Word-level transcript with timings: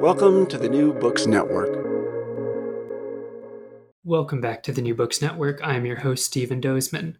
Welcome 0.00 0.46
to 0.48 0.58
the 0.58 0.68
New 0.68 0.92
Books 0.92 1.26
Network. 1.26 1.84
Welcome 4.04 4.40
back 4.40 4.62
to 4.64 4.72
the 4.72 4.82
New 4.82 4.94
Books 4.94 5.22
Network. 5.22 5.60
I'm 5.64 5.86
your 5.86 6.00
host, 6.00 6.26
Stephen 6.26 6.60
Dozeman. 6.60 7.16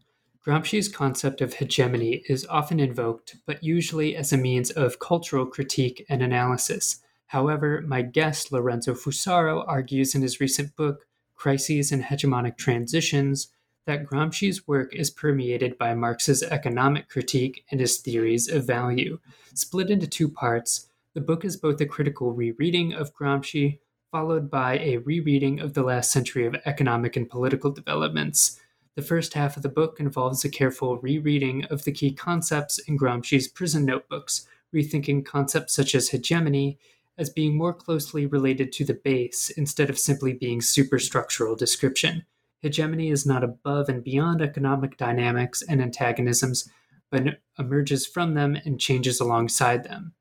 Gramsci's 0.46 0.88
concept 0.88 1.40
of 1.40 1.54
hegemony 1.54 2.22
is 2.28 2.46
often 2.46 2.78
invoked, 2.78 3.36
but 3.46 3.64
usually 3.64 4.14
as 4.14 4.32
a 4.32 4.36
means 4.36 4.70
of 4.70 4.98
cultural 4.98 5.46
critique 5.46 6.04
and 6.08 6.22
analysis. 6.22 7.00
However, 7.26 7.82
my 7.86 8.02
guest, 8.02 8.52
Lorenzo 8.52 8.94
Fusaro, 8.94 9.64
argues 9.66 10.14
in 10.14 10.22
his 10.22 10.38
recent 10.38 10.76
book, 10.76 11.06
Crises 11.34 11.90
and 11.90 12.04
Hegemonic 12.04 12.56
Transitions, 12.56 13.48
that 13.86 14.04
Gramsci's 14.04 14.68
work 14.68 14.94
is 14.94 15.10
permeated 15.10 15.78
by 15.78 15.94
Marx's 15.94 16.42
economic 16.42 17.08
critique 17.08 17.64
and 17.70 17.80
his 17.80 17.98
theories 17.98 18.48
of 18.48 18.66
value. 18.66 19.18
Split 19.54 19.90
into 19.90 20.06
two 20.06 20.28
parts, 20.28 20.88
the 21.16 21.22
book 21.22 21.46
is 21.46 21.56
both 21.56 21.80
a 21.80 21.86
critical 21.86 22.34
rereading 22.34 22.92
of 22.92 23.14
Gramsci 23.14 23.78
followed 24.12 24.50
by 24.50 24.76
a 24.80 24.98
rereading 24.98 25.60
of 25.60 25.72
the 25.72 25.82
last 25.82 26.12
century 26.12 26.44
of 26.44 26.54
economic 26.66 27.16
and 27.16 27.26
political 27.26 27.70
developments. 27.70 28.60
The 28.96 29.02
first 29.02 29.32
half 29.32 29.56
of 29.56 29.62
the 29.62 29.70
book 29.70 29.98
involves 29.98 30.44
a 30.44 30.50
careful 30.50 30.98
rereading 30.98 31.64
of 31.70 31.84
the 31.84 31.92
key 31.92 32.12
concepts 32.12 32.78
in 32.80 32.98
Gramsci's 32.98 33.48
prison 33.48 33.86
notebooks, 33.86 34.46
rethinking 34.74 35.24
concepts 35.24 35.72
such 35.72 35.94
as 35.94 36.10
hegemony 36.10 36.78
as 37.16 37.30
being 37.30 37.56
more 37.56 37.72
closely 37.72 38.26
related 38.26 38.70
to 38.72 38.84
the 38.84 38.92
base 38.92 39.48
instead 39.48 39.88
of 39.88 39.98
simply 39.98 40.34
being 40.34 40.60
superstructural 40.60 41.56
description. 41.56 42.26
Hegemony 42.60 43.08
is 43.08 43.24
not 43.24 43.42
above 43.42 43.88
and 43.88 44.04
beyond 44.04 44.42
economic 44.42 44.98
dynamics 44.98 45.62
and 45.62 45.80
antagonisms, 45.80 46.70
but 47.10 47.38
emerges 47.58 48.06
from 48.06 48.34
them 48.34 48.54
and 48.66 48.78
changes 48.78 49.18
alongside 49.18 49.82
them. 49.82 50.12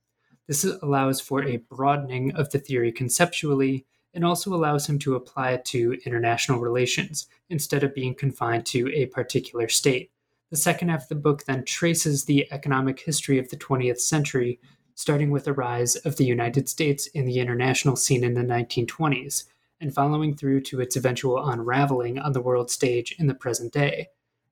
This 0.48 0.64
allows 0.64 1.20
for 1.20 1.44
a 1.44 1.58
broadening 1.58 2.32
of 2.34 2.52
the 2.52 2.60
theory 2.60 2.92
conceptually 2.92 3.86
and 4.14 4.24
also 4.24 4.54
allows 4.54 4.88
him 4.88 4.98
to 5.00 5.16
apply 5.16 5.52
it 5.52 5.66
to 5.66 5.98
international 6.06 6.60
relations 6.60 7.28
instead 7.50 7.84
of 7.84 7.94
being 7.94 8.16
confined 8.16 8.66
to 8.68 8.90
a 8.94 9.08
particular 9.08 9.68
state. 9.68 10.12
The 10.52 10.58
second 10.58 10.90
half 10.90 11.04
of 11.04 11.10
the 11.10 11.16
book 11.16 11.44
then 11.46 11.66
traces 11.66 12.26
the 12.26 12.48
economic 12.52 13.00
history 13.00 13.40
of 13.40 13.50
the 13.50 13.58
20th 13.58 14.00
century, 14.00 14.60
starting 14.94 15.32
with 15.32 15.44
the 15.44 15.54
rise 15.54 15.96
of 15.98 16.16
the 16.16 16.26
United 16.26 16.70
States 16.70 17.08
in 17.08 17.26
the 17.26 17.40
international 17.40 17.96
scene 17.96 18.24
in 18.24 18.36
the 18.36 18.42
1920s, 18.42 19.44
and 19.82 19.94
following 19.94 20.36
through 20.36 20.62
to 20.62 20.80
its 20.80 20.96
eventual 20.96 21.46
unraveling 21.50 22.18
on 22.18 22.32
the 22.32 22.42
world 22.42 22.72
stage 22.72 23.14
in 23.20 23.28
the 23.28 23.34
present 23.34 23.74
day. 23.74 24.08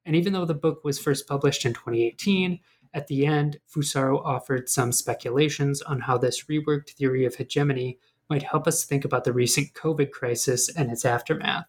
And 0.06 0.16
even 0.16 0.34
though 0.34 0.46
the 0.46 0.54
book 0.54 0.84
was 0.84 1.00
first 1.00 1.28
published 1.28 1.66
in 1.66 1.74
2018, 1.74 2.60
at 2.94 3.08
the 3.08 3.26
end, 3.26 3.60
Fusaro 3.68 4.24
offered 4.24 4.70
some 4.70 4.92
speculations 4.92 5.82
on 5.82 6.02
how 6.02 6.18
this 6.18 6.44
reworked 6.46 6.92
theory 6.92 7.26
of 7.26 7.36
hegemony 7.36 7.98
might 8.30 8.44
help 8.44 8.68
us 8.68 8.84
think 8.84 9.04
about 9.04 9.24
the 9.24 9.34
recent 9.34 9.74
COVID 9.74 10.12
crisis 10.12 10.70
and 10.70 10.92
its 10.92 11.06
aftermath. 11.06 11.66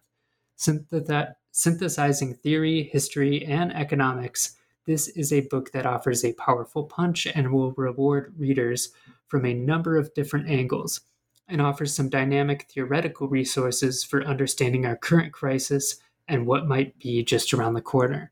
synthesizing 1.51 2.35
theory, 2.35 2.83
history, 2.83 3.43
and 3.45 3.73
economics, 3.73 4.55
this 4.85 5.07
is 5.09 5.33
a 5.33 5.41
book 5.41 5.71
that 5.71 5.85
offers 5.85 6.23
a 6.23 6.33
powerful 6.33 6.83
punch 6.83 7.25
and 7.25 7.51
will 7.51 7.71
reward 7.71 8.33
readers 8.37 8.89
from 9.27 9.45
a 9.45 9.53
number 9.53 9.97
of 9.97 10.13
different 10.13 10.47
angles 10.47 11.01
and 11.47 11.61
offers 11.61 11.95
some 11.95 12.09
dynamic 12.09 12.67
theoretical 12.69 13.27
resources 13.27 14.03
for 14.03 14.23
understanding 14.23 14.85
our 14.85 14.95
current 14.95 15.33
crisis 15.33 15.97
and 16.27 16.45
what 16.45 16.67
might 16.67 16.97
be 16.99 17.23
just 17.23 17.53
around 17.53 17.73
the 17.73 17.81
corner. 17.81 18.31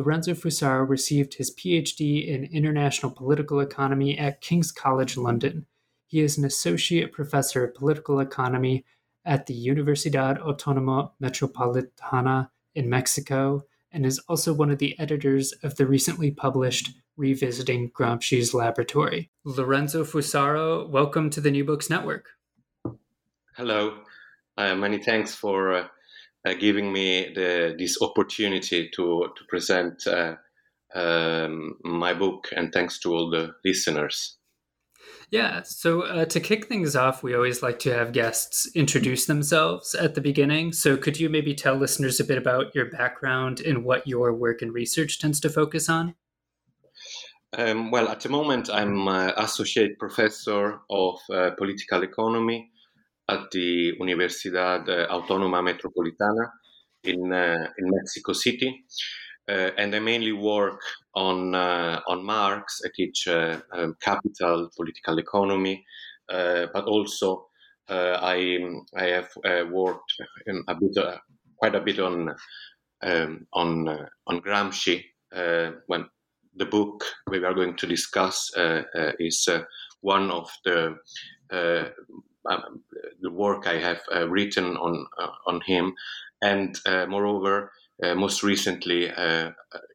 Lorenzo 0.00 0.32
Fusaro 0.32 0.88
received 0.88 1.34
his 1.34 1.54
PhD 1.54 2.26
in 2.26 2.44
International 2.44 3.12
Political 3.12 3.60
Economy 3.60 4.16
at 4.18 4.40
King's 4.40 4.72
College 4.72 5.18
London. 5.18 5.66
He 6.06 6.20
is 6.20 6.38
an 6.38 6.46
associate 6.46 7.12
professor 7.12 7.64
of 7.66 7.74
political 7.74 8.18
economy 8.18 8.86
at 9.26 9.44
the 9.44 9.66
Universidad 9.66 10.40
Autónoma 10.40 11.10
Metropolitana 11.22 12.48
in 12.74 12.88
Mexico 12.88 13.66
and 13.92 14.06
is 14.06 14.18
also 14.20 14.54
one 14.54 14.70
of 14.70 14.78
the 14.78 14.98
editors 14.98 15.52
of 15.62 15.76
the 15.76 15.86
recently 15.86 16.30
published 16.30 16.94
Revisiting 17.18 17.90
Gramsci's 17.90 18.54
Laboratory. 18.54 19.28
Lorenzo 19.44 20.02
Fusaro, 20.02 20.88
welcome 20.88 21.28
to 21.28 21.42
the 21.42 21.50
New 21.50 21.66
Books 21.66 21.90
Network. 21.90 22.30
Hello. 23.54 23.98
Uh, 24.56 24.74
many 24.74 24.96
thanks 24.96 25.34
for 25.34 25.74
uh, 25.74 25.88
uh, 26.46 26.54
giving 26.54 26.92
me 26.92 27.32
the, 27.34 27.74
this 27.78 28.00
opportunity 28.00 28.90
to 28.94 29.28
to 29.36 29.44
present 29.48 30.06
uh, 30.06 30.36
um, 30.94 31.76
my 31.84 32.14
book, 32.14 32.48
and 32.56 32.72
thanks 32.72 32.98
to 33.00 33.12
all 33.12 33.30
the 33.30 33.52
listeners. 33.64 34.36
Yeah, 35.30 35.62
so 35.62 36.02
uh, 36.02 36.24
to 36.24 36.40
kick 36.40 36.66
things 36.66 36.96
off, 36.96 37.22
we 37.22 37.36
always 37.36 37.62
like 37.62 37.78
to 37.80 37.94
have 37.94 38.12
guests 38.12 38.68
introduce 38.74 39.26
themselves 39.26 39.94
at 39.94 40.16
the 40.16 40.20
beginning. 40.20 40.72
So, 40.72 40.96
could 40.96 41.20
you 41.20 41.28
maybe 41.28 41.54
tell 41.54 41.76
listeners 41.76 42.18
a 42.18 42.24
bit 42.24 42.36
about 42.36 42.74
your 42.74 42.86
background 42.86 43.60
and 43.60 43.84
what 43.84 44.08
your 44.08 44.34
work 44.34 44.60
and 44.60 44.74
research 44.74 45.20
tends 45.20 45.38
to 45.40 45.48
focus 45.48 45.88
on? 45.88 46.16
Um, 47.56 47.90
well, 47.92 48.08
at 48.08 48.20
the 48.20 48.28
moment, 48.28 48.70
I'm 48.70 49.06
uh, 49.06 49.32
associate 49.36 49.98
professor 49.98 50.80
of 50.90 51.18
uh, 51.32 51.50
political 51.56 52.02
economy 52.02 52.70
at 53.30 53.50
the 53.52 53.92
Universidad 54.00 54.88
Autónoma 55.08 55.62
Metropolitana 55.62 56.50
in, 57.04 57.32
uh, 57.32 57.66
in 57.78 57.90
Mexico 57.90 58.32
City. 58.32 58.84
Uh, 59.48 59.70
and 59.78 59.94
I 59.94 60.00
mainly 60.00 60.32
work 60.32 60.80
on, 61.14 61.54
on 61.54 62.24
Marx. 62.24 62.82
I 62.84 62.88
teach 62.94 63.26
um, 63.28 63.96
capital, 64.00 64.70
political 64.76 65.18
economy, 65.18 65.84
but 66.28 66.84
also 66.84 67.46
I, 67.88 68.58
I 68.96 69.04
have 69.04 69.30
worked 69.70 70.12
a 70.68 70.74
bit, 70.74 70.96
quite 71.56 71.74
a 71.74 71.80
bit 71.80 71.98
on, 71.98 72.34
um, 73.02 73.46
on, 73.52 73.88
on 74.26 74.40
Gramsci 74.40 75.02
when 75.86 76.06
the 76.54 76.66
book 76.66 77.04
we 77.30 77.44
are 77.44 77.54
going 77.54 77.76
to 77.76 77.86
discuss 77.86 78.50
uh, 78.56 78.82
uh, 78.94 79.12
is 79.18 79.48
uh, 79.48 79.62
one 80.00 80.30
of 80.30 80.50
the 80.64 80.96
um, 82.48 82.82
the 83.20 83.30
work 83.30 83.66
I 83.66 83.78
have 83.78 84.00
uh, 84.14 84.28
written 84.28 84.76
on 84.76 85.06
uh, 85.18 85.30
on 85.46 85.60
him, 85.62 85.94
and 86.42 86.76
uh, 86.86 87.06
moreover, 87.06 87.72
most 88.02 88.42
recently, 88.42 89.12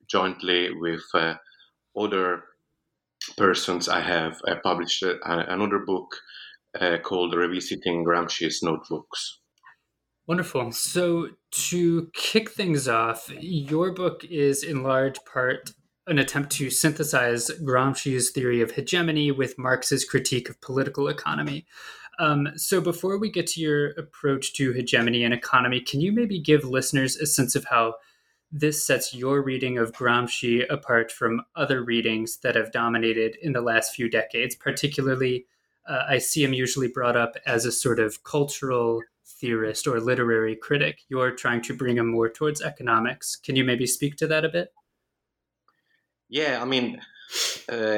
jointly 0.07 0.69
with 0.73 1.03
other 1.97 2.43
persons, 3.37 3.89
I 3.89 4.01
have 4.01 4.39
published 4.63 5.03
another 5.23 5.79
book 5.79 6.15
called 7.03 7.33
"Revisiting 7.33 8.05
Gramsci's 8.05 8.61
Notebooks." 8.61 9.39
Wonderful. 10.27 10.71
So, 10.71 11.29
to 11.51 12.09
kick 12.13 12.49
things 12.51 12.87
off, 12.87 13.29
your 13.39 13.91
book 13.91 14.23
is 14.23 14.63
in 14.63 14.83
large 14.83 15.17
part 15.31 15.71
an 16.07 16.19
attempt 16.19 16.51
to 16.51 16.69
synthesize 16.69 17.49
Gramsci's 17.61 18.31
theory 18.31 18.61
of 18.61 18.71
hegemony 18.71 19.31
with 19.31 19.57
Marx's 19.57 20.05
critique 20.05 20.49
of 20.49 20.61
political 20.61 21.07
economy. 21.07 21.65
Um, 22.19 22.49
so, 22.55 22.81
before 22.81 23.17
we 23.17 23.29
get 23.29 23.47
to 23.47 23.61
your 23.61 23.91
approach 23.91 24.53
to 24.53 24.71
hegemony 24.71 25.23
and 25.23 25.33
economy, 25.33 25.81
can 25.81 26.01
you 26.01 26.11
maybe 26.11 26.39
give 26.39 26.63
listeners 26.63 27.17
a 27.17 27.25
sense 27.25 27.55
of 27.55 27.65
how 27.65 27.95
this 28.51 28.85
sets 28.85 29.13
your 29.13 29.41
reading 29.41 29.77
of 29.77 29.91
Gramsci 29.91 30.65
apart 30.69 31.11
from 31.11 31.41
other 31.55 31.83
readings 31.83 32.37
that 32.37 32.55
have 32.55 32.71
dominated 32.71 33.37
in 33.41 33.51
the 33.51 33.61
last 33.61 33.93
few 33.93 34.09
decades, 34.09 34.55
particularly 34.55 35.45
uh, 35.87 36.03
I 36.07 36.17
see 36.17 36.43
him 36.43 36.53
usually 36.53 36.87
brought 36.87 37.15
up 37.15 37.35
as 37.45 37.65
a 37.65 37.71
sort 37.71 37.99
of 37.99 38.23
cultural 38.23 39.01
theorist 39.25 39.87
or 39.87 39.99
literary 39.99 40.55
critic. 40.55 41.01
You're 41.09 41.31
trying 41.31 41.61
to 41.63 41.75
bring 41.75 41.97
him 41.97 42.11
more 42.11 42.29
towards 42.29 42.61
economics. 42.61 43.35
Can 43.35 43.55
you 43.55 43.63
maybe 43.63 43.85
speak 43.85 44.15
to 44.17 44.27
that 44.27 44.45
a 44.45 44.49
bit? 44.49 44.73
Yeah, 46.27 46.59
I 46.61 46.65
mean, 46.65 47.01
uh, 47.69 47.97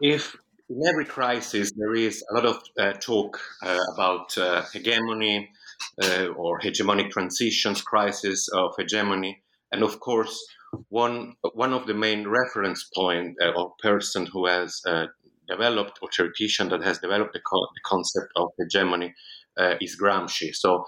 if 0.00 0.36
in 0.70 0.86
every 0.86 1.04
crisis 1.04 1.72
there 1.76 1.94
is 1.94 2.24
a 2.30 2.34
lot 2.34 2.44
of 2.44 2.62
uh, 2.78 2.92
talk 2.94 3.40
uh, 3.62 3.78
about 3.94 4.36
uh, 4.36 4.62
hegemony 4.72 5.50
uh, 6.02 6.26
or 6.36 6.60
hegemonic 6.60 7.10
transitions, 7.10 7.82
crisis 7.82 8.48
of 8.48 8.72
hegemony, 8.78 9.42
and 9.72 9.82
of 9.82 10.00
course, 10.00 10.36
one 10.88 11.34
one 11.54 11.72
of 11.72 11.86
the 11.86 11.94
main 11.94 12.26
reference 12.28 12.88
point 12.94 13.36
uh, 13.40 13.50
or 13.50 13.72
person 13.82 14.26
who 14.26 14.46
has 14.46 14.82
developed 15.48 15.98
or 16.02 16.08
theoretician 16.14 16.68
that 16.68 16.82
has 16.82 16.98
developed 16.98 17.32
the, 17.32 17.40
co- 17.40 17.68
the 17.74 17.80
concept 17.86 18.30
of 18.36 18.48
hegemony 18.58 19.14
is 19.80 19.96
Gramsci. 20.00 20.54
So 20.54 20.84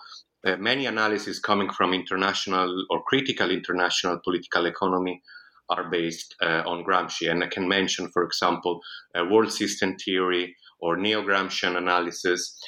uh, 0.47 0.57
many 0.57 0.87
analyses 0.87 1.39
coming 1.39 1.71
from 1.71 1.93
international 1.93 2.87
or 2.91 3.03
critical 3.05 3.51
international 3.51 4.21
political 4.25 4.67
economy 4.67 5.23
are 5.71 5.89
based 5.91 6.35
uh, 6.43 6.63
on 6.67 6.85
Gramsci. 6.85 7.31
And 7.31 7.43
I 7.43 7.49
can 7.49 7.69
mention, 7.69 8.11
for 8.11 8.23
example, 8.23 8.81
uh, 9.15 9.25
world 9.25 9.53
system 9.53 9.97
theory 9.97 10.57
or 10.81 10.97
neo 10.97 11.23
Gramscian 11.23 11.77
analysis. 11.77 12.59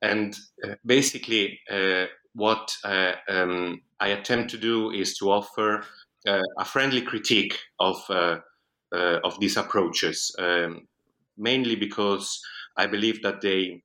And 0.00 0.36
uh, 0.64 0.74
basically, 0.84 1.60
uh, 1.70 2.06
what 2.34 2.74
uh, 2.84 3.12
um, 3.28 3.82
I 4.00 4.08
attempt 4.08 4.50
to 4.50 4.58
do 4.58 4.90
is 4.90 5.16
to 5.18 5.30
offer 5.30 5.84
a 6.26 6.64
friendly 6.64 7.02
critique 7.02 7.58
of, 7.78 7.96
of 8.08 9.40
these 9.40 9.58
approaches, 9.58 10.34
um, 10.38 10.88
mainly 11.36 11.76
because 11.76 12.40
I 12.78 12.86
believe 12.86 13.22
that 13.22 13.42
they 13.42 13.82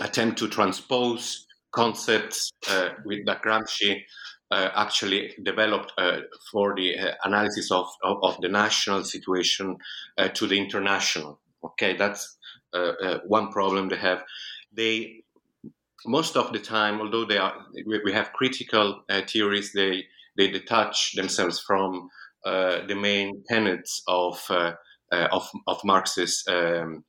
attempt 0.00 0.38
to 0.38 0.48
transpose 0.48 1.46
concepts 1.72 2.50
uh, 2.70 2.90
with 3.04 3.26
that 3.26 3.42
Gramsci 3.42 4.02
uh, 4.50 4.70
actually 4.74 5.34
developed 5.42 5.92
uh, 5.98 6.20
for 6.50 6.74
the 6.74 6.98
uh, 6.98 7.12
analysis 7.24 7.70
of, 7.70 7.86
of, 8.02 8.18
of, 8.22 8.40
the 8.40 8.48
national 8.48 9.04
situation 9.04 9.76
uh, 10.16 10.28
to 10.28 10.46
the 10.46 10.58
international. 10.58 11.38
Okay, 11.64 11.96
that's 11.96 12.38
uh, 12.72 13.18
one 13.26 13.50
problem 13.50 13.88
they 13.88 13.96
have. 13.96 14.24
They 14.72 15.24
most 16.06 16.36
of 16.36 16.52
the 16.52 16.60
time, 16.60 17.00
although 17.00 17.24
they 17.24 17.38
are, 17.38 17.54
we 18.04 18.12
have 18.12 18.32
critical 18.32 19.02
theories, 19.26 19.72
they 19.72 20.04
they 20.36 20.48
detach 20.48 21.14
themselves 21.14 21.58
from 21.58 22.08
the 22.44 22.96
main 22.96 23.42
tenets 23.48 24.02
of 24.06 24.40
of, 25.10 25.50
of 25.66 25.84
Marxist 25.84 26.48
um, 26.48 27.04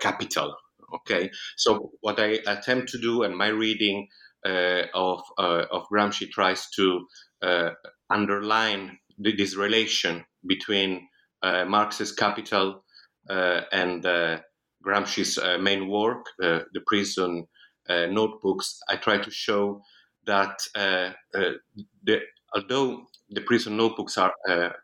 capital 0.00 0.54
Okay, 0.92 1.30
so 1.56 1.92
what 2.00 2.18
I 2.18 2.40
attempt 2.46 2.88
to 2.90 2.98
do, 2.98 3.22
and 3.22 3.36
my 3.36 3.48
reading 3.48 4.08
uh, 4.08 4.29
of 4.44 5.22
uh, 5.38 5.64
of 5.70 5.86
Gramsci 5.92 6.30
tries 6.30 6.68
to 6.70 7.06
uh, 7.42 7.70
underline 8.08 8.98
this 9.18 9.56
relation 9.56 10.24
between 10.46 11.08
uh, 11.42 11.64
Marxist 11.64 12.16
capital 12.18 12.84
uh, 13.28 13.62
and 13.72 14.04
uh, 14.04 14.40
Gramsci's 14.84 15.38
main 15.60 15.88
work, 15.88 16.26
the 16.38 16.82
prison 16.86 17.46
notebooks. 17.88 18.78
I 18.88 18.96
try 18.96 19.18
to 19.18 19.30
show 19.30 19.82
that 20.26 20.58
the, 20.74 22.20
although 22.54 23.06
the 23.28 23.42
prison 23.42 23.76
notebooks 23.76 24.16
are 24.16 24.32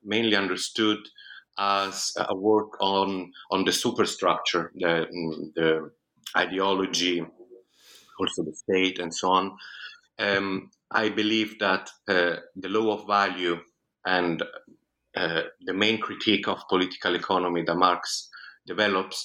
mainly 0.04 0.36
understood 0.36 0.98
as 1.58 2.12
a 2.16 2.36
work 2.36 2.76
on 2.80 3.32
on 3.50 3.64
the 3.64 3.72
superstructure, 3.72 4.70
the, 4.74 5.06
the 5.54 5.90
ideology, 6.36 7.24
also 8.18 8.42
the 8.42 8.54
state, 8.54 8.98
and 8.98 9.14
so 9.14 9.30
on. 9.30 9.56
Um, 10.18 10.70
I 10.90 11.08
believe 11.08 11.58
that 11.58 11.90
uh, 12.08 12.36
the 12.54 12.68
law 12.68 12.98
of 12.98 13.06
value 13.06 13.58
and 14.04 14.42
uh, 15.16 15.42
the 15.64 15.74
main 15.74 15.98
critique 16.00 16.46
of 16.46 16.68
political 16.68 17.14
economy 17.14 17.62
that 17.62 17.74
Marx 17.74 18.28
develops 18.66 19.24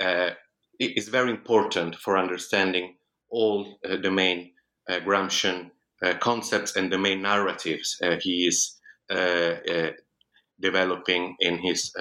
uh, 0.00 0.30
is 0.78 1.08
very 1.08 1.30
important 1.30 1.94
for 1.96 2.18
understanding 2.18 2.96
all 3.30 3.78
uh, 3.84 3.96
the 3.96 4.10
main 4.10 4.52
uh, 4.88 4.98
Gramscian 5.00 5.70
uh, 6.02 6.14
concepts 6.14 6.76
and 6.76 6.92
the 6.92 6.98
main 6.98 7.22
narratives 7.22 7.96
he 8.20 8.46
is 8.46 8.76
developing 10.60 11.36
in 11.40 11.58
his 11.58 11.92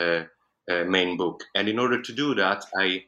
main 0.67 1.17
book. 1.17 1.43
And 1.55 1.67
in 1.67 1.79
order 1.79 2.01
to 2.01 2.13
do 2.13 2.35
that, 2.35 2.63
I 2.77 3.03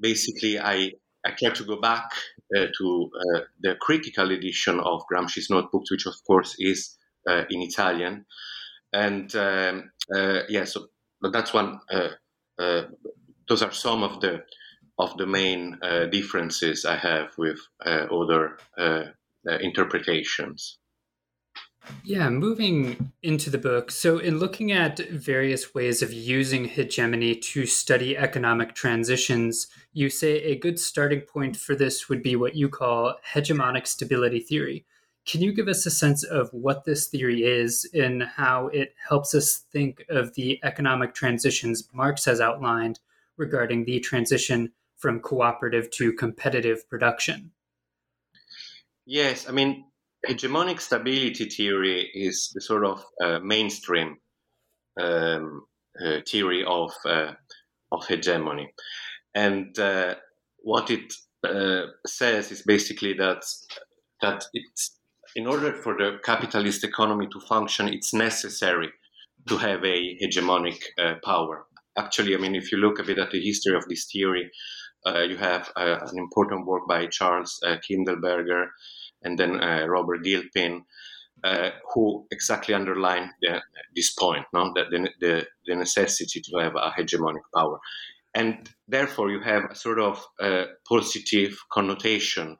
basically 0.00 0.58
I, 0.58 0.92
I 1.24 1.30
care 1.32 1.52
to 1.52 1.64
go 1.64 1.80
back 1.80 2.10
to 2.54 3.10
uh, 3.14 3.40
the 3.60 3.76
critical 3.80 4.30
edition 4.30 4.80
of 4.80 5.02
Gramsci's 5.10 5.50
notebooks, 5.50 5.90
which 5.90 6.06
of 6.06 6.14
course 6.26 6.56
is 6.58 6.96
uh, 7.28 7.44
in 7.50 7.62
Italian. 7.62 8.26
And 8.92 9.34
um, 9.34 9.90
uh, 10.14 10.40
yeah, 10.48 10.64
so 10.64 10.86
that's 11.32 11.52
one. 11.52 11.80
Uh, 11.90 12.10
uh, 12.58 12.82
those 13.48 13.62
are 13.62 13.72
some 13.72 14.02
of 14.02 14.20
the 14.20 14.44
of 14.98 15.16
the 15.16 15.26
main 15.26 15.76
differences 16.12 16.84
I 16.84 16.96
have 16.96 17.30
with 17.36 17.58
other 17.84 18.58
interpretations. 19.60 20.78
Yeah, 22.02 22.28
moving 22.30 23.12
into 23.22 23.50
the 23.50 23.58
book. 23.58 23.90
So, 23.90 24.18
in 24.18 24.38
looking 24.38 24.72
at 24.72 24.98
various 25.10 25.74
ways 25.74 26.02
of 26.02 26.12
using 26.12 26.66
hegemony 26.66 27.34
to 27.36 27.66
study 27.66 28.16
economic 28.16 28.74
transitions, 28.74 29.66
you 29.92 30.10
say 30.10 30.42
a 30.42 30.58
good 30.58 30.78
starting 30.78 31.20
point 31.20 31.56
for 31.56 31.74
this 31.74 32.08
would 32.08 32.22
be 32.22 32.36
what 32.36 32.56
you 32.56 32.68
call 32.68 33.14
hegemonic 33.32 33.86
stability 33.86 34.40
theory. 34.40 34.84
Can 35.26 35.40
you 35.40 35.52
give 35.52 35.68
us 35.68 35.86
a 35.86 35.90
sense 35.90 36.22
of 36.22 36.50
what 36.52 36.84
this 36.84 37.06
theory 37.06 37.44
is 37.44 37.88
and 37.94 38.22
how 38.22 38.68
it 38.68 38.94
helps 39.08 39.34
us 39.34 39.64
think 39.72 40.04
of 40.10 40.34
the 40.34 40.60
economic 40.62 41.14
transitions 41.14 41.88
Marx 41.92 42.26
has 42.26 42.40
outlined 42.40 43.00
regarding 43.38 43.84
the 43.84 44.00
transition 44.00 44.72
from 44.96 45.20
cooperative 45.20 45.90
to 45.92 46.12
competitive 46.12 46.88
production? 46.88 47.52
Yes, 49.06 49.48
I 49.48 49.52
mean, 49.52 49.84
hegemonic 50.28 50.80
stability 50.80 51.46
theory 51.46 52.10
is 52.14 52.50
the 52.54 52.60
sort 52.60 52.84
of 52.84 53.04
uh, 53.22 53.38
mainstream 53.40 54.16
um, 55.00 55.66
uh, 56.02 56.20
theory 56.26 56.64
of 56.66 56.92
uh, 57.04 57.32
of 57.92 58.06
hegemony, 58.06 58.72
and 59.34 59.78
uh, 59.78 60.14
what 60.58 60.90
it 60.90 61.12
uh, 61.46 61.86
says 62.06 62.50
is 62.50 62.62
basically 62.62 63.12
that 63.14 63.44
that 64.22 64.44
it's 64.52 64.98
in 65.36 65.46
order 65.46 65.72
for 65.72 65.96
the 65.96 66.18
capitalist 66.24 66.84
economy 66.84 67.26
to 67.32 67.40
function, 67.40 67.88
it's 67.88 68.14
necessary 68.14 68.90
to 69.48 69.56
have 69.58 69.84
a 69.84 70.16
hegemonic 70.22 70.80
uh, 70.98 71.14
power. 71.24 71.66
Actually, 71.98 72.34
I 72.34 72.38
mean, 72.38 72.54
if 72.54 72.72
you 72.72 72.78
look 72.78 72.98
a 72.98 73.04
bit 73.04 73.18
at 73.18 73.30
the 73.30 73.40
history 73.40 73.76
of 73.76 73.86
this 73.88 74.06
theory, 74.12 74.50
you 75.28 75.36
have 75.36 75.70
an 75.76 76.18
important 76.18 76.66
work 76.66 76.88
by 76.88 77.06
Charles 77.06 77.60
Kindleberger 77.64 78.68
and 79.24 79.38
then 79.38 79.62
uh, 79.62 79.86
Robert 79.86 80.22
Gilpin, 80.22 80.84
uh, 81.42 81.70
who 81.92 82.26
exactly 82.30 82.74
underlined 82.74 83.30
the, 83.42 83.60
this 83.94 84.14
point, 84.14 84.44
no? 84.52 84.72
that 84.74 84.86
the, 84.90 85.08
the, 85.20 85.46
the, 85.66 85.74
necessity 85.74 86.40
to 86.40 86.58
have 86.58 86.74
a 86.76 86.92
hegemonic 86.96 87.42
power. 87.54 87.78
And 88.34 88.68
therefore, 88.88 89.30
you 89.30 89.40
have 89.40 89.64
a 89.70 89.74
sort 89.74 90.00
of 90.00 90.24
uh, 90.40 90.64
positive 90.88 91.56
connotation 91.72 92.56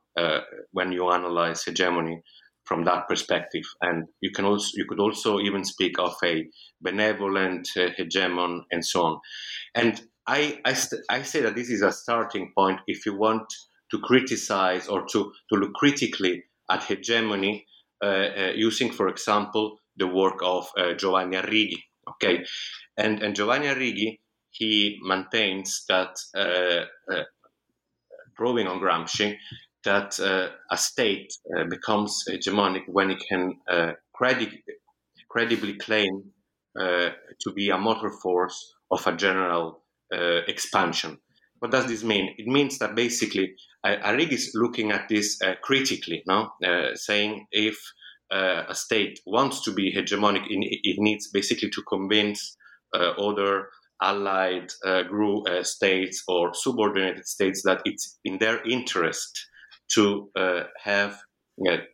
when 0.73 0.92
you 0.92 1.11
analyze 1.11 1.64
hegemony 1.64 2.23
from 2.64 2.85
that 2.85 3.09
perspective. 3.09 3.64
And 3.80 4.06
you 4.21 4.30
can 4.30 4.44
also 4.44 4.71
you 4.75 4.87
could 4.88 5.00
also 5.00 5.40
even 5.40 5.64
speak 5.64 5.99
of 5.99 6.14
a 6.25 6.47
benevolent 6.80 7.68
uh, 7.76 7.90
hegemon 7.99 8.61
and 8.71 8.85
so 8.85 9.02
on. 9.02 9.21
And 9.75 10.00
I 10.26 10.61
I, 10.64 10.75
st- 10.75 11.02
I 11.11 11.23
say 11.23 11.40
that 11.42 11.54
this 11.54 11.71
is 11.71 11.83
a 11.83 11.92
starting 11.92 12.52
point 12.56 12.80
if 12.87 13.04
you 13.06 13.16
want 13.16 13.47
to 13.90 13.99
criticize 14.00 14.88
or 14.88 15.04
to, 15.06 15.33
to 15.50 15.59
look 15.59 15.75
critically 15.75 16.44
at 16.71 16.85
hegemony 16.85 17.66
uh, 18.02 18.06
uh, 18.06 18.52
using, 18.54 18.90
for 18.92 19.09
example, 19.09 19.78
the 19.97 20.06
work 20.06 20.40
of 20.42 20.68
uh, 20.76 20.94
Giovanni 20.94 21.37
Arrighi. 21.37 21.78
Okay, 22.09 22.44
and 22.97 23.23
and 23.23 23.35
Giovanni 23.35 23.66
Arrighi 23.66 24.18
he 24.50 25.00
maintains 25.02 25.85
that 25.88 26.16
uh, 26.37 26.85
uh, 27.12 27.25
drawing 28.37 28.66
on 28.68 28.78
Gramsci 28.78 29.37
that 29.85 30.18
uh, 30.21 30.49
a 30.71 30.76
state 30.76 31.33
becomes 31.68 32.25
hegemonic 32.28 32.83
when 32.87 33.11
it 33.11 33.23
can 33.28 33.54
credi- 34.14 34.62
credibly 35.28 35.75
claim 35.75 36.33
to 36.76 37.52
be 37.54 37.68
a 37.71 37.76
motor 37.76 38.11
force 38.11 38.75
of 38.90 39.06
a 39.06 39.16
general 39.16 39.83
expansion. 40.11 41.18
What 41.64 41.71
does 41.71 41.87
this 41.87 42.04
mean? 42.04 42.35
It 42.37 42.47
means 42.47 42.78
that 42.80 42.94
basically 42.94 43.54
Arrighi 43.87 44.35
is 44.35 44.50
looking 44.54 44.92
at 44.92 45.09
this 45.09 45.40
uh, 45.40 45.54
critically, 45.62 46.23
no? 46.26 46.50
Uh, 46.62 46.94
saying 46.94 47.47
if 47.52 47.75
uh, 48.30 48.64
a 48.68 48.75
state 48.75 49.18
wants 49.25 49.64
to 49.64 49.73
be 49.73 49.90
hegemonic, 49.90 50.42
it, 50.50 50.97
needs 50.99 51.30
basically 51.30 51.71
to 51.71 51.83
convince 51.88 52.54
uh, 52.92 53.12
other 53.12 53.71
allied 54.02 54.71
group 55.09 55.47
states 55.62 56.23
or 56.28 56.52
subordinated 56.52 57.26
states 57.26 57.62
that 57.62 57.80
it's 57.87 58.18
in 58.26 58.37
their 58.37 58.62
interest 58.68 59.47
to 59.94 60.28
have 60.83 61.18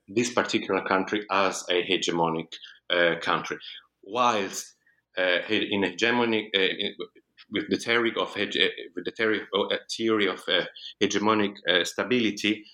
this 0.09 0.33
particular 0.35 0.83
country 0.85 1.25
as 1.31 1.65
a 1.71 1.85
hegemonic 1.85 2.53
country, 3.23 3.59
whilst 4.03 4.75
in 5.17 5.83
hegemonic 5.83 6.47
with 7.53 7.69
the 7.71 7.77
theory 7.77 8.13
of 8.19 8.35
with 8.37 9.05
the 9.05 9.13
theory, 9.17 9.41
theory 9.97 10.29
of 10.29 10.43
hegemonic 11.03 11.55
stability, 11.87 12.65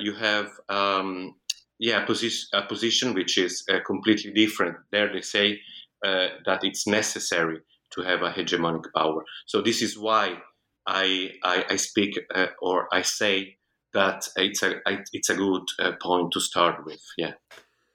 you 0.00 0.14
have 0.14 0.50
um, 0.68 1.34
yeah, 1.78 2.02
a, 2.02 2.06
position, 2.06 2.48
a 2.52 2.62
position 2.62 3.14
which 3.14 3.38
is 3.38 3.64
uh, 3.70 3.78
completely 3.86 4.32
different. 4.32 4.76
There 4.90 5.12
they 5.12 5.20
say 5.20 5.60
uh, 6.04 6.28
that 6.44 6.64
it's 6.64 6.86
necessary 6.86 7.60
to 7.90 8.02
have 8.02 8.22
a 8.22 8.30
hegemonic 8.30 8.84
power. 8.94 9.24
So 9.46 9.62
this 9.62 9.82
is 9.82 9.98
why 9.98 10.38
I 10.86 11.30
I, 11.42 11.64
I 11.70 11.76
speak 11.76 12.18
uh, 12.34 12.48
or 12.60 12.88
I 12.92 13.02
say 13.02 13.56
that 13.94 14.28
it's 14.36 14.62
a 14.62 14.80
it's 15.12 15.30
a 15.30 15.34
good 15.34 15.62
uh, 15.78 15.92
point 16.02 16.32
to 16.32 16.40
start 16.40 16.84
with. 16.84 17.00
Yeah. 17.16 17.32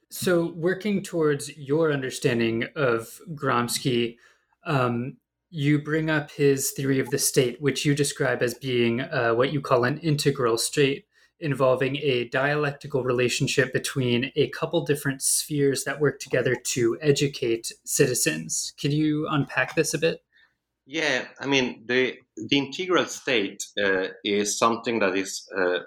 So 0.10 0.54
working 0.56 1.02
towards 1.02 1.56
your 1.58 1.92
understanding 1.92 2.66
of 2.76 3.20
Gramsci. 3.34 4.18
Um, 4.66 5.18
you 5.56 5.78
bring 5.78 6.10
up 6.10 6.32
his 6.32 6.72
theory 6.72 7.00
of 7.00 7.12
the 7.12 7.20
state, 7.20 7.62
which 7.62 7.86
you 7.86 7.94
describe 7.94 8.42
as 8.42 8.56
being 8.56 9.02
uh, 9.02 9.34
what 9.34 9.54
you 9.54 9.62
call 9.62 9.84
an 9.84 10.00
integral 10.00 10.58
state 10.58 11.06
involving 11.40 11.96
a 11.98 12.28
dialectical 12.30 13.04
relationship 13.04 13.72
between 13.72 14.32
a 14.36 14.50
couple 14.50 14.84
different 14.84 15.22
spheres 15.22 15.84
that 15.84 16.00
work 16.00 16.20
together 16.20 16.56
to 16.56 16.98
educate 17.02 17.72
citizens. 17.84 18.74
Can 18.80 18.92
you 18.92 19.28
unpack 19.30 19.76
this 19.76 19.94
a 19.94 20.00
bit? 20.00 20.24
Yeah, 20.88 21.26
I 21.40 21.46
mean 21.46 21.84
the 21.86 22.16
the 22.36 22.58
integral 22.58 23.06
state 23.06 23.64
uh, 23.78 24.08
is 24.24 24.58
something 24.58 24.98
that 25.00 25.16
is 25.16 25.48
uh, 25.56 25.82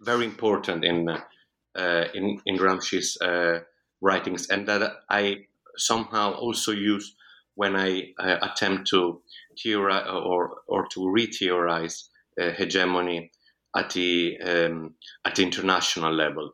very 0.00 0.24
important 0.24 0.84
in 0.84 1.08
uh, 1.08 2.04
in 2.12 2.40
in 2.44 2.58
Gramsci's 2.58 3.16
uh, 3.20 3.60
writings, 4.00 4.48
and 4.48 4.66
that 4.66 4.96
I 5.08 5.46
somehow 5.76 6.32
also 6.32 6.72
use 6.72 7.14
when 7.54 7.76
I 7.76 8.12
uh, 8.18 8.38
attempt 8.42 8.88
to 8.90 9.22
theorize 9.62 10.06
or 10.08 10.62
or 10.66 10.86
to 10.94 11.10
re-theorize 11.10 12.08
uh, 12.40 12.50
hegemony 12.50 13.30
at 13.76 13.90
the 13.90 14.38
um, 14.40 14.94
at 15.24 15.36
the 15.36 15.42
international 15.42 16.12
level, 16.12 16.52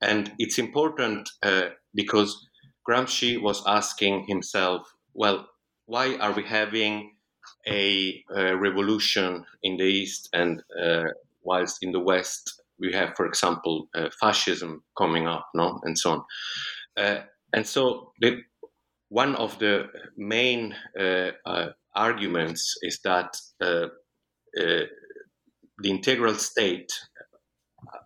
and 0.00 0.32
it's 0.38 0.58
important 0.58 1.30
uh, 1.42 1.68
because 1.94 2.46
Gramsci 2.88 3.40
was 3.40 3.62
asking 3.66 4.26
himself, 4.28 4.94
well, 5.14 5.48
why 5.86 6.16
are 6.16 6.32
we 6.32 6.44
having 6.44 7.12
a, 7.66 8.22
a 8.34 8.56
revolution 8.56 9.44
in 9.62 9.76
the 9.76 9.84
East 9.84 10.28
and 10.32 10.62
uh, 10.80 11.04
whilst 11.42 11.82
in 11.82 11.92
the 11.92 12.00
West 12.00 12.62
we 12.78 12.92
have, 12.92 13.14
for 13.16 13.26
example, 13.26 13.88
uh, 13.94 14.10
fascism 14.20 14.82
coming 14.98 15.26
up, 15.26 15.48
no, 15.54 15.80
and 15.84 15.98
so 15.98 16.10
on. 16.10 16.24
Uh, 16.96 17.20
and 17.52 17.66
so 17.66 18.12
the, 18.20 18.42
one 19.14 19.36
of 19.36 19.56
the 19.60 19.86
main 20.16 20.74
uh, 20.98 21.30
uh, 21.46 21.68
arguments 21.94 22.76
is 22.82 22.98
that 23.04 23.36
uh, 23.60 23.86
the 24.56 24.88
integral 25.84 26.34
state, 26.34 26.92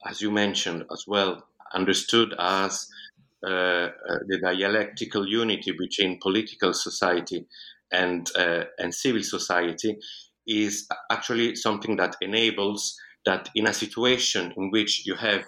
as 0.07 0.21
you 0.21 0.31
mentioned 0.31 0.85
as 0.93 1.05
well, 1.07 1.43
understood 1.73 2.35
as 2.39 2.87
uh, 3.43 3.49
uh, 3.49 3.91
the 4.27 4.39
dialectical 4.43 5.27
unity 5.27 5.73
between 5.73 6.21
political 6.21 6.75
society 6.75 7.47
and 7.91 8.31
uh, 8.37 8.65
and 8.79 8.95
civil 8.95 9.23
society, 9.23 9.97
is 10.47 10.87
actually 11.11 11.57
something 11.57 11.97
that 11.97 12.17
enables 12.21 12.99
that 13.25 13.49
in 13.55 13.67
a 13.67 13.73
situation 13.73 14.53
in 14.59 14.71
which 14.71 15.07
you 15.07 15.15
have 15.15 15.47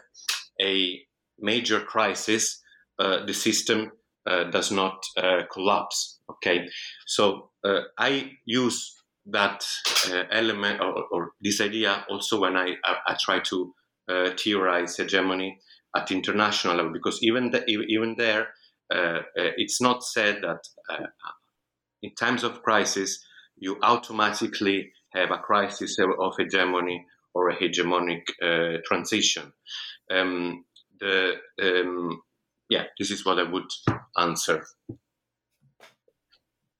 a 0.62 1.00
major 1.38 1.81
crisis, 1.81 2.62
the 2.99 3.35
system 3.35 3.93
does 4.27 4.71
not 4.71 5.05
uh, 5.17 5.43
collapse. 5.53 6.21
Okay, 6.31 6.69
so 7.07 7.50
I 7.99 8.33
use 8.45 9.00
that 9.27 9.65
uh, 10.11 10.25
element 10.31 10.81
or, 10.81 11.05
or, 11.11 11.33
this 11.41 11.61
idea 11.61 12.05
also 12.09 12.41
when 12.41 12.57
I, 12.57 12.75
I, 12.85 12.97
I 13.09 13.17
try 13.21 13.41
to 13.41 13.75
uh, 14.09 14.31
theorize 14.37 14.97
hegemony 14.97 15.59
at 15.97 16.11
international 16.11 16.77
level 16.77 16.93
because 16.93 17.23
even 17.23 17.50
the, 17.50 17.65
even 17.67 18.15
there 18.17 18.49
uh, 18.93 19.21
uh 19.39 19.53
it's 19.57 19.81
not 19.81 20.03
said 20.05 20.41
that 20.43 20.61
uh, 20.89 21.07
in 22.03 22.15
times 22.15 22.45
of 22.45 22.62
crisis 22.62 23.25
you 23.57 23.79
automatically 23.83 24.91
have 25.11 25.31
a 25.31 25.39
crisis 25.39 25.99
of 25.99 26.35
hegemony 26.39 27.05
or 27.35 27.50
a 27.50 27.57
hegemonic 27.57 28.23
uh, 28.43 28.79
transition. 28.85 29.53
Um, 30.11 30.65
the 30.99 31.35
um, 31.62 32.23
yeah, 32.71 32.85
this 32.99 33.11
is 33.11 33.27
what 33.27 33.39
I 33.39 33.43
would 33.43 33.71
answer. 34.17 34.65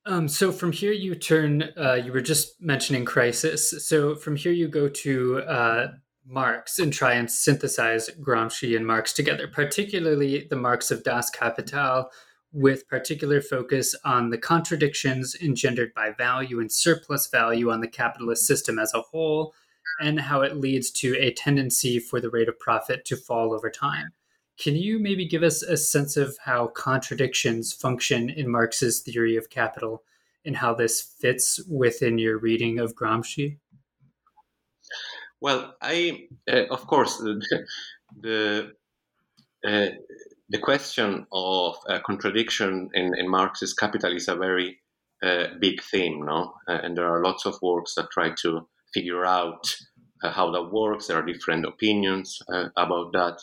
Um, 0.05 0.27
so 0.27 0.51
from 0.51 0.71
here 0.71 0.93
you 0.93 1.13
turn. 1.13 1.69
Uh, 1.77 1.93
you 1.93 2.11
were 2.11 2.21
just 2.21 2.59
mentioning 2.59 3.05
crisis. 3.05 3.87
So 3.87 4.15
from 4.15 4.35
here 4.35 4.51
you 4.51 4.67
go 4.67 4.89
to 4.89 5.41
uh, 5.41 5.87
Marx 6.25 6.79
and 6.79 6.91
try 6.91 7.13
and 7.13 7.29
synthesize 7.29 8.09
Gramsci 8.19 8.75
and 8.75 8.87
Marx 8.87 9.13
together, 9.13 9.47
particularly 9.47 10.47
the 10.49 10.55
Marx 10.55 10.89
of 10.89 11.03
Das 11.03 11.29
Kapital, 11.29 12.09
with 12.51 12.87
particular 12.87 13.41
focus 13.41 13.93
on 14.03 14.29
the 14.29 14.37
contradictions 14.37 15.35
engendered 15.41 15.93
by 15.93 16.11
value 16.11 16.59
and 16.59 16.71
surplus 16.71 17.27
value 17.27 17.69
on 17.69 17.81
the 17.81 17.87
capitalist 17.87 18.47
system 18.47 18.79
as 18.79 18.93
a 18.93 19.01
whole, 19.01 19.53
and 19.99 20.19
how 20.19 20.41
it 20.41 20.57
leads 20.57 20.89
to 20.89 21.15
a 21.17 21.31
tendency 21.33 21.99
for 21.99 22.19
the 22.19 22.29
rate 22.29 22.49
of 22.49 22.57
profit 22.59 23.05
to 23.05 23.15
fall 23.15 23.53
over 23.53 23.69
time. 23.69 24.13
Can 24.61 24.75
you 24.75 24.99
maybe 24.99 25.25
give 25.25 25.41
us 25.41 25.63
a 25.63 25.75
sense 25.75 26.17
of 26.17 26.37
how 26.37 26.67
contradictions 26.67 27.73
function 27.73 28.29
in 28.29 28.47
Marx's 28.47 28.99
theory 28.99 29.35
of 29.35 29.49
capital 29.49 30.03
and 30.45 30.55
how 30.55 30.75
this 30.75 31.01
fits 31.01 31.59
within 31.67 32.19
your 32.19 32.37
reading 32.37 32.77
of 32.77 32.93
Gramsci? 32.93 33.57
Well, 35.39 35.73
I, 35.81 36.27
uh, 36.47 36.65
of 36.69 36.85
course, 36.85 37.17
the 37.17 37.41
the, 38.21 38.73
uh, 39.65 39.87
the 40.49 40.59
question 40.59 41.25
of 41.33 41.77
uh, 41.89 41.99
contradiction 42.05 42.91
in, 42.93 43.17
in 43.17 43.27
Marx's 43.27 43.73
Capital 43.73 44.15
is 44.15 44.27
a 44.27 44.35
very 44.35 44.79
uh, 45.23 45.47
big 45.59 45.81
theme, 45.81 46.23
no? 46.23 46.53
Uh, 46.67 46.77
and 46.83 46.95
there 46.95 47.11
are 47.11 47.23
lots 47.23 47.47
of 47.47 47.59
works 47.63 47.95
that 47.95 48.11
try 48.11 48.29
to 48.43 48.67
figure 48.93 49.25
out 49.25 49.75
uh, 50.21 50.29
how 50.29 50.51
that 50.51 50.71
works. 50.71 51.07
There 51.07 51.17
are 51.17 51.25
different 51.25 51.65
opinions 51.65 52.39
about 52.77 53.11
that 53.13 53.41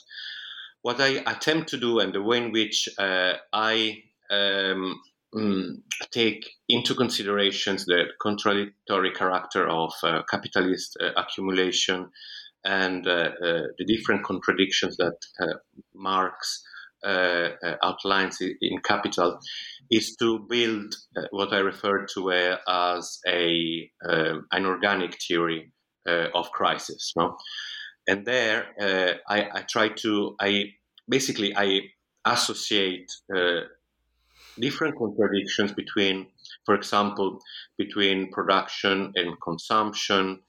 what 0.88 1.02
I 1.02 1.22
attempt 1.26 1.68
to 1.68 1.76
do 1.76 1.98
and 1.98 2.14
the 2.14 2.22
way 2.22 2.38
in 2.38 2.50
which 2.50 2.88
uh, 2.98 3.34
I 3.52 4.04
um, 4.30 4.98
mm, 5.34 5.82
take 6.10 6.48
into 6.66 6.94
considerations 6.94 7.84
the 7.84 8.04
contradictory 8.22 9.12
character 9.12 9.68
of 9.68 9.92
uh, 10.02 10.22
capitalist 10.30 10.96
uh, 10.98 11.10
accumulation 11.14 12.08
and 12.64 13.06
uh, 13.06 13.10
uh, 13.10 13.62
the 13.76 13.84
different 13.86 14.24
contradictions 14.24 14.96
that 14.96 15.18
uh, 15.38 15.58
Marx 15.94 16.64
outlines 17.82 18.38
in 18.40 18.80
Capital 18.82 19.38
is 19.90 20.16
to 20.16 20.46
build 20.48 20.94
what 21.32 21.52
I 21.52 21.58
refer 21.58 22.06
to 22.14 22.32
as 22.66 23.18
a 23.28 23.90
um, 24.08 24.46
an 24.52 24.64
organic 24.64 25.16
theory 25.22 25.70
of 26.34 26.50
crisis. 26.50 27.12
No? 27.14 27.36
and 28.08 28.24
there 28.24 28.66
uh, 28.80 29.12
I, 29.28 29.48
I, 29.52 29.62
try 29.68 29.90
to 29.90 30.34
I 30.40 30.72
basically 31.08 31.54
I 31.56 31.80
associate 32.24 33.10
uh, 33.34 33.60
different 34.58 34.96
contradictions 34.96 35.72
between, 35.72 36.26
for 36.66 36.74
example, 36.74 37.40
between 37.76 38.30
production 38.32 39.12
and 39.14 39.40
consumption, 39.40 40.40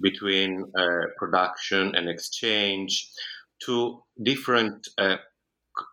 between 0.00 0.70
uh, 0.78 1.06
production 1.16 1.94
and 1.94 2.08
exchange, 2.08 3.10
to 3.64 4.02
different 4.22 4.88
uh, 4.98 5.16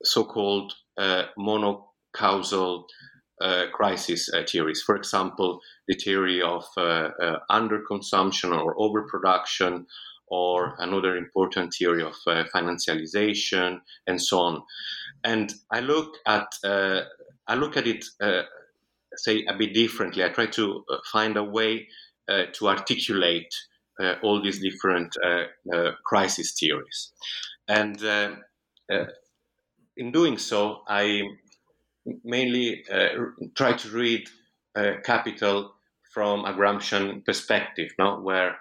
so-called 0.03 0.73
uh, 0.97 1.23
monocausal 1.37 2.85
uh, 3.41 3.65
crisis 3.73 4.29
uh, 4.33 4.43
theories. 4.49 4.81
For 4.81 4.95
example, 4.95 5.59
the 5.87 5.95
theory 5.95 6.41
of 6.41 6.63
underconsumption 7.51 8.55
or 8.55 8.75
overproduction, 8.77 9.85
or 10.27 10.75
another 10.79 11.15
important 11.15 11.73
theory 11.73 12.01
of 12.01 12.15
uh, 12.27 12.43
financialization 12.53 13.79
and 14.07 14.21
so 14.21 14.39
on. 14.39 14.63
And 15.23 15.53
I 15.71 15.79
look 15.81 16.15
at 16.25 16.47
uh, 16.63 17.01
I 17.47 17.55
look 17.55 17.77
at 17.77 17.87
it 17.87 18.05
uh, 18.21 18.43
say 19.15 19.45
a 19.47 19.53
bit 19.53 19.73
differently. 19.73 20.23
I 20.23 20.29
try 20.29 20.47
to 20.47 20.83
uh, 20.89 20.97
find 21.11 21.37
a 21.37 21.43
way 21.43 21.87
uh, 22.27 22.43
to 22.53 22.67
articulate 22.67 23.53
uh, 23.99 24.15
all 24.23 24.41
these 24.41 24.59
different 24.59 25.15
crisis 26.05 26.53
theories, 26.59 27.11
and 27.67 28.01
in 29.97 30.11
doing 30.11 30.37
so, 30.37 30.81
I 30.87 31.21
mainly 32.23 32.83
try 33.55 33.73
to 33.73 33.89
read 33.89 34.27
capital 35.03 35.75
from 36.13 36.45
a 36.45 36.53
Gramscian 36.53 37.23
perspective, 37.25 37.91
no? 37.97 38.19
where 38.19 38.57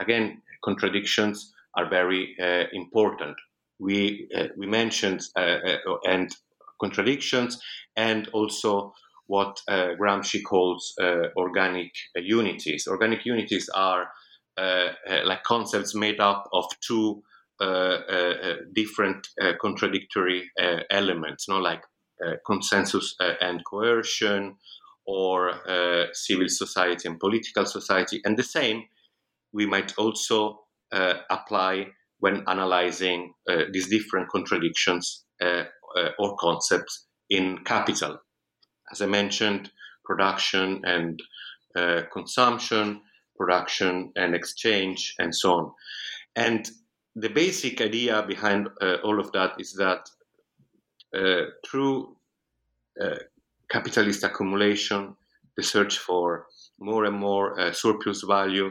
again 0.00 0.42
contradictions 0.64 1.52
are 1.74 1.88
very 1.88 2.36
uh, 2.40 2.64
important. 2.72 3.36
We 3.78 4.28
uh, 4.36 4.48
we 4.56 4.66
mentioned 4.66 5.20
uh, 5.36 5.58
and 6.04 6.34
contradictions 6.80 7.60
and 7.96 8.28
also 8.28 8.92
what 9.26 9.60
uh, 9.68 9.90
Gramsci 10.00 10.42
calls 10.42 10.94
uh, 11.00 11.28
organic 11.36 11.92
uh, 12.16 12.20
unities. 12.20 12.86
Organic 12.88 13.24
unities 13.26 13.68
are 13.74 14.08
like 15.24 15.44
concepts 15.44 15.94
made 15.94 16.18
up 16.18 16.48
of 16.52 16.64
two 16.80 17.22
different 18.74 19.28
contradictory 19.60 20.50
elements, 20.90 21.46
you 21.46 21.54
know, 21.54 21.60
like 21.60 21.82
consensus 22.44 23.14
and 23.40 23.64
coercion, 23.64 24.56
or 25.06 25.52
civil 26.12 26.48
society 26.48 27.08
and 27.08 27.20
political 27.20 27.66
society. 27.66 28.20
And 28.24 28.36
the 28.36 28.42
same 28.42 28.88
we 29.52 29.66
might 29.66 29.96
also 29.98 30.60
apply 30.92 31.86
when 32.20 32.44
analyzing 32.48 33.32
these 33.72 33.88
different 33.88 34.28
contradictions 34.30 35.24
or 36.18 36.36
concepts 36.36 37.06
in 37.30 37.58
capital 37.64 38.18
as 38.90 39.00
I 39.00 39.06
mentioned, 39.06 39.70
production 40.04 40.80
and 40.84 41.20
uh, 41.76 42.02
consumption, 42.12 43.02
production 43.36 44.12
and 44.16 44.34
exchange, 44.34 45.14
and 45.18 45.34
so 45.34 45.52
on. 45.52 45.72
And 46.34 46.68
the 47.14 47.28
basic 47.28 47.80
idea 47.80 48.22
behind 48.22 48.68
uh, 48.80 48.96
all 49.04 49.20
of 49.20 49.32
that 49.32 49.60
is 49.60 49.74
that 49.74 50.08
uh, 51.16 51.50
through 51.66 52.16
uh, 53.00 53.16
capitalist 53.70 54.24
accumulation, 54.24 55.16
the 55.56 55.62
search 55.62 55.98
for 55.98 56.46
more 56.78 57.04
and 57.04 57.16
more 57.16 57.58
uh, 57.58 57.72
surplus 57.72 58.22
value, 58.22 58.70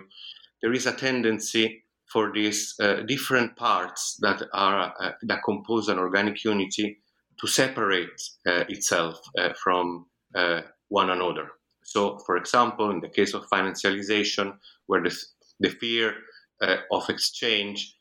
there 0.62 0.74
is 0.74 0.86
a 0.86 0.94
tendency 0.94 1.84
for 2.12 2.32
these 2.34 2.74
uh, 2.82 3.02
different 3.02 3.56
parts 3.56 4.18
that 4.22 4.42
are 4.54 4.94
that 5.24 5.44
compose 5.44 5.90
an 5.90 6.00
organic 6.00 6.44
unity 6.44 7.00
to 7.40 7.48
separate 7.48 8.22
uh, 8.48 8.64
itself 8.70 9.20
uh, 9.38 9.54
from 9.62 10.06
uh, 10.36 10.62
one 10.90 11.10
another. 11.10 11.50
So, 11.84 12.18
for 12.26 12.38
example, 12.38 12.90
in 12.92 13.00
the 13.02 13.10
case 13.10 13.34
of 13.34 13.48
financialization, 13.48 14.58
where 14.88 15.04
the, 15.04 15.16
the 15.60 15.70
sphere 15.70 16.16
of 16.92 17.10
exchange 17.10 17.96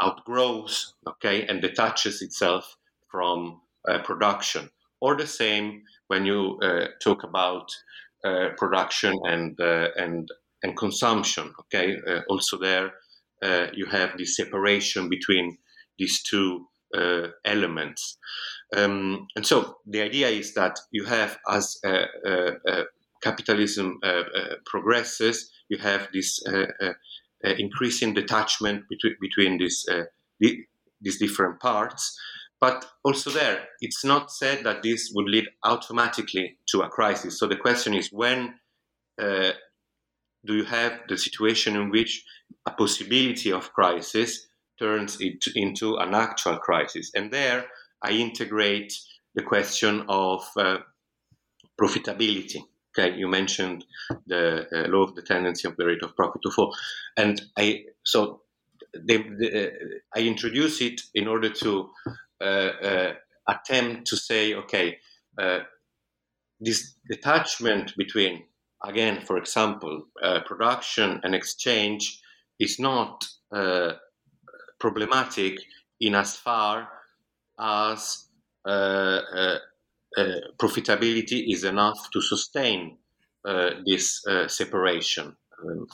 outgrows, 0.00 0.94
okay, 1.06 1.46
and 1.46 1.60
detaches 1.60 2.22
itself 2.22 2.76
from 3.10 3.60
production, 4.02 4.70
or 5.00 5.16
the 5.16 5.26
same 5.26 5.82
when 6.08 6.26
you 6.26 6.58
talk 7.00 7.22
about 7.22 7.70
production 8.56 9.14
and 9.24 9.56
and 9.96 10.28
and 10.62 10.76
consumption. 10.76 11.52
Okay, 11.60 11.96
also 12.28 12.58
there 12.58 12.92
you 13.74 13.86
have 13.86 14.16
this 14.16 14.36
separation 14.36 15.08
between 15.08 15.58
these 15.98 16.22
two 16.22 16.66
uh, 16.96 17.28
elements. 17.44 18.18
Um, 18.76 19.26
and 19.36 19.46
so 19.46 19.76
the 19.86 20.02
idea 20.02 20.28
is 20.28 20.54
that 20.54 20.78
you 20.90 21.04
have, 21.04 21.38
as 21.48 21.78
uh, 21.84 22.04
uh, 22.26 22.52
uh 22.68 22.84
capitalism 23.22 23.98
uh, 24.02 24.24
progresses, 24.66 25.50
you 25.68 25.78
have 25.78 26.08
this 26.12 26.42
increasing 27.44 28.14
detachment 28.14 28.82
between, 28.90 29.16
between 29.20 29.58
these, 29.58 29.86
these 31.00 31.18
different 31.18 31.60
parts. 31.60 32.18
But 32.60 32.84
also, 33.04 33.30
there, 33.30 33.68
it's 33.80 34.04
not 34.04 34.30
said 34.32 34.64
that 34.64 34.82
this 34.82 35.12
would 35.14 35.28
lead 35.28 35.46
automatically 35.64 36.58
to 36.70 36.82
a 36.82 36.88
crisis. 36.88 37.38
So 37.38 37.46
the 37.46 37.56
question 37.56 37.94
is 37.94 38.10
when 38.12 38.54
do 40.44 40.54
you 40.54 40.64
have 40.64 41.00
the 41.08 41.16
situation 41.16 41.76
in 41.76 41.90
which 41.90 42.24
a 42.66 42.70
possibility 42.70 43.52
of 43.52 43.72
crisis 43.72 44.48
turns 44.78 45.20
it 45.20 45.44
into 45.54 45.96
an 45.96 46.14
actual 46.14 46.58
crisis. 46.58 47.10
And 47.14 47.32
there 47.32 47.66
I 48.02 48.12
integrate 48.12 48.92
the 49.34 49.42
question 49.42 50.04
of 50.08 50.44
uh, 50.56 50.78
profitability. 51.80 52.62
Okay, 52.98 53.16
you 53.16 53.28
mentioned 53.28 53.86
the 54.26 54.66
uh, 54.70 54.88
law 54.88 55.04
of 55.04 55.14
the 55.14 55.22
tendency 55.22 55.66
of 55.66 55.76
the 55.76 55.86
rate 55.86 56.02
of 56.02 56.14
profit 56.14 56.42
to 56.42 56.50
fall, 56.50 56.76
and 57.16 57.40
I 57.56 57.84
so 58.04 58.42
the, 58.92 59.16
the, 59.38 59.66
uh, 59.66 59.70
I 60.14 60.20
introduce 60.20 60.82
it 60.82 61.00
in 61.14 61.26
order 61.26 61.48
to 61.48 61.90
uh, 62.42 62.44
uh, 62.44 63.12
attempt 63.48 64.08
to 64.08 64.16
say, 64.16 64.54
okay, 64.54 64.98
uh, 65.38 65.60
this 66.60 66.94
detachment 67.10 67.96
between, 67.96 68.44
again, 68.84 69.20
for 69.20 69.36
example, 69.36 70.06
production 70.46 71.20
and 71.22 71.34
exchange 71.34 72.20
is 72.58 72.78
not 72.78 73.24
problematic 74.78 75.58
in 76.00 76.14
as 76.14 76.36
far 76.36 76.88
as 77.58 78.26
uh, 78.66 79.20
uh, 79.34 79.58
uh, 80.16 80.40
profitability 80.58 81.52
is 81.52 81.64
enough 81.64 82.10
to 82.12 82.20
sustain 82.20 82.98
this 83.86 84.22
separation. 84.48 85.36
Um, 85.64 85.86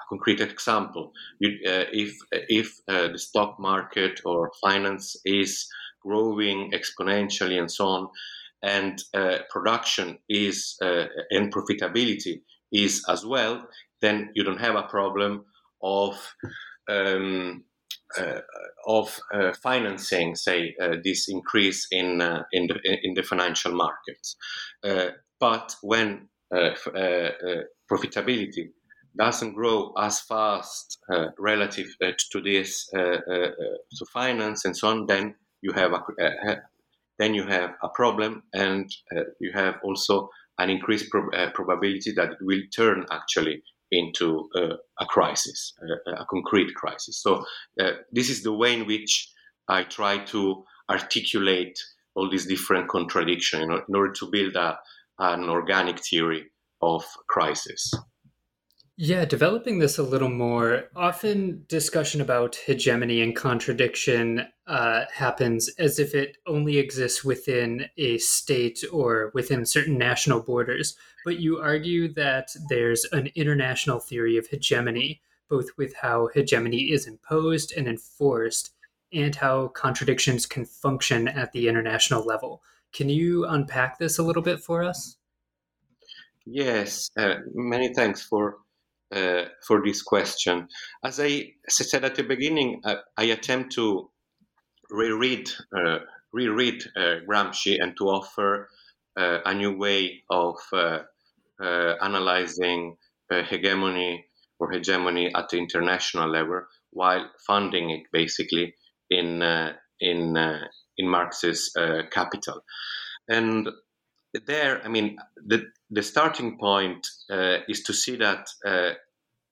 a 0.00 0.04
concrete 0.08 0.40
example: 0.40 1.12
you, 1.40 1.50
if 1.64 2.16
if 2.32 2.78
the 2.86 3.18
stock 3.18 3.58
market 3.58 4.20
or 4.24 4.52
finance 4.62 5.16
is 5.24 5.66
growing 6.00 6.72
exponentially 6.72 7.58
and 7.58 7.70
so 7.70 7.86
on, 7.86 8.08
and 8.64 8.98
uh, 9.12 9.38
production 9.50 10.18
is 10.28 10.76
uh, 10.82 11.04
and 11.30 11.52
profitability 11.52 12.40
is 12.72 13.04
as 13.08 13.24
well, 13.24 13.68
then 14.00 14.30
you 14.34 14.42
don't 14.42 14.60
have 14.60 14.74
a 14.74 14.82
problem 14.82 15.44
of 15.82 16.34
um, 16.88 17.64
uh, 18.18 18.40
of 18.86 19.20
uh, 19.32 19.52
financing, 19.62 20.34
say, 20.34 20.74
uh, 20.80 20.96
this 21.04 21.28
increase 21.28 21.86
in 21.90 22.22
in 22.52 22.66
the 22.68 22.98
in 23.02 23.14
the 23.14 23.22
financial 23.22 23.72
markets. 23.72 24.36
but 25.40 25.76
when 25.82 26.28
profitability 27.90 28.68
doesn't 29.16 29.54
grow 29.54 29.92
as 29.98 30.20
fast 30.20 30.98
uh, 31.12 31.26
relative 31.38 31.88
uh, 32.02 32.12
to 32.32 32.40
this 32.40 32.88
uh, 32.94 33.18
to 33.96 34.04
finance 34.12 34.64
and 34.64 34.76
so 34.76 34.88
on, 34.88 35.06
then 35.06 35.34
you 35.60 35.72
have 35.72 35.92
a 35.92 36.00
then 37.18 37.34
you 37.34 37.46
have 37.46 37.70
a 37.82 37.88
problem, 37.88 38.42
and 38.52 38.90
you 39.40 39.52
have 39.52 39.76
also 39.84 40.28
an 40.58 40.70
increased 40.70 41.10
pro- 41.10 41.50
probability 41.52 42.12
that 42.12 42.32
it 42.32 42.38
will 42.40 42.62
turn 42.74 43.06
actually 43.10 43.62
into 43.90 44.48
uh, 44.56 44.74
a 45.00 45.06
crisis, 45.06 45.74
a, 46.06 46.12
a, 46.12 46.26
concrete 46.30 46.74
crisis. 46.74 47.20
So 47.22 47.44
uh, 47.80 47.92
this 48.12 48.28
is 48.28 48.42
the 48.42 48.52
way 48.52 48.74
in 48.74 48.86
which 48.86 49.30
I 49.68 49.84
try 49.84 50.18
to 50.26 50.64
articulate 50.90 51.78
all 52.14 52.30
these 52.30 52.46
different 52.46 52.88
contradictions 52.88 53.62
in, 53.62 53.70
in 53.70 53.94
order 53.94 54.12
to 54.12 54.30
build 54.30 54.56
a, 54.56 54.78
an 55.18 55.48
organic 55.48 56.00
theory 56.00 56.44
of 56.82 57.04
crisis. 57.28 57.92
Yeah, 58.96 59.24
developing 59.24 59.80
this 59.80 59.98
a 59.98 60.04
little 60.04 60.30
more. 60.30 60.84
Often, 60.94 61.64
discussion 61.66 62.20
about 62.20 62.54
hegemony 62.54 63.22
and 63.22 63.34
contradiction 63.34 64.46
uh, 64.68 65.06
happens 65.12 65.68
as 65.80 65.98
if 65.98 66.14
it 66.14 66.36
only 66.46 66.78
exists 66.78 67.24
within 67.24 67.86
a 67.96 68.18
state 68.18 68.84
or 68.92 69.32
within 69.34 69.66
certain 69.66 69.98
national 69.98 70.42
borders. 70.42 70.96
But 71.24 71.40
you 71.40 71.58
argue 71.58 72.12
that 72.14 72.50
there's 72.68 73.04
an 73.10 73.30
international 73.34 73.98
theory 73.98 74.36
of 74.36 74.46
hegemony, 74.46 75.22
both 75.48 75.70
with 75.76 75.96
how 75.96 76.28
hegemony 76.32 76.92
is 76.92 77.08
imposed 77.08 77.72
and 77.76 77.88
enforced, 77.88 78.70
and 79.12 79.34
how 79.34 79.68
contradictions 79.68 80.46
can 80.46 80.64
function 80.64 81.26
at 81.26 81.50
the 81.50 81.66
international 81.66 82.24
level. 82.24 82.62
Can 82.92 83.08
you 83.08 83.44
unpack 83.44 83.98
this 83.98 84.18
a 84.18 84.22
little 84.22 84.42
bit 84.42 84.60
for 84.60 84.84
us? 84.84 85.16
Yes, 86.46 87.10
uh, 87.16 87.36
many 87.54 87.92
thanks 87.92 88.22
for 88.22 88.58
uh, 89.14 89.44
for 89.66 89.82
this 89.84 90.02
question. 90.02 90.68
As 91.04 91.20
I 91.20 91.52
said 91.68 92.04
at 92.04 92.16
the 92.16 92.24
beginning, 92.24 92.80
uh, 92.84 92.96
I 93.16 93.24
attempt 93.24 93.72
to 93.74 94.10
reread 94.90 95.48
uh, 95.76 95.98
reread 96.32 96.82
uh, 96.96 97.20
Gramsci 97.28 97.76
and 97.80 97.96
to 97.96 98.04
offer 98.08 98.68
uh, 99.16 99.38
a 99.44 99.54
new 99.54 99.76
way 99.76 100.22
of 100.30 100.56
uh, 100.72 100.98
analyzing 101.60 102.96
hegemony 103.30 104.24
or 104.58 104.70
hegemony 104.70 105.32
at 105.34 105.48
the 105.48 105.58
international 105.58 106.28
level, 106.28 106.62
while 106.90 107.30
funding 107.46 107.90
it 107.90 108.02
basically 108.12 108.74
in 109.10 109.42
in 110.00 110.36
in 110.98 111.08
Marx's 111.08 111.72
Capital. 112.10 112.60
And 113.28 113.68
there, 114.46 114.82
I 114.84 114.88
mean, 114.88 115.16
the 115.36 115.64
the 115.90 116.02
starting 116.02 116.58
point 116.58 117.06
uh, 117.30 117.58
is 117.68 117.82
to 117.84 117.92
see 117.92 118.16
that 118.16 118.48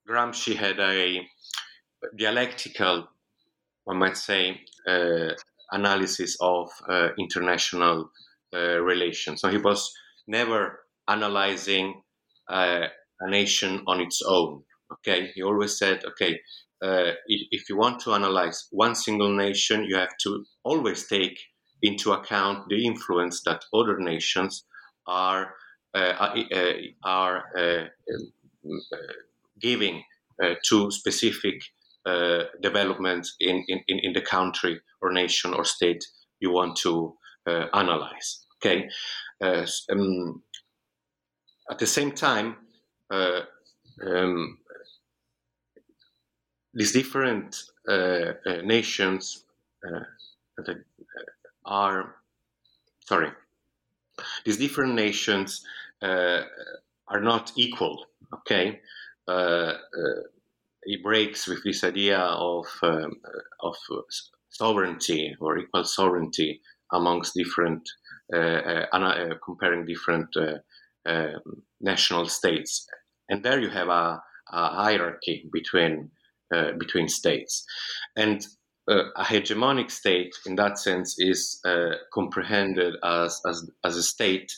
Gramsci 0.08 0.56
had 0.56 0.80
a 0.80 1.20
dialectical, 2.16 3.08
one 3.84 3.98
might 3.98 4.16
say, 4.16 4.60
uh, 4.86 5.30
analysis 5.70 6.36
of 6.40 6.70
uh, 6.88 7.08
international 7.18 8.10
uh, 8.54 8.80
relations. 8.80 9.40
So 9.40 9.48
he 9.48 9.58
was 9.58 9.92
never 10.26 10.80
analyzing 11.08 12.02
uh, 12.50 12.86
a 13.20 13.30
nation 13.30 13.82
on 13.86 14.00
its 14.00 14.22
own. 14.26 14.62
Okay, 14.92 15.30
he 15.34 15.42
always 15.42 15.78
said, 15.78 16.04
okay, 16.04 16.38
uh, 16.82 17.12
if 17.26 17.68
you 17.68 17.76
want 17.76 18.00
to 18.00 18.12
analyze 18.12 18.66
one 18.70 18.94
single 18.94 19.34
nation, 19.34 19.84
you 19.84 19.96
have 19.96 20.16
to 20.22 20.44
always 20.64 21.06
take 21.06 21.38
into 21.80 22.12
account 22.12 22.68
the 22.68 22.84
influence 22.84 23.42
that 23.44 23.64
other 23.72 23.98
nations 23.98 24.64
are 25.06 25.54
uh, 25.94 25.98
uh, 25.98 26.74
are 27.04 27.44
uh, 27.56 27.84
giving 29.62 30.02
to 30.64 30.90
specific 30.90 31.62
developments 32.60 33.36
in, 33.38 33.64
in, 33.68 33.80
in 33.88 34.12
the 34.12 34.20
country 34.20 34.80
or 35.00 35.12
nation 35.12 35.54
or 35.54 35.64
state 35.64 36.04
you 36.40 36.50
want 36.50 36.76
to 36.76 37.14
analyze. 37.46 38.46
Okay. 38.56 38.88
Um, 39.40 40.42
at 41.70 41.78
the 41.78 41.86
same 41.86 42.12
time, 42.12 42.56
um, 43.10 44.58
these 46.74 46.92
different 46.92 47.62
uh, 47.88 48.32
uh, 48.46 48.62
nations 48.64 49.44
uh, 49.86 50.72
are 51.64 52.16
sorry 53.04 53.30
these 54.44 54.56
different 54.56 54.94
nations 54.94 55.64
uh, 56.00 56.42
are 57.08 57.20
not 57.20 57.52
equal. 57.56 58.06
Okay, 58.32 58.80
uh, 59.28 59.72
it 60.84 61.02
breaks 61.02 61.46
with 61.46 61.62
this 61.64 61.84
idea 61.84 62.18
of 62.18 62.66
um, 62.82 63.12
of 63.60 63.76
sovereignty 64.50 65.34
or 65.40 65.58
equal 65.58 65.84
sovereignty 65.84 66.60
amongst 66.92 67.34
different 67.34 67.88
comparing 69.44 69.86
different 69.86 70.28
um, 71.06 71.40
national 71.80 72.28
states, 72.28 72.86
and 73.28 73.44
there 73.44 73.60
you 73.60 73.70
have 73.70 73.88
a, 73.88 74.22
a 74.52 74.68
hierarchy 74.68 75.48
between 75.52 76.10
uh, 76.52 76.72
between 76.78 77.08
states. 77.08 77.64
And 78.14 78.46
uh, 78.86 79.04
a 79.16 79.24
hegemonic 79.24 79.90
state, 79.90 80.34
in 80.44 80.56
that 80.56 80.78
sense, 80.78 81.16
is 81.18 81.60
uh, 81.64 81.92
comprehended 82.12 82.96
as, 83.02 83.40
as, 83.48 83.70
as 83.84 83.96
a 83.96 84.02
state 84.02 84.52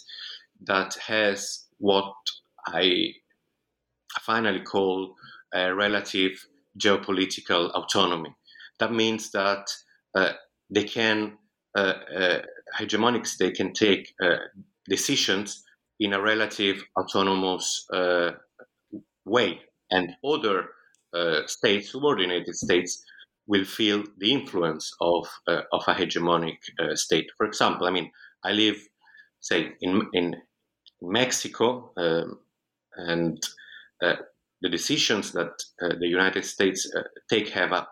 that 0.65 0.95
has 0.95 1.67
what 1.79 2.15
I 2.67 3.13
finally 4.27 4.61
call 4.61 5.15
a 5.53 5.75
relative 5.75 6.33
geopolitical 6.79 7.71
autonomy. 7.73 8.35
That 8.79 8.93
means 8.93 9.31
that 9.31 9.67
uh, 10.15 10.33
they 10.71 10.85
can, 10.85 11.39
uh, 11.77 11.95
uh, 12.19 12.43
hegemonic 12.79 13.27
state 13.27 13.57
can 13.57 13.73
take 13.73 14.15
decisions 14.89 15.65
in 16.01 16.13
a 16.13 16.21
relative 16.21 16.85
autonomous 16.99 17.87
way, 19.25 19.61
and 19.91 20.11
other 20.25 20.69
uh, 21.13 21.47
states, 21.47 21.91
subordinated 21.93 22.55
states, 22.55 23.05
will 23.47 23.65
feel 23.65 24.03
the 24.19 24.33
influence 24.33 24.91
of 25.01 25.29
uh, 25.49 25.63
of 25.73 25.85
a 25.87 25.95
hegemonic 25.95 26.59
uh, 26.79 26.95
state. 26.95 27.27
For 27.37 27.47
example, 27.47 27.87
I 27.87 27.91
mean, 27.91 28.11
I 28.43 28.53
live, 28.53 28.79
say, 29.41 29.73
in 29.81 30.09
in 30.13 30.37
Mexico, 31.03 31.93
um, 31.97 32.39
and 32.97 33.39
uh, 33.39 33.49
the 34.01 34.69
decisions 34.71 35.33
that 35.33 35.53
uh, 35.83 35.89
the 36.01 36.09
United 36.09 36.45
States 36.45 36.91
uh, 36.97 37.03
take 37.29 37.49
have 37.51 37.73
a, 37.73 37.87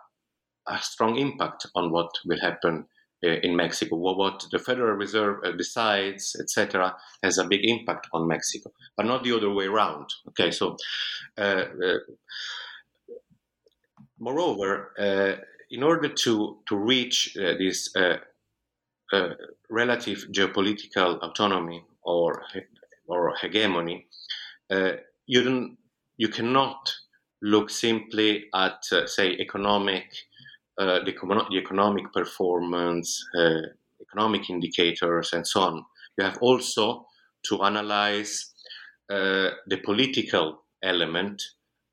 a, 0.67 0.79
strong 0.79 1.17
impact 1.17 1.67
on 1.75 1.91
what 1.91 2.09
will 2.25 2.39
happen 2.39 2.85
in 3.21 3.55
Mexico. 3.55 3.95
What, 3.95 4.45
the 4.51 4.59
Federal 4.59 4.97
Reserve 4.97 5.57
decides, 5.57 6.35
etc., 6.41 6.93
has 7.23 7.37
a 7.37 7.45
big 7.45 7.61
impact 7.63 8.07
on 8.11 8.27
Mexico, 8.27 8.71
but 8.97 9.05
not 9.05 9.23
the 9.23 9.33
other 9.33 9.49
way 9.49 9.65
around. 9.65 10.07
Okay, 10.27 10.51
so 10.51 10.75
moreover, 14.23 14.91
uh, 14.97 15.41
in 15.69 15.83
order 15.83 16.07
to, 16.07 16.59
to 16.67 16.75
reach 16.75 17.35
uh, 17.37 17.53
this 17.57 17.93
uh, 17.95 18.17
uh 19.11 19.33
relative 19.69 20.25
geopolitical 20.31 21.19
autonomy 21.21 21.83
or, 22.03 22.43
or 23.07 23.35
hegemony, 23.41 24.07
uh, 24.69 24.93
you, 25.25 25.43
don't, 25.43 25.77
you 26.23 26.29
cannot 26.29 26.81
look 27.41 27.69
simply 27.69 28.45
at, 28.55 28.79
uh, 28.93 29.05
say, 29.05 29.27
economic, 29.45 30.05
the, 30.77 31.01
the, 31.05 31.57
economic 31.57 32.05
performance, 32.13 33.09
economic 34.01 34.49
indicators, 34.49 35.33
and 35.33 35.45
so 35.45 35.61
on. 35.61 35.85
You 36.17 36.23
have 36.23 36.37
also 36.39 37.07
to 37.47 37.63
analyze 37.63 38.53
the 39.09 39.79
political 39.83 40.63
element 40.81 41.41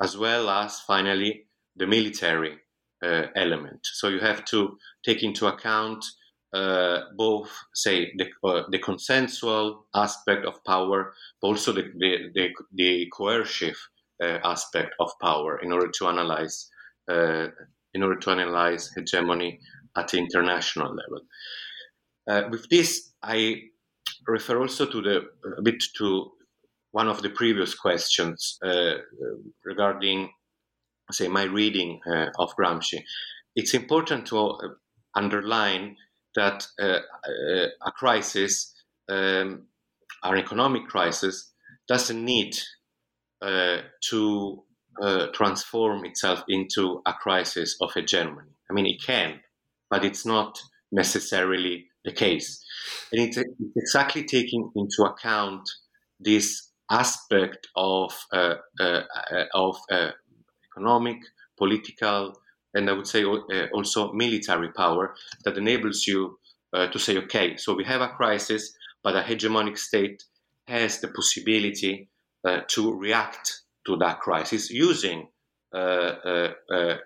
as 0.00 0.16
well 0.16 0.48
as 0.48 0.80
finally 0.80 1.46
the 1.76 1.86
military 1.86 2.58
uh, 3.02 3.24
element. 3.34 3.80
So 3.82 4.08
you 4.08 4.20
have 4.20 4.44
to 4.46 4.78
take 5.04 5.22
into 5.22 5.46
account 5.46 6.04
uh, 6.52 7.02
both, 7.16 7.50
say, 7.74 8.12
the, 8.16 8.26
uh, 8.48 8.62
the 8.70 8.78
consensual 8.78 9.86
aspect 9.94 10.44
of 10.44 10.64
power, 10.64 11.14
but 11.40 11.48
also 11.48 11.72
the, 11.72 11.90
the, 11.96 12.30
the, 12.34 12.48
the 12.74 13.08
coercive 13.12 13.76
uh, 13.76 13.89
aspect 14.20 14.94
of 15.00 15.10
power 15.20 15.58
in 15.62 15.72
order 15.72 15.88
to 15.88 16.06
analyze 16.06 16.68
uh, 17.10 17.48
in 17.94 18.02
order 18.02 18.18
to 18.20 18.30
analyze 18.30 18.90
hegemony 18.94 19.58
at 19.96 20.08
the 20.08 20.18
international 20.18 20.94
level. 20.94 21.20
Uh, 22.28 22.48
with 22.50 22.68
this, 22.68 23.10
I 23.22 23.62
refer 24.28 24.60
also 24.60 24.86
to 24.86 25.02
the 25.02 25.22
a 25.58 25.62
bit 25.62 25.82
to 25.96 26.30
one 26.92 27.08
of 27.08 27.22
the 27.22 27.30
previous 27.30 27.74
questions 27.74 28.58
regarding 29.64 30.30
say 31.12 31.28
my 31.28 31.44
reading 31.44 32.00
uh, 32.06 32.26
of 32.38 32.54
Gramsci, 32.56 33.02
it's 33.54 33.74
important 33.74 34.26
to 34.26 34.38
uh, 34.38 34.68
underline 35.14 35.96
that 36.36 36.66
uh, 36.80 36.98
a 37.84 37.92
crisis, 37.92 38.72
um, 39.08 39.66
an 40.22 40.38
economic 40.38 40.86
crisis, 40.86 41.50
doesn't 41.88 42.24
need 42.24 42.56
to 43.40 44.64
transform 45.32 46.04
itself 46.04 46.42
into 46.48 47.02
a 47.06 47.12
crisis 47.12 47.76
of 47.80 47.92
hegemony. 47.94 48.50
I 48.70 48.74
mean, 48.74 48.86
it 48.86 49.02
can, 49.04 49.40
but 49.88 50.04
it's 50.04 50.26
not 50.26 50.58
necessarily 50.92 51.86
the 52.04 52.12
case. 52.12 52.64
And 53.12 53.22
it's, 53.22 53.36
it's 53.36 53.76
exactly 53.76 54.24
taking 54.24 54.70
into 54.74 55.02
account 55.04 55.68
this 56.18 56.70
aspect 56.90 57.68
of 57.76 58.12
uh, 58.32 58.54
uh, 58.80 59.02
of 59.54 59.76
uh, 59.90 60.10
economic, 60.72 61.18
political, 61.56 62.34
and 62.74 62.90
I 62.90 62.92
would 62.92 63.06
say 63.06 63.24
uh, 63.24 63.66
also 63.72 64.12
military 64.12 64.72
power 64.72 65.14
that 65.44 65.56
enables 65.56 66.06
you 66.06 66.38
uh, 66.72 66.88
to 66.88 66.98
say, 66.98 67.16
okay, 67.18 67.56
so 67.56 67.74
we 67.74 67.84
have 67.84 68.00
a 68.00 68.08
crisis, 68.08 68.72
but 69.02 69.16
a 69.16 69.22
hegemonic 69.22 69.78
state 69.78 70.24
has 70.66 71.00
the 71.00 71.08
possibility 71.08 71.94
uh, 71.94 72.19
to 72.44 72.98
react 72.98 73.62
to 73.86 73.96
that 73.96 74.20
crisis 74.20 74.70
using 74.70 75.28
uh, 75.74 75.78
uh, 75.78 76.52
uh, 76.72 76.96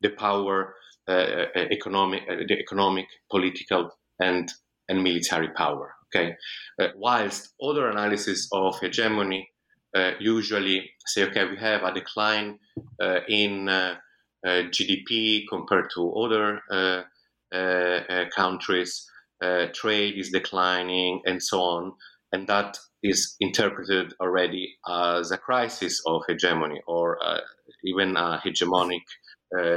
the 0.00 0.10
power, 0.16 0.74
economic, 1.08 2.22
the 2.26 2.58
economic, 2.58 3.06
political, 3.30 3.90
and 4.20 4.50
and 4.88 5.02
military 5.02 5.48
power. 5.48 5.94
Okay, 6.14 6.36
whilst 6.96 7.52
other 7.60 7.88
analysis 7.88 8.48
of 8.52 8.78
hegemony 8.80 9.48
uh, 9.96 10.12
usually 10.20 10.90
say, 11.06 11.24
okay, 11.24 11.46
we 11.46 11.56
have 11.56 11.82
a 11.82 11.92
decline 11.92 12.58
uh, 13.00 13.20
in 13.28 13.68
uh, 13.68 13.96
GDP 14.46 15.44
compared 15.48 15.90
to 15.94 16.12
other 16.12 16.60
countries, 18.36 19.10
trade 19.72 20.18
is 20.18 20.30
declining, 20.30 21.22
and 21.24 21.42
so 21.42 21.60
on. 21.60 21.92
And 22.32 22.46
that 22.48 22.78
is 23.02 23.36
interpreted 23.40 24.14
already 24.20 24.76
as 24.88 25.30
a 25.30 25.38
crisis 25.38 26.02
of 26.06 26.22
hegemony 26.28 26.80
or 26.86 27.18
even 27.84 28.16
a 28.16 28.40
hegemonic 28.44 29.04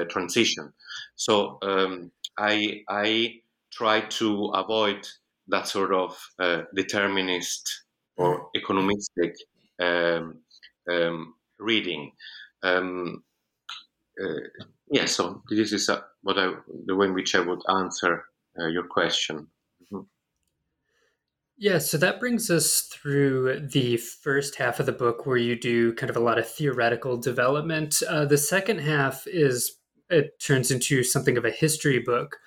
transition. 0.09 0.73
So 1.15 1.59
um, 1.61 2.11
I, 2.37 2.81
I 2.89 3.41
try 3.71 4.01
to 4.01 4.45
avoid 4.55 5.07
that 5.47 5.67
sort 5.67 5.93
of 5.93 6.17
uh, 6.39 6.61
determinist 6.75 7.83
or 8.17 8.49
economistic 8.55 9.33
um, 9.79 10.39
um, 10.89 11.33
reading. 11.59 12.11
Um, 12.63 13.23
uh, 14.21 14.39
yeah, 14.91 15.05
so 15.05 15.43
this 15.49 15.71
is 15.71 15.89
uh, 15.89 16.01
what 16.21 16.37
I, 16.37 16.53
the 16.85 16.95
way 16.95 17.07
in 17.07 17.13
which 17.13 17.35
I 17.35 17.39
would 17.39 17.61
answer 17.69 18.25
uh, 18.59 18.67
your 18.67 18.83
question. 18.83 19.47
Yeah, 21.61 21.79
so 21.79 21.97
that 21.97 22.21
brings 22.21 22.49
us 22.49 22.83
through 22.83 23.67
the 23.67 23.97
first 23.97 24.55
half 24.55 24.79
of 24.79 24.85
the 24.85 24.93
book 24.93 25.25
where 25.25 25.35
you 25.35 25.59
do 25.59 25.93
kind 25.95 26.09
of 26.09 26.15
a 26.15 26.21
lot 26.21 26.39
of 26.39 26.49
theoretical 26.49 27.17
development. 27.17 28.01
Uh, 28.07 28.23
the 28.23 28.37
second 28.37 28.79
half 28.79 29.27
is 29.27 29.75
it 30.09 30.39
turns 30.39 30.71
into 30.71 31.03
something 31.03 31.37
of 31.37 31.43
a 31.43 31.51
history 31.51 31.99
book. 31.99 32.37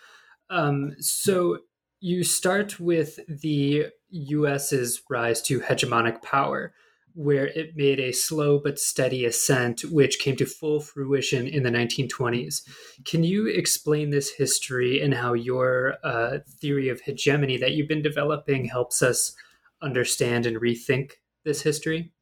Um, 0.49 0.93
so 0.99 1.59
you 2.01 2.25
start 2.25 2.81
with 2.81 3.21
the 3.29 3.89
US's 4.09 5.03
rise 5.11 5.43
to 5.43 5.61
hegemonic 5.61 6.23
power, 6.23 6.73
where 7.15 7.47
it 7.49 7.77
made 7.77 8.01
a 8.01 8.13
slow 8.13 8.59
but 8.59 8.79
steady 8.79 9.25
ascent, 9.25 9.83
which 9.91 10.19
came 10.19 10.37
to 10.37 10.47
full 10.47 10.81
fruition 10.81 11.47
in 11.47 11.63
the 11.63 11.71
1920s. 11.71 12.63
Can 13.05 13.25
you 13.25 13.47
explain 13.47 14.11
this 14.11 14.31
history 14.31 15.01
and 15.03 15.15
how 15.15 15.33
your 15.33 15.97
uh, 16.05 16.39
theory 16.61 16.89
of 16.89 17.01
hegemony 17.01 17.57
that 17.59 17.73
you've 17.73 17.89
been 17.89 18.03
developing 18.03 18.67
helps 18.67 19.03
us 19.03 19.35
understand 19.83 20.47
and 20.47 20.57
rethink 20.59 21.13
this 21.45 21.63
history? 21.63 22.13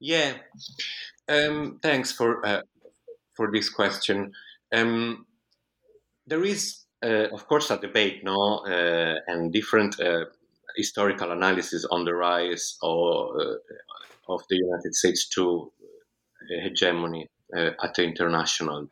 Yeah, 0.00 0.34
um, 1.28 1.78
thanks 1.82 2.12
for 2.12 2.44
uh, 2.46 2.62
for 3.34 3.50
this 3.50 3.68
question. 3.68 4.32
Um, 4.72 5.26
there 6.26 6.44
is 6.44 6.86
uh, 7.04 7.28
of 7.32 7.46
course, 7.46 7.70
a 7.70 7.78
debate, 7.78 8.24
no, 8.24 8.58
uh, 8.66 9.14
and 9.26 9.52
different 9.52 10.00
uh, 10.00 10.24
historical 10.76 11.30
analysis 11.32 11.84
on 11.90 12.04
the 12.04 12.14
rise 12.14 12.76
or, 12.82 13.60
of 14.28 14.42
the 14.48 14.56
United 14.56 14.94
States 14.94 15.28
to 15.30 15.72
hegemony 16.62 17.28
at 17.54 17.94
the 17.94 18.04
international 18.04 18.88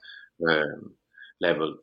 um, 0.48 0.94
level. 1.40 1.76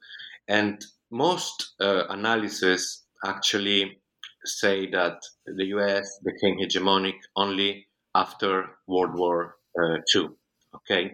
And 0.48 0.84
most 1.12 1.74
uh, 1.80 2.06
analysis 2.10 3.06
actually 3.26 4.02
say 4.46 4.90
that 4.92 5.22
the 5.46 5.66
US 5.66 6.20
became 6.24 6.58
hegemonic 6.58 7.16
only 7.36 7.88
after 8.16 8.78
World 8.88 9.16
War 9.16 9.56
uh, 9.80 9.98
II. 10.16 10.30
Okay, 10.76 11.12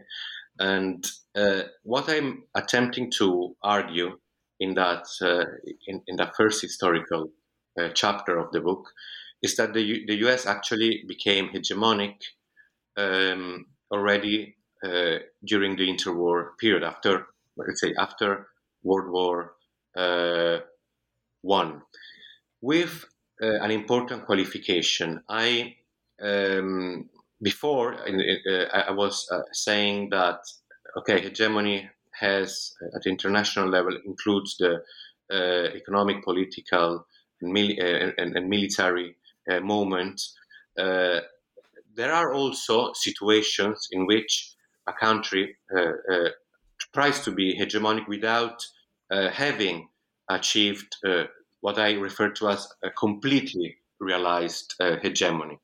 and 0.60 1.04
uh, 1.36 1.63
what 1.84 2.10
I'm 2.10 2.43
attempting 2.56 3.12
to 3.17 3.56
argue 3.63 4.17
in 4.60 4.76
that 4.76 5.06
uh, 5.21 5.45
in, 5.88 6.02
in 6.08 6.15
the 6.15 6.32
first 6.38 6.62
historical 6.62 7.30
uh, 7.80 7.89
chapter 7.93 8.38
of 8.38 8.52
the 8.52 8.62
book 8.62 8.88
is 9.41 9.56
that 9.56 9.73
the, 9.73 10.06
the 10.08 10.15
US 10.28 10.45
actually 10.45 11.04
became 11.08 11.50
hegemonic 11.50 12.15
um, 12.97 13.65
already 13.91 14.56
uh, 14.84 15.17
during 15.45 15.76
the 15.76 15.88
interwar 15.88 16.58
period 16.60 16.84
after 16.84 17.28
let's 17.58 17.82
say 17.82 17.93
after 17.97 18.47
World 18.84 19.12
War 19.12 19.54
uh, 19.95 20.60
One. 21.41 21.82
With 22.62 23.06
uh, 23.41 23.60
an 23.62 23.71
important 23.71 24.26
qualification 24.26 25.23
I 25.30 25.76
um, 26.21 27.10
before 27.41 27.95
uh, 27.95 28.65
I 28.73 28.91
was 28.91 29.28
saying 29.54 30.10
that 30.10 30.39
okay 30.97 31.21
hegemony 31.21 31.89
has 32.19 32.73
at 32.95 33.04
the 33.04 33.10
international 33.10 33.69
level 33.69 33.95
includes 34.06 34.58
the 34.58 34.82
uh, 35.32 35.69
economic, 35.76 36.23
political, 36.23 37.06
and, 37.41 37.58
uh, 37.58 37.84
and, 38.17 38.36
and 38.36 38.50
military 38.50 39.15
uh, 39.49 39.62
moment. 39.62 40.21
Uh, 40.77 41.21
there 41.95 42.13
are 42.13 42.33
also 42.33 42.91
situations 42.93 43.88
in 43.91 44.05
which 44.05 44.53
a 44.88 44.93
country 44.93 45.55
uh, 45.75 46.29
tries 46.93 47.21
to 47.21 47.31
be 47.31 47.57
hegemonic 47.57 48.07
without 48.10 48.62
having 49.10 49.88
achieved 50.29 50.97
what 51.62 51.79
I 51.79 51.93
refer 51.93 52.29
to 52.31 52.49
as 52.49 52.67
a 52.83 52.89
completely 52.91 53.77
realized 54.01 54.75
hegemony. 55.01 55.60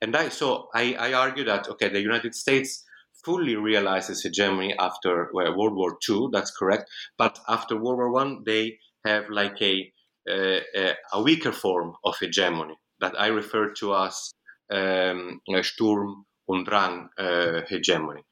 And 0.00 0.16
I, 0.16 0.30
so 0.30 0.68
I, 0.74 0.94
I 0.94 1.12
argue 1.12 1.44
that 1.44 1.68
okay, 1.68 1.90
the 1.90 2.00
United 2.00 2.34
States 2.34 2.82
fully 3.22 3.54
realizes 3.54 4.22
hegemony 4.22 4.74
after 4.78 5.28
World 5.32 5.76
War 5.76 5.98
II. 6.08 6.28
That's 6.32 6.50
correct. 6.50 6.90
But 7.18 7.38
after 7.48 7.76
World 7.76 7.98
War 7.98 8.10
One, 8.10 8.42
they 8.46 8.78
have 9.04 9.28
like 9.30 9.60
a, 9.60 9.92
a, 10.28 10.94
a 11.12 11.22
weaker 11.22 11.52
form 11.52 11.94
of 12.04 12.16
hegemony 12.18 12.76
that 13.00 13.18
I 13.18 13.28
refer 13.28 13.72
to 13.78 13.94
as 13.94 14.32
um, 14.72 15.40
Sturm 15.62 16.24
und 16.48 16.66
Drang 16.66 17.08
uh, 17.18 17.62
hegemony. 17.68 18.22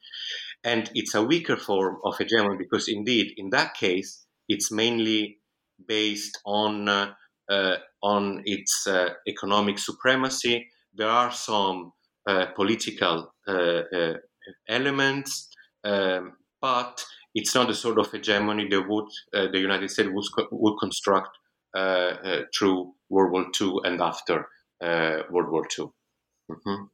And 0.62 0.90
it's 0.94 1.14
a 1.14 1.22
weaker 1.22 1.56
form 1.56 1.98
of 2.04 2.16
hegemony 2.16 2.56
because, 2.58 2.88
indeed, 2.88 3.32
in 3.36 3.50
that 3.50 3.74
case, 3.74 4.24
it's 4.48 4.70
mainly 4.72 5.38
based 5.86 6.38
on 6.46 6.88
uh, 6.88 7.12
uh, 7.50 7.76
on 8.02 8.42
its 8.46 8.86
uh, 8.86 9.10
economic 9.28 9.78
supremacy. 9.78 10.66
There 10.94 11.08
are 11.08 11.30
some 11.30 11.92
uh, 12.26 12.46
political 12.56 13.34
uh, 13.46 13.82
elements, 14.66 15.48
um, 15.84 16.32
but 16.60 17.04
it's 17.34 17.54
not 17.54 17.68
the 17.68 17.74
sort 17.74 17.98
of 17.98 18.10
hegemony 18.10 18.68
that 18.70 18.88
would 18.88 19.10
the 19.32 19.58
United 19.58 19.90
States 19.90 20.08
would, 20.10 20.46
would 20.52 20.78
construct 20.78 21.36
through 21.74 22.92
World 23.08 23.32
War 23.32 23.46
II 23.60 23.78
and 23.84 24.00
after 24.00 24.48
uh, 24.82 25.22
World 25.30 25.50
War 25.50 25.66
II. 25.78 25.86
Mm-hmm. 26.50 26.84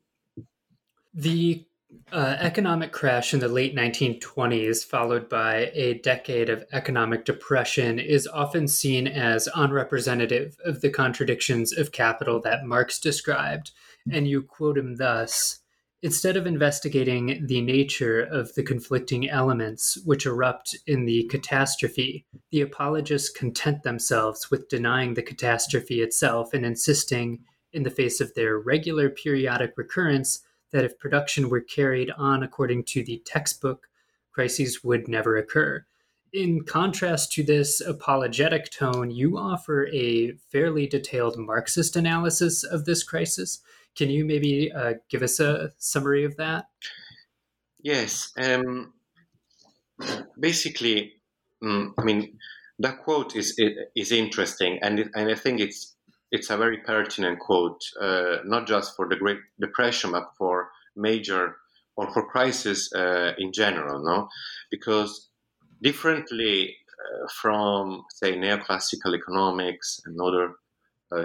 The 1.14 1.66
uh, 2.12 2.36
economic 2.38 2.92
crash 2.92 3.34
in 3.34 3.40
the 3.40 3.48
late 3.48 3.74
1920s, 3.74 4.84
followed 4.84 5.28
by 5.28 5.70
a 5.74 5.94
decade 5.94 6.48
of 6.48 6.64
economic 6.72 7.24
depression, 7.24 7.98
is 7.98 8.26
often 8.26 8.68
seen 8.68 9.08
as 9.08 9.48
unrepresentative 9.54 10.56
of 10.64 10.80
the 10.80 10.90
contradictions 10.90 11.76
of 11.76 11.92
capital 11.92 12.40
that 12.42 12.64
Marx 12.64 13.00
described. 13.00 13.72
And 14.10 14.28
you 14.28 14.42
quote 14.42 14.78
him 14.78 14.96
thus 14.96 15.59
Instead 16.02 16.36
of 16.38 16.46
investigating 16.46 17.46
the 17.46 17.60
nature 17.60 18.20
of 18.20 18.54
the 18.54 18.62
conflicting 18.62 19.28
elements 19.28 19.98
which 20.06 20.24
erupt 20.24 20.74
in 20.86 21.04
the 21.04 21.24
catastrophe, 21.24 22.24
the 22.50 22.62
apologists 22.62 23.28
content 23.28 23.82
themselves 23.82 24.50
with 24.50 24.68
denying 24.70 25.12
the 25.12 25.22
catastrophe 25.22 26.00
itself 26.00 26.54
and 26.54 26.64
insisting, 26.64 27.38
in 27.72 27.82
the 27.82 27.90
face 27.90 28.18
of 28.18 28.32
their 28.34 28.58
regular 28.58 29.10
periodic 29.10 29.74
recurrence, 29.76 30.40
that 30.72 30.84
if 30.84 30.98
production 30.98 31.50
were 31.50 31.60
carried 31.60 32.10
on 32.12 32.42
according 32.42 32.82
to 32.84 33.04
the 33.04 33.22
textbook, 33.26 33.86
crises 34.32 34.82
would 34.82 35.06
never 35.06 35.36
occur. 35.36 35.84
In 36.32 36.64
contrast 36.64 37.32
to 37.32 37.42
this 37.42 37.80
apologetic 37.80 38.70
tone, 38.70 39.10
you 39.10 39.36
offer 39.36 39.88
a 39.88 40.32
fairly 40.50 40.86
detailed 40.86 41.36
Marxist 41.36 41.96
analysis 41.96 42.64
of 42.64 42.84
this 42.84 43.02
crisis. 43.02 43.60
Can 43.96 44.10
you 44.10 44.24
maybe 44.24 44.72
uh, 44.72 44.94
give 45.08 45.22
us 45.22 45.40
a 45.40 45.72
summary 45.78 46.24
of 46.24 46.36
that? 46.36 46.66
Yes. 47.82 48.32
Um, 48.36 48.92
basically, 50.38 51.14
um, 51.62 51.94
I 51.98 52.04
mean, 52.04 52.38
that 52.78 53.02
quote 53.02 53.36
is 53.36 53.58
is 53.94 54.12
interesting, 54.12 54.78
and 54.82 55.00
it, 55.00 55.08
and 55.14 55.30
I 55.30 55.34
think 55.34 55.60
it's 55.60 55.96
it's 56.32 56.50
a 56.50 56.56
very 56.56 56.78
pertinent 56.78 57.38
quote, 57.40 57.82
uh, 58.00 58.38
not 58.44 58.66
just 58.66 58.96
for 58.96 59.08
the 59.08 59.16
Great 59.16 59.40
Depression, 59.60 60.12
but 60.12 60.30
for 60.38 60.70
major 60.96 61.56
or 61.96 62.10
for 62.12 62.26
crisis 62.26 62.92
uh, 62.94 63.32
in 63.38 63.52
general. 63.52 64.02
No, 64.02 64.28
because 64.70 65.28
differently 65.82 66.76
uh, 67.00 67.26
from 67.40 68.04
say 68.14 68.34
neoclassical 68.34 69.14
economics 69.14 70.00
and 70.06 70.18
other 70.20 70.54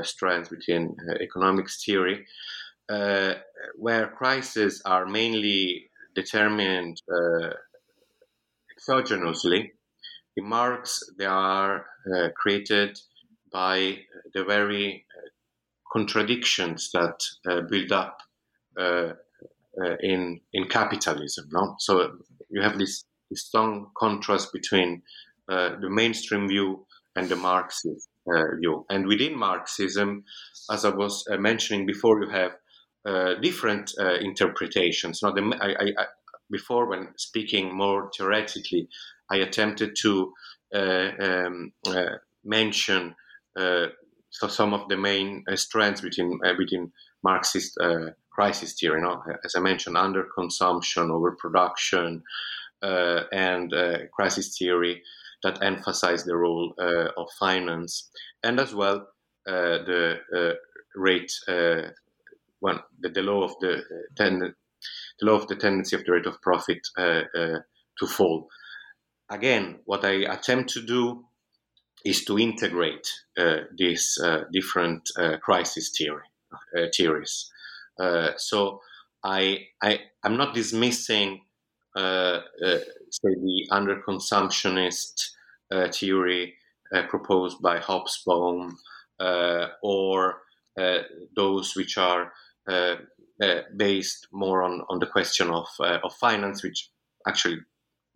strands 0.03 0.49
within 0.49 0.95
uh, 1.09 1.13
economics 1.21 1.83
theory, 1.83 2.25
uh, 2.89 3.33
where 3.77 4.07
crises 4.07 4.81
are 4.85 5.05
mainly 5.05 5.89
determined 6.15 7.01
uh, 7.11 7.49
exogenously. 8.77 9.71
The 10.35 10.43
Marx, 10.43 11.01
they 11.17 11.25
are 11.25 11.85
uh, 12.13 12.29
created 12.35 12.99
by 13.51 13.99
the 14.33 14.43
very 14.43 15.05
contradictions 15.91 16.91
that 16.91 17.19
build 17.69 17.91
up 17.93 18.17
in 20.01 20.41
in 20.51 20.67
capitalism. 20.67 21.47
No, 21.51 21.75
so 21.79 22.17
you 22.49 22.61
have 22.61 22.77
this, 22.77 23.05
this 23.29 23.45
strong 23.45 23.91
contrast 23.97 24.51
between 24.53 25.01
uh, 25.49 25.75
the 25.79 25.89
mainstream 25.89 26.47
view 26.47 26.85
and 27.15 27.29
the 27.29 27.35
Marxist 27.35 28.09
uh, 28.27 28.55
view. 28.59 28.85
And 28.89 29.07
within 29.07 29.37
Marxism, 29.37 30.23
as 30.71 30.85
I 30.85 30.89
was 30.89 31.25
uh, 31.29 31.37
mentioning 31.37 31.85
before, 31.85 32.23
you 32.23 32.29
have 32.29 32.51
uh, 33.05 33.35
different 33.35 33.91
uh, 33.99 34.15
interpretations. 34.15 35.21
Now, 35.21 35.31
the, 35.31 35.41
I, 35.61 36.01
I, 36.01 36.05
before, 36.49 36.87
when 36.87 37.09
speaking 37.17 37.75
more 37.75 38.09
theoretically, 38.17 38.87
I 39.29 39.37
attempted 39.37 39.95
to 40.01 40.33
uh, 40.73 41.09
um, 41.19 41.73
mention 42.43 43.15
so 43.57 44.47
some 44.49 44.73
of 44.73 44.89
the 44.89 44.97
main 44.97 45.45
strands 45.55 46.01
between 46.01 46.39
between 46.57 46.91
Marxist 47.23 47.77
crisis 48.31 48.73
theory. 48.73 48.99
You 48.99 49.07
know, 49.07 49.23
as 49.45 49.55
I 49.55 49.61
mentioned, 49.61 49.95
underconsumption, 49.95 51.09
overproduction, 51.09 52.21
uh, 52.85 53.23
and 53.31 53.73
uh, 53.73 53.97
crisis 54.13 54.57
theory 54.57 55.01
that 55.45 55.63
emphasize 55.63 56.23
the 56.25 56.35
role 56.35 56.73
uh, 56.77 57.09
of 57.21 57.27
finance, 57.39 58.09
and 58.43 58.59
as 58.59 58.73
well 58.75 59.07
the 59.45 60.19
rate 60.95 61.31
one 62.65 62.79
the, 62.99 63.09
the 63.09 63.21
law 63.21 63.43
of 63.43 63.53
the 63.61 63.73
uh, 63.77 64.05
ten, 64.15 64.39
the 64.39 65.25
law 65.25 65.35
of 65.35 65.47
the 65.47 65.55
tendency 65.55 65.95
of 65.95 66.03
the 66.05 66.11
rate 66.11 66.25
of 66.25 66.41
profit 66.41 66.81
uh, 66.97 67.21
uh, 67.37 67.59
to 67.99 68.07
fall. 68.07 68.47
Again, 69.29 69.79
what 69.85 70.05
I 70.05 70.25
attempt 70.35 70.71
to 70.71 70.81
do 70.85 71.25
is 72.03 72.25
to 72.25 72.37
integrate 72.37 73.07
uh, 73.37 73.61
these 73.75 74.17
uh, 74.23 74.43
different 74.53 75.09
uh, 75.17 75.37
crisis 75.37 75.91
theory, 75.97 76.27
uh, 76.77 76.87
theories. 76.95 77.51
Uh, 77.99 78.31
so 78.37 78.81
I, 79.23 79.67
I 79.81 80.01
am 80.23 80.37
not 80.37 80.53
dismissing 80.53 81.41
uh, 81.95 82.41
say 83.09 83.33
the 83.47 83.67
underconsumptionist 83.71 85.31
Uh, 85.71 85.87
theory 85.91 86.53
uh, 86.93 87.03
proposed 87.07 87.61
by 87.61 87.79
Hobsbawm 87.79 88.73
uh, 89.19 89.67
or 89.81 90.41
those 91.35 91.75
which 91.75 91.97
are 91.97 92.31
based 93.75 94.27
more 94.31 94.61
on, 94.61 94.81
on 94.89 94.99
the 94.99 95.07
question 95.07 95.49
of, 95.49 95.67
of 95.79 96.13
finance, 96.19 96.63
which 96.63 96.89
actually 97.27 97.57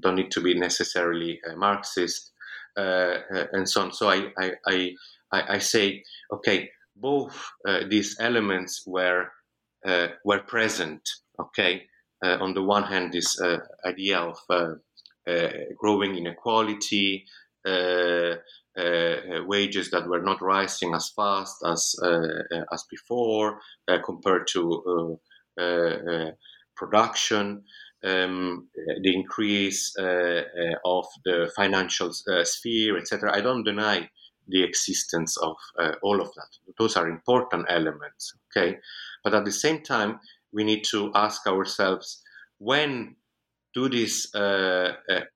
don't 0.02 0.16
need 0.16 0.32
to 0.32 0.42
be 0.42 0.54
necessarily 0.54 1.40
Marxist. 1.56 2.32
Uh, 2.78 3.18
uh, 3.36 3.46
and 3.52 3.68
so 3.68 3.82
on. 3.82 3.92
So 3.92 4.10
I, 4.10 4.32
I, 4.40 4.92
I, 5.34 5.56
I 5.56 5.58
say, 5.58 6.04
okay, 6.32 6.70
both 6.96 7.52
uh, 7.68 7.82
these 7.90 8.16
elements 8.20 8.84
were 8.86 9.32
were 10.24 10.40
present. 10.40 11.02
Okay, 11.40 11.84
on 12.24 12.54
the 12.54 12.64
one 12.64 12.84
hand, 12.84 13.12
this 13.12 13.38
idea 13.86 14.20
of 14.20 14.38
growing 15.78 16.16
inequality, 16.16 17.26
uh, 17.26 17.39
wages 19.46 19.92
that 19.92 20.08
were 20.08 20.22
not 20.22 20.42
rising 20.42 20.94
as 20.94 21.10
fast 21.10 21.58
as 21.66 21.96
uh, 22.02 22.64
as 22.72 22.84
before 22.90 23.60
uh, 23.88 24.00
compared 24.04 24.48
to 24.48 25.20
production 26.76 27.64
um, 28.04 28.70
the 28.76 29.14
increase 29.14 29.94
uh, 30.00 30.04
uh, 30.04 30.76
of 30.86 31.06
the 31.26 31.52
financial 31.56 32.12
uh, 32.32 32.44
sphere, 32.44 32.98
etc. 32.98 33.36
I 33.36 33.42
don't 33.42 33.64
deny 33.64 34.10
the 34.48 34.64
existence 34.64 35.38
of 35.38 35.56
all 36.02 36.22
of 36.22 36.34
that. 36.34 36.48
Those 36.80 36.96
are 36.98 37.08
important 37.08 37.66
elements, 37.70 38.34
okay? 38.50 38.78
But 39.24 39.36
at 39.36 39.46
the 39.46 39.52
same 39.52 39.84
time, 39.84 40.20
we 40.52 40.64
need 40.64 40.84
to 40.86 41.12
ask 41.14 41.46
ourselves 41.46 42.24
when 42.58 43.16
do 43.76 43.90
these 43.90 44.32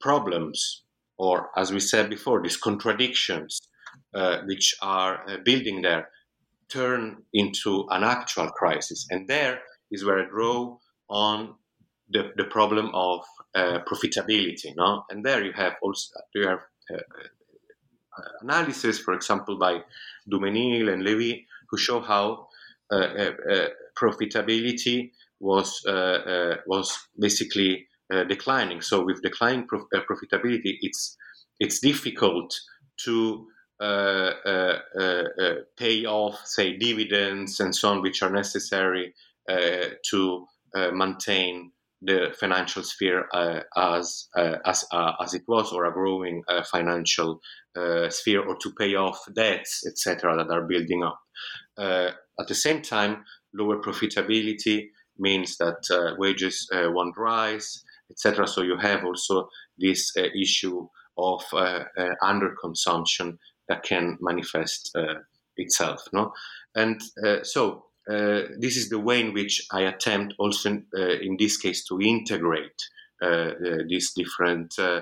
problems, 0.02 0.83
or 1.18 1.50
as 1.56 1.72
we 1.72 1.80
said 1.80 2.10
before, 2.10 2.42
these 2.42 2.58
contradictions 2.58 3.62
uh, 4.14 4.40
which 4.46 4.76
are 4.82 5.28
uh, 5.28 5.38
building 5.44 5.82
there 5.82 6.10
turn 6.70 7.24
into 7.34 7.86
an 7.90 8.04
actual 8.04 8.50
crisis. 8.50 9.06
And 9.10 9.28
there 9.28 9.62
is 9.92 10.04
where 10.04 10.20
I 10.20 10.30
draw 10.30 10.78
on 11.10 11.56
the, 12.10 12.32
the 12.36 12.46
problem 12.46 12.90
of 12.94 13.22
uh, 13.56 13.80
profitability. 13.88 14.74
No? 14.76 15.04
And 15.10 15.24
there 15.26 15.44
you 15.44 15.54
have 15.54 15.74
also 15.82 16.20
you 16.34 16.48
have 16.48 16.60
uh, 16.92 16.96
uh, 16.96 18.30
analysis, 18.42 19.00
for 19.00 19.14
example, 19.14 19.58
by 19.58 19.82
Duménil 20.32 20.92
and 20.92 21.04
Levy, 21.04 21.46
who 21.70 21.78
show 21.78 22.00
how 22.00 22.48
uh, 22.92 23.30
profitability 23.96 25.12
was 25.40 25.82
was 26.68 26.98
basically 27.20 27.88
declining. 28.12 28.82
So 28.82 29.04
with 29.04 29.22
declining 29.22 29.68
prof- 29.68 29.88
profitability, 29.94 30.78
it's 30.82 31.18
it's 31.60 31.80
difficult 31.80 32.54
to 33.06 33.48
pay 35.78 36.06
off, 36.06 36.42
say, 36.46 36.78
dividends 36.78 37.60
and 37.60 37.76
so 37.76 37.90
on, 37.90 38.02
which 38.02 38.22
are 38.22 38.30
necessary 38.30 39.14
to 40.10 40.48
maintain 40.94 41.72
the 42.06 42.36
financial 42.38 42.84
sphere 42.84 43.28
uh, 43.34 43.62
as 43.76 44.28
uh, 44.36 44.58
as 44.66 44.86
uh, 44.92 45.14
as 45.22 45.34
it 45.34 45.44
was, 45.48 45.72
or 45.72 45.86
a 45.86 45.94
growing 45.94 46.44
uh, 46.48 46.64
financial 46.64 47.40
uh, 47.76 48.10
sphere, 48.10 48.44
or 48.46 48.58
to 48.58 48.74
pay 48.74 48.96
off 48.96 49.20
debts, 49.34 49.86
etc., 49.88 50.36
that 50.36 50.52
are 50.52 50.68
building 50.68 51.04
up. 51.04 51.20
Uh, 51.78 52.12
at 52.40 52.48
the 52.48 52.56
same 52.56 52.82
time, 52.82 53.24
lower 53.54 53.82
profitability 53.82 54.88
means 55.18 55.58
that 55.58 56.16
wages 56.18 56.68
won't 56.74 57.16
rise, 57.18 57.84
etc. 58.14 58.48
So 58.48 58.62
you 58.62 58.78
have 58.78 59.04
also 59.04 59.50
this 59.78 60.12
issue 60.18 60.88
of 61.18 61.44
underconsumption 62.24 63.38
that 63.68 63.84
can 63.84 64.18
manifest 64.22 64.96
itself. 65.58 66.08
No, 66.14 66.34
and 66.76 67.02
so 67.44 67.86
uh, 68.10 68.42
this 68.60 68.76
is 68.76 68.90
the 68.90 69.00
way 69.00 69.22
in 69.22 69.34
which 69.34 69.66
I 69.72 69.82
attempt 69.82 70.34
also 70.38 70.82
uh, 70.98 71.20
in 71.22 71.38
this 71.40 71.58
case 71.58 71.86
to 71.86 72.02
integrate 72.02 72.82
uh, 73.22 73.26
uh 73.26 73.54
these 73.88 74.12
different 74.14 74.78
uh, 74.78 75.02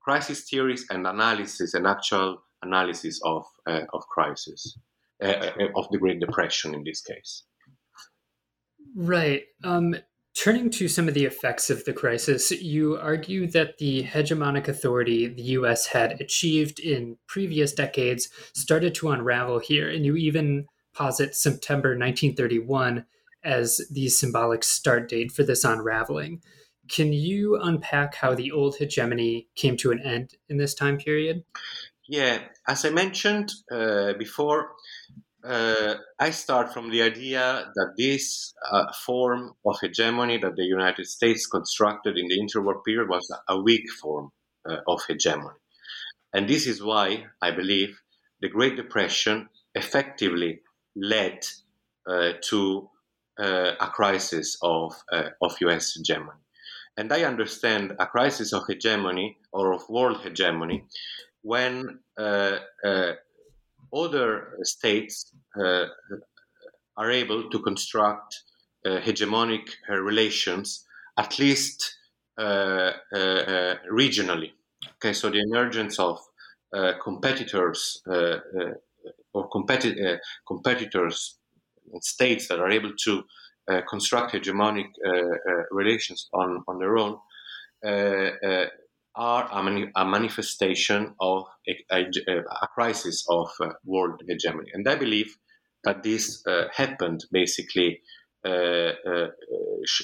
crisis 0.00 0.48
theories 0.48 0.86
and 0.90 1.06
analysis 1.06 1.74
and 1.74 1.86
actual 1.86 2.38
analysis 2.62 3.20
of 3.24 3.44
of 3.66 4.06
crisis 4.08 4.78
of 5.20 5.88
the 5.90 5.98
Great 5.98 6.20
Depression 6.20 6.74
in 6.74 6.84
this 6.84 7.00
case. 7.00 7.42
Right. 8.94 9.42
Um, 9.64 9.96
turning 10.34 10.70
to 10.70 10.88
some 10.88 11.08
of 11.08 11.14
the 11.14 11.24
effects 11.24 11.70
of 11.70 11.84
the 11.84 11.92
crisis, 11.92 12.50
you 12.50 12.96
argue 12.96 13.46
that 13.50 13.78
the 13.78 14.02
hegemonic 14.04 14.68
authority 14.68 15.28
the 15.28 15.42
U.S. 15.42 15.86
had 15.86 16.20
achieved 16.20 16.80
in 16.80 17.16
previous 17.26 17.72
decades 17.72 18.28
started 18.54 18.94
to 18.96 19.10
unravel 19.10 19.58
here, 19.58 19.88
and 19.88 20.04
you 20.04 20.16
even 20.16 20.66
posit 20.94 21.34
September 21.34 21.90
1931 21.90 23.04
as 23.44 23.80
the 23.90 24.08
symbolic 24.08 24.64
start 24.64 25.08
date 25.08 25.30
for 25.30 25.42
this 25.42 25.64
unraveling. 25.64 26.40
Can 26.88 27.12
you 27.12 27.58
unpack 27.60 28.14
how 28.14 28.34
the 28.34 28.50
old 28.52 28.76
hegemony 28.76 29.48
came 29.54 29.76
to 29.78 29.90
an 29.90 30.00
end 30.00 30.34
in 30.48 30.58
this 30.58 30.74
time 30.74 30.98
period? 30.98 31.44
Yeah, 32.06 32.40
as 32.68 32.84
I 32.84 32.90
mentioned 32.90 33.52
uh, 33.70 34.12
before, 34.14 34.72
uh, 35.44 35.94
I 36.18 36.30
start 36.30 36.72
from 36.72 36.90
the 36.90 37.02
idea 37.02 37.70
that 37.74 37.94
this 37.98 38.54
uh, 38.70 38.92
form 39.04 39.52
of 39.66 39.78
hegemony 39.80 40.38
that 40.38 40.56
the 40.56 40.64
United 40.64 41.06
States 41.06 41.46
constructed 41.46 42.16
in 42.16 42.28
the 42.28 42.40
interwar 42.40 42.82
period 42.84 43.08
was 43.08 43.30
a 43.48 43.60
weak 43.60 43.84
form 44.00 44.30
uh, 44.68 44.78
of 44.88 45.02
hegemony. 45.06 45.58
And 46.32 46.48
this 46.48 46.66
is 46.66 46.82
why 46.82 47.26
I 47.42 47.50
believe 47.50 48.00
the 48.40 48.48
Great 48.48 48.76
Depression 48.76 49.48
effectively 49.74 50.60
led 50.96 51.40
uh, 52.08 52.32
to 52.48 52.90
uh, 53.38 53.72
a 53.80 53.86
crisis 53.88 54.56
of, 54.62 54.94
uh, 55.12 55.30
of 55.42 55.56
US 55.60 55.94
hegemony. 55.94 56.38
And 56.96 57.12
I 57.12 57.24
understand 57.24 57.92
a 57.98 58.06
crisis 58.06 58.52
of 58.52 58.62
hegemony 58.68 59.36
or 59.52 59.72
of 59.72 59.88
world 59.88 60.22
hegemony 60.22 60.84
when 61.42 61.98
uh, 62.18 62.58
uh, 62.84 63.12
other 63.92 64.58
states 64.62 65.32
uh, 65.60 65.86
are 66.96 67.10
able 67.10 67.50
to 67.50 67.58
construct 67.60 68.42
uh, 68.84 69.00
hegemonic 69.00 69.68
uh, 69.88 69.96
relations, 69.96 70.84
at 71.18 71.38
least 71.38 71.96
uh, 72.38 72.92
regionally. 73.90 74.52
Okay, 74.96 75.12
so 75.12 75.30
the 75.30 75.40
emergence 75.40 75.98
of 75.98 76.18
competitors 77.02 78.02
or 79.34 79.48
competi- 79.50 80.00
uh, 80.04 80.18
competitors 80.46 81.38
states 82.00 82.48
that 82.48 82.60
are 82.60 82.70
able 82.70 82.92
to 83.04 83.24
uh, 83.68 83.80
construct 83.88 84.32
hegemonic 84.32 84.86
uh, 85.06 85.12
relations 85.70 86.28
on, 86.32 86.62
on 86.68 86.78
their 86.78 86.96
own 86.96 87.18
are 89.16 89.48
a, 89.52 89.62
mani- 89.62 89.90
a, 89.94 90.04
manifestation 90.04 91.14
of 91.20 91.44
a, 91.68 92.06
a, 92.28 92.38
a 92.62 92.68
crisis 92.74 93.24
of 93.28 93.50
world 93.84 94.22
hegemony. 94.28 94.70
And 94.74 94.88
I 94.88 94.96
believe 94.96 95.36
that 95.84 96.02
this 96.02 96.42
happened 96.76 97.24
basically 97.30 98.00
sh- 98.44 100.02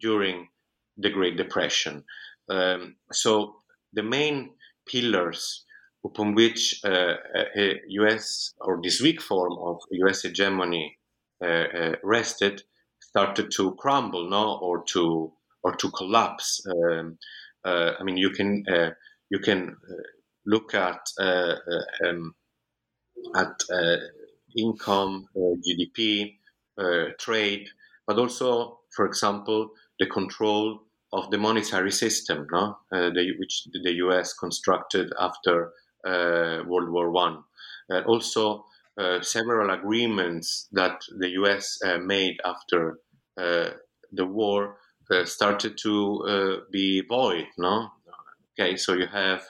during 0.00 0.48
the 0.96 1.10
Great 1.10 1.36
Depression. 1.36 2.04
Um, 2.48 2.96
so 3.12 3.56
the 3.92 4.02
main 4.02 4.50
pillars 4.86 5.64
upon 6.04 6.34
which 6.34 6.80
uh, 6.84 7.14
a 7.56 7.80
US 7.88 8.54
or 8.60 8.80
this 8.82 9.00
weak 9.00 9.20
form 9.20 9.54
of 9.58 9.78
US 9.90 10.22
hegemony 10.22 10.98
uh, 11.42 11.46
uh, 11.46 11.94
rested 12.02 12.62
started 13.00 13.50
to 13.52 13.74
crumble, 13.76 14.28
no, 14.28 14.58
or 14.58 14.84
to 14.84 15.32
or 15.62 15.74
to 15.76 15.90
collapse. 15.90 16.60
Um, 16.66 17.18
I 17.64 18.02
mean, 18.02 18.16
you 18.16 18.30
can 18.30 18.64
you 19.30 19.38
can 19.38 19.76
look 20.46 20.74
at 20.74 21.00
um, 21.20 22.34
at 23.36 23.60
income, 24.56 25.26
GDP, 25.36 26.36
trade, 27.18 27.68
but 28.06 28.18
also, 28.18 28.80
for 28.94 29.06
example, 29.06 29.70
the 29.98 30.06
control 30.06 30.80
of 31.12 31.30
the 31.30 31.38
monetary 31.38 31.92
system, 31.92 32.46
no? 32.50 32.78
Uh, 32.92 33.10
the, 33.10 33.32
which 33.38 33.68
the 33.72 33.92
U.S. 34.04 34.34
constructed 34.34 35.12
after 35.18 35.72
uh, 36.04 36.62
World 36.66 36.90
War 36.90 37.10
One. 37.10 37.44
Uh, 37.90 38.00
also, 38.00 38.66
uh, 38.98 39.20
several 39.20 39.70
agreements 39.70 40.68
that 40.72 41.00
the 41.18 41.30
U.S. 41.30 41.78
made 42.02 42.36
after 42.44 42.98
the 43.36 44.26
war 44.26 44.76
Uh, 45.10 45.24
started 45.24 45.76
to 45.76 46.22
uh, 46.22 46.56
be 46.72 47.02
void. 47.02 47.46
No, 47.58 47.90
okay, 48.58 48.76
so 48.76 48.94
you 48.94 49.06
have 49.06 49.42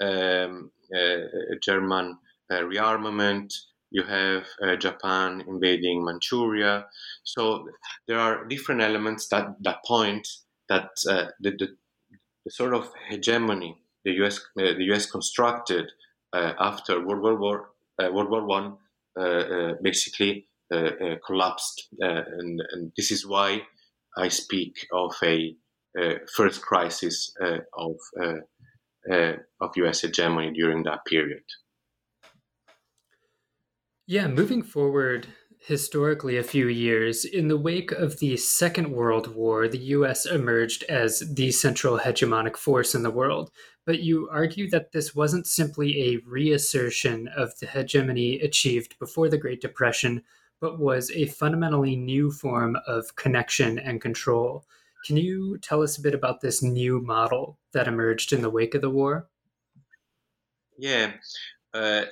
um, 0.00 0.70
uh, 0.94 1.56
German 1.62 2.18
rearmament. 2.50 3.52
You 3.90 4.02
have 4.02 4.46
Japan 4.80 5.44
invading 5.46 6.04
Manchuria. 6.04 6.86
So 7.22 7.68
there 8.08 8.18
are 8.18 8.44
different 8.46 8.80
elements 8.80 9.28
that, 9.28 9.54
that 9.60 9.78
point 9.86 10.26
that 10.68 10.90
the, 11.04 11.32
the, 11.40 11.68
the 12.44 12.50
sort 12.50 12.74
of 12.74 12.90
hegemony 13.08 13.76
the 14.06 14.12
U.S. 14.22 14.38
Uh, 14.58 14.72
the 14.78 14.84
U.S. 14.92 15.10
constructed 15.10 15.90
uh, 16.32 16.52
after 16.58 17.04
World 17.04 17.22
War 17.22 17.36
War 17.38 17.68
uh, 18.02 18.10
World 18.10 18.30
War 18.30 18.46
One 18.46 18.76
basically 19.82 20.48
collapsed, 21.26 21.88
and, 22.00 22.60
and, 22.72 22.92
this 22.96 23.10
is 23.10 23.26
why 23.26 23.62
I 24.16 24.28
speak 24.28 24.86
of 24.92 25.14
a 25.24 25.56
first 26.34 26.62
crisis 26.62 27.32
uh, 27.40 27.58
of 27.76 27.96
uh, 28.20 29.12
uh, 29.12 29.36
of 29.60 29.70
U.S. 29.76 30.00
hegemony 30.00 30.52
during 30.52 30.82
that 30.82 31.04
period. 31.06 31.42
Yeah, 34.06 34.28
moving 34.28 34.62
forward, 34.62 35.26
historically 35.58 36.36
a 36.36 36.42
few 36.42 36.68
years, 36.68 37.24
in 37.24 37.48
the 37.48 37.56
wake 37.56 37.92
of 37.92 38.18
the 38.18 38.36
Second 38.36 38.92
World 38.92 39.34
War, 39.34 39.68
the 39.68 39.78
US 39.78 40.26
emerged 40.26 40.84
as 40.84 41.22
the 41.34 41.50
central 41.50 41.98
hegemonic 41.98 42.56
force 42.56 42.94
in 42.94 43.02
the 43.02 43.10
world. 43.10 43.50
But 43.84 44.00
you 44.00 44.28
argue 44.30 44.68
that 44.70 44.92
this 44.92 45.14
wasn't 45.14 45.46
simply 45.46 46.00
a 46.02 46.18
reassertion 46.26 47.28
of 47.36 47.58
the 47.60 47.66
hegemony 47.66 48.40
achieved 48.40 48.98
before 48.98 49.28
the 49.28 49.38
Great 49.38 49.60
Depression, 49.60 50.22
but 50.60 50.78
was 50.78 51.10
a 51.10 51.26
fundamentally 51.26 51.96
new 51.96 52.30
form 52.30 52.76
of 52.86 53.16
connection 53.16 53.78
and 53.78 54.00
control. 54.00 54.64
Can 55.04 55.16
you 55.16 55.58
tell 55.58 55.82
us 55.82 55.98
a 55.98 56.02
bit 56.02 56.14
about 56.14 56.40
this 56.40 56.62
new 56.62 57.00
model 57.00 57.58
that 57.72 57.88
emerged 57.88 58.32
in 58.32 58.42
the 58.42 58.50
wake 58.50 58.74
of 58.74 58.80
the 58.80 58.90
war? 58.90 59.28
Yeah. 60.78 61.12
Uh, 61.72 62.06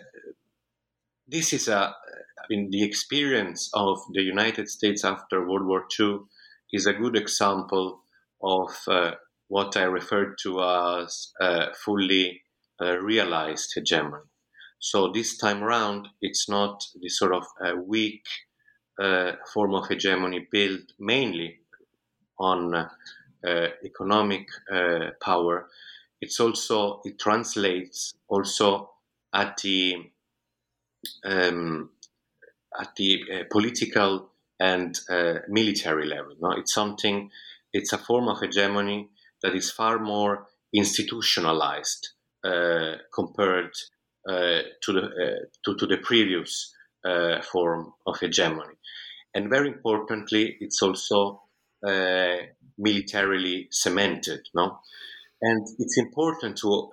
this 1.27 1.53
is 1.53 1.69
a 1.69 1.95
I 2.45 2.47
mean, 2.51 2.71
the 2.71 2.85
experience 2.85 3.71
of 3.73 4.01
the 4.13 4.23
United 4.23 4.69
States 4.69 5.03
after 5.03 5.49
World 5.49 5.67
War 5.67 5.87
II 5.99 6.19
is 6.75 6.85
a 6.85 6.93
good 6.93 7.17
example 7.17 8.03
of 8.43 8.69
uh, 8.87 9.13
what 9.49 9.79
I 9.79 9.85
referred 9.85 10.37
to 10.43 10.63
as 10.63 11.33
uh, 11.41 11.67
fully 11.75 12.43
uh, 12.83 12.99
realized 12.99 13.73
hegemony. 13.75 14.25
So 14.85 15.11
this 15.11 15.39
time 15.39 15.65
around, 15.65 16.09
it's 16.21 16.47
not 16.47 16.85
the 17.01 17.09
sort 17.09 17.33
of 17.33 17.47
uh, 17.59 17.75
weak 17.75 18.27
uh, 19.01 19.33
form 19.51 19.75
of 19.75 19.89
hegemony 19.89 20.47
built 20.53 20.93
mainly 20.99 21.61
on 22.39 22.75
uh, 22.75 22.89
economic 23.83 24.47
power. 25.23 25.69
It's 26.21 26.39
also 26.39 27.01
it 27.07 27.19
translates 27.19 28.13
also 28.29 28.91
at 29.33 29.57
the 29.63 30.11
um, 31.25 31.89
at 32.79 32.95
the 32.97 33.23
uh, 33.33 33.45
political 33.51 34.33
and 34.61 35.01
uh, 35.09 35.37
military 35.49 36.07
level. 36.07 36.35
No? 36.39 36.51
It's 36.51 36.75
something, 36.75 37.31
it's 37.73 37.95
a 37.95 37.99
form 37.99 38.29
of 38.29 38.41
hegemony 38.41 39.09
that 39.43 39.55
is 39.55 39.71
far 39.71 39.99
more 39.99 40.47
institutionalized 40.75 42.11
uh, 42.45 42.97
compared 43.15 43.73
uh, 44.29 44.63
to, 44.83 44.93
the, 44.93 45.03
uh, 45.03 45.45
to, 45.65 45.77
to, 45.77 45.87
the 45.87 45.99
previous 45.99 46.75
uh, 47.05 47.41
form 47.43 47.93
of 48.07 48.19
hegemony. 48.19 48.75
And 49.35 49.51
very 49.51 49.69
importantly, 49.69 50.57
it's 50.61 50.81
also 50.83 51.43
militarily 52.79 53.69
cemented. 53.71 54.41
No? 54.55 54.79
And 55.43 55.67
it's 55.79 55.99
important 55.99 56.57
to, 56.59 56.89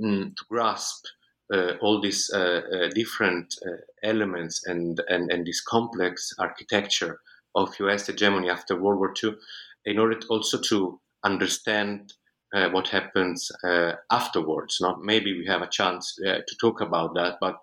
mm, 0.00 0.36
to 0.36 0.44
grasp 0.50 1.04
uh, 1.52 1.72
all 1.82 2.00
these 2.00 2.30
uh, 2.32 2.62
uh, 2.72 2.88
different 2.94 3.54
elements 4.02 4.66
and, 4.66 5.00
and, 5.08 5.30
and 5.30 5.46
this 5.46 5.60
complex 5.60 6.32
architecture 6.38 7.20
of 7.54 7.78
US 7.80 8.06
hegemony 8.06 8.48
after 8.48 8.80
World 8.80 8.98
War 8.98 9.14
II 9.22 9.36
in 9.84 9.98
order 9.98 10.18
also 10.30 10.58
to 10.70 10.98
understand 11.22 12.14
uh, 12.54 12.70
what 12.70 12.88
happens 12.88 13.50
uh, 13.64 13.92
afterwards. 14.10 14.78
Not 14.80 15.02
maybe 15.02 15.36
we 15.36 15.46
have 15.46 15.62
a 15.62 15.68
chance 15.68 16.16
uh, 16.26 16.38
to 16.46 16.56
talk 16.60 16.80
about 16.80 17.14
that, 17.14 17.38
but 17.40 17.56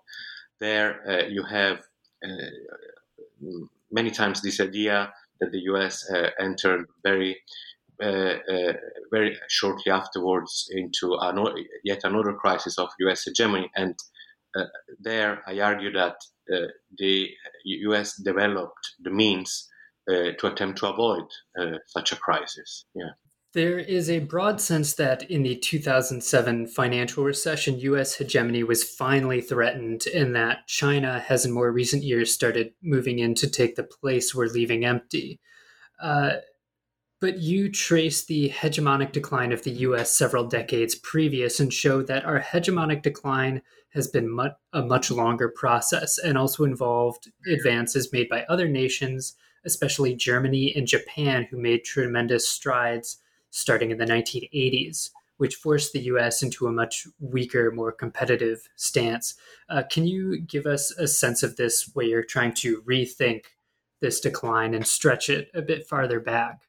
there 0.60 1.28
you 1.28 1.42
have 1.42 1.80
many 3.90 4.10
times 4.10 4.40
this 4.40 4.60
idea 4.60 5.12
that 5.40 5.50
the 5.50 5.62
U.S. 5.62 6.08
entered 6.38 6.86
very 7.02 7.36
uh, 8.02 8.38
uh, 8.50 8.72
very 9.12 9.38
shortly 9.48 9.92
afterwards 9.92 10.68
into 10.72 11.16
yet 11.84 12.00
another 12.02 12.32
crisis 12.32 12.78
of 12.78 12.88
U.S. 13.00 13.24
hegemony. 13.24 13.70
And 13.76 13.94
uh, 14.56 14.64
there, 14.98 15.42
I 15.46 15.60
argue 15.60 15.92
that 15.92 16.16
the 16.98 17.28
U.S. 17.64 18.16
developed 18.16 18.94
the 19.00 19.10
means 19.10 19.68
to 20.08 20.46
attempt 20.46 20.78
to 20.78 20.88
avoid 20.88 21.24
such 21.86 22.12
a 22.12 22.16
crisis. 22.16 22.86
Yeah. 22.94 23.10
There 23.54 23.78
is 23.78 24.08
a 24.08 24.20
broad 24.20 24.62
sense 24.62 24.94
that 24.94 25.30
in 25.30 25.42
the 25.42 25.56
2007 25.56 26.68
financial 26.68 27.22
recession, 27.22 27.78
US 27.80 28.14
hegemony 28.14 28.62
was 28.62 28.82
finally 28.82 29.42
threatened, 29.42 30.06
and 30.06 30.34
that 30.34 30.66
China 30.68 31.20
has 31.20 31.44
in 31.44 31.52
more 31.52 31.70
recent 31.70 32.02
years 32.02 32.32
started 32.32 32.72
moving 32.82 33.18
in 33.18 33.34
to 33.34 33.50
take 33.50 33.76
the 33.76 33.82
place 33.82 34.34
we're 34.34 34.46
leaving 34.46 34.86
empty. 34.86 35.38
Uh, 36.00 36.36
but 37.20 37.38
you 37.38 37.70
trace 37.70 38.24
the 38.24 38.48
hegemonic 38.48 39.12
decline 39.12 39.52
of 39.52 39.64
the 39.64 39.70
US 39.70 40.16
several 40.16 40.44
decades 40.44 40.94
previous 40.94 41.60
and 41.60 41.72
show 41.72 42.02
that 42.02 42.24
our 42.24 42.40
hegemonic 42.40 43.02
decline 43.02 43.60
has 43.90 44.08
been 44.08 44.30
mu- 44.30 44.48
a 44.72 44.82
much 44.82 45.10
longer 45.10 45.52
process 45.54 46.16
and 46.16 46.38
also 46.38 46.64
involved 46.64 47.30
advances 47.46 48.12
made 48.14 48.30
by 48.30 48.44
other 48.48 48.66
nations, 48.66 49.36
especially 49.66 50.16
Germany 50.16 50.72
and 50.74 50.86
Japan, 50.86 51.46
who 51.50 51.58
made 51.60 51.84
tremendous 51.84 52.48
strides 52.48 53.18
starting 53.52 53.90
in 53.90 53.98
the 53.98 54.06
1980s, 54.06 55.10
which 55.36 55.54
forced 55.54 55.92
the 55.92 56.00
US 56.00 56.42
into 56.42 56.66
a 56.66 56.72
much 56.72 57.06
weaker, 57.20 57.70
more 57.70 57.92
competitive 57.92 58.68
stance. 58.76 59.34
Uh, 59.68 59.82
can 59.88 60.06
you 60.06 60.40
give 60.40 60.66
us 60.66 60.90
a 60.92 61.06
sense 61.06 61.42
of 61.42 61.56
this 61.56 61.90
where 61.94 62.06
you're 62.06 62.24
trying 62.24 62.54
to 62.54 62.82
rethink 62.82 63.44
this 64.00 64.20
decline 64.20 64.74
and 64.74 64.86
stretch 64.86 65.28
it 65.28 65.50
a 65.54 65.62
bit 65.62 65.86
farther 65.86 66.18
back? 66.18 66.62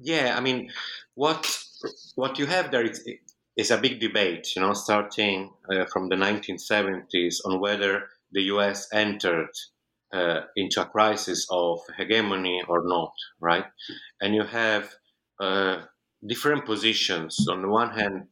Yeah, 0.00 0.34
I 0.36 0.40
mean, 0.40 0.70
what 1.14 1.64
what 2.16 2.38
you 2.38 2.46
have 2.46 2.70
there 2.70 2.84
is, 2.84 3.08
is 3.56 3.70
a 3.70 3.78
big 3.78 4.00
debate, 4.00 4.54
you 4.54 4.62
know, 4.62 4.72
starting 4.72 5.50
uh, 5.70 5.84
from 5.86 6.08
the 6.08 6.16
1970s 6.16 7.36
on 7.44 7.60
whether 7.60 8.08
the 8.32 8.42
U.S. 8.54 8.88
entered 8.92 9.50
uh, 10.12 10.40
into 10.56 10.82
a 10.82 10.86
crisis 10.86 11.46
of 11.50 11.80
hegemony 11.96 12.62
or 12.68 12.86
not, 12.86 13.12
right? 13.40 13.66
And 14.20 14.34
you 14.34 14.44
have 14.44 14.94
uh, 15.40 15.82
different 16.26 16.66
positions. 16.66 17.46
On 17.48 17.62
the 17.62 17.68
one 17.68 17.90
hand, 17.90 18.26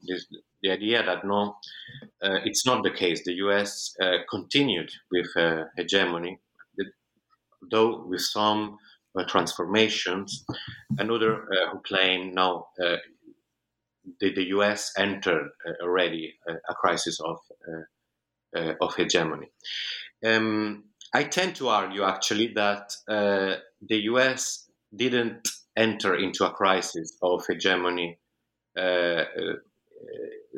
the 0.62 0.70
idea 0.70 1.04
that 1.04 1.24
no, 1.24 1.56
uh, 2.22 2.40
it's 2.44 2.66
not 2.66 2.82
the 2.82 2.90
case. 2.90 3.22
The 3.24 3.34
U.S. 3.34 3.94
Uh, 4.00 4.18
continued 4.28 4.90
with 5.10 5.28
uh, 5.36 5.64
hegemony, 5.76 6.40
though 7.70 8.04
with 8.06 8.22
some 8.22 8.78
uh, 9.16 9.24
transformations. 9.24 10.44
Another 10.98 11.46
who 11.72 11.80
claim 11.80 12.34
now 12.34 12.66
the, 12.76 12.98
the 14.20 14.46
U.S. 14.48 14.92
entered 14.98 15.48
already 15.82 16.34
a 16.48 16.74
crisis 16.74 17.20
of 17.20 17.38
of 18.80 18.94
hegemony. 18.96 19.48
Um, 20.24 20.84
I 21.14 21.24
tend 21.24 21.54
to 21.56 21.68
argue 21.68 22.02
actually 22.02 22.52
that 22.54 22.92
the 23.06 23.60
U.S. 24.10 24.68
didn't 24.94 25.48
enter 25.76 26.14
into 26.14 26.44
a 26.46 26.50
crisis 26.50 27.16
of 27.22 27.46
hegemony 27.46 28.18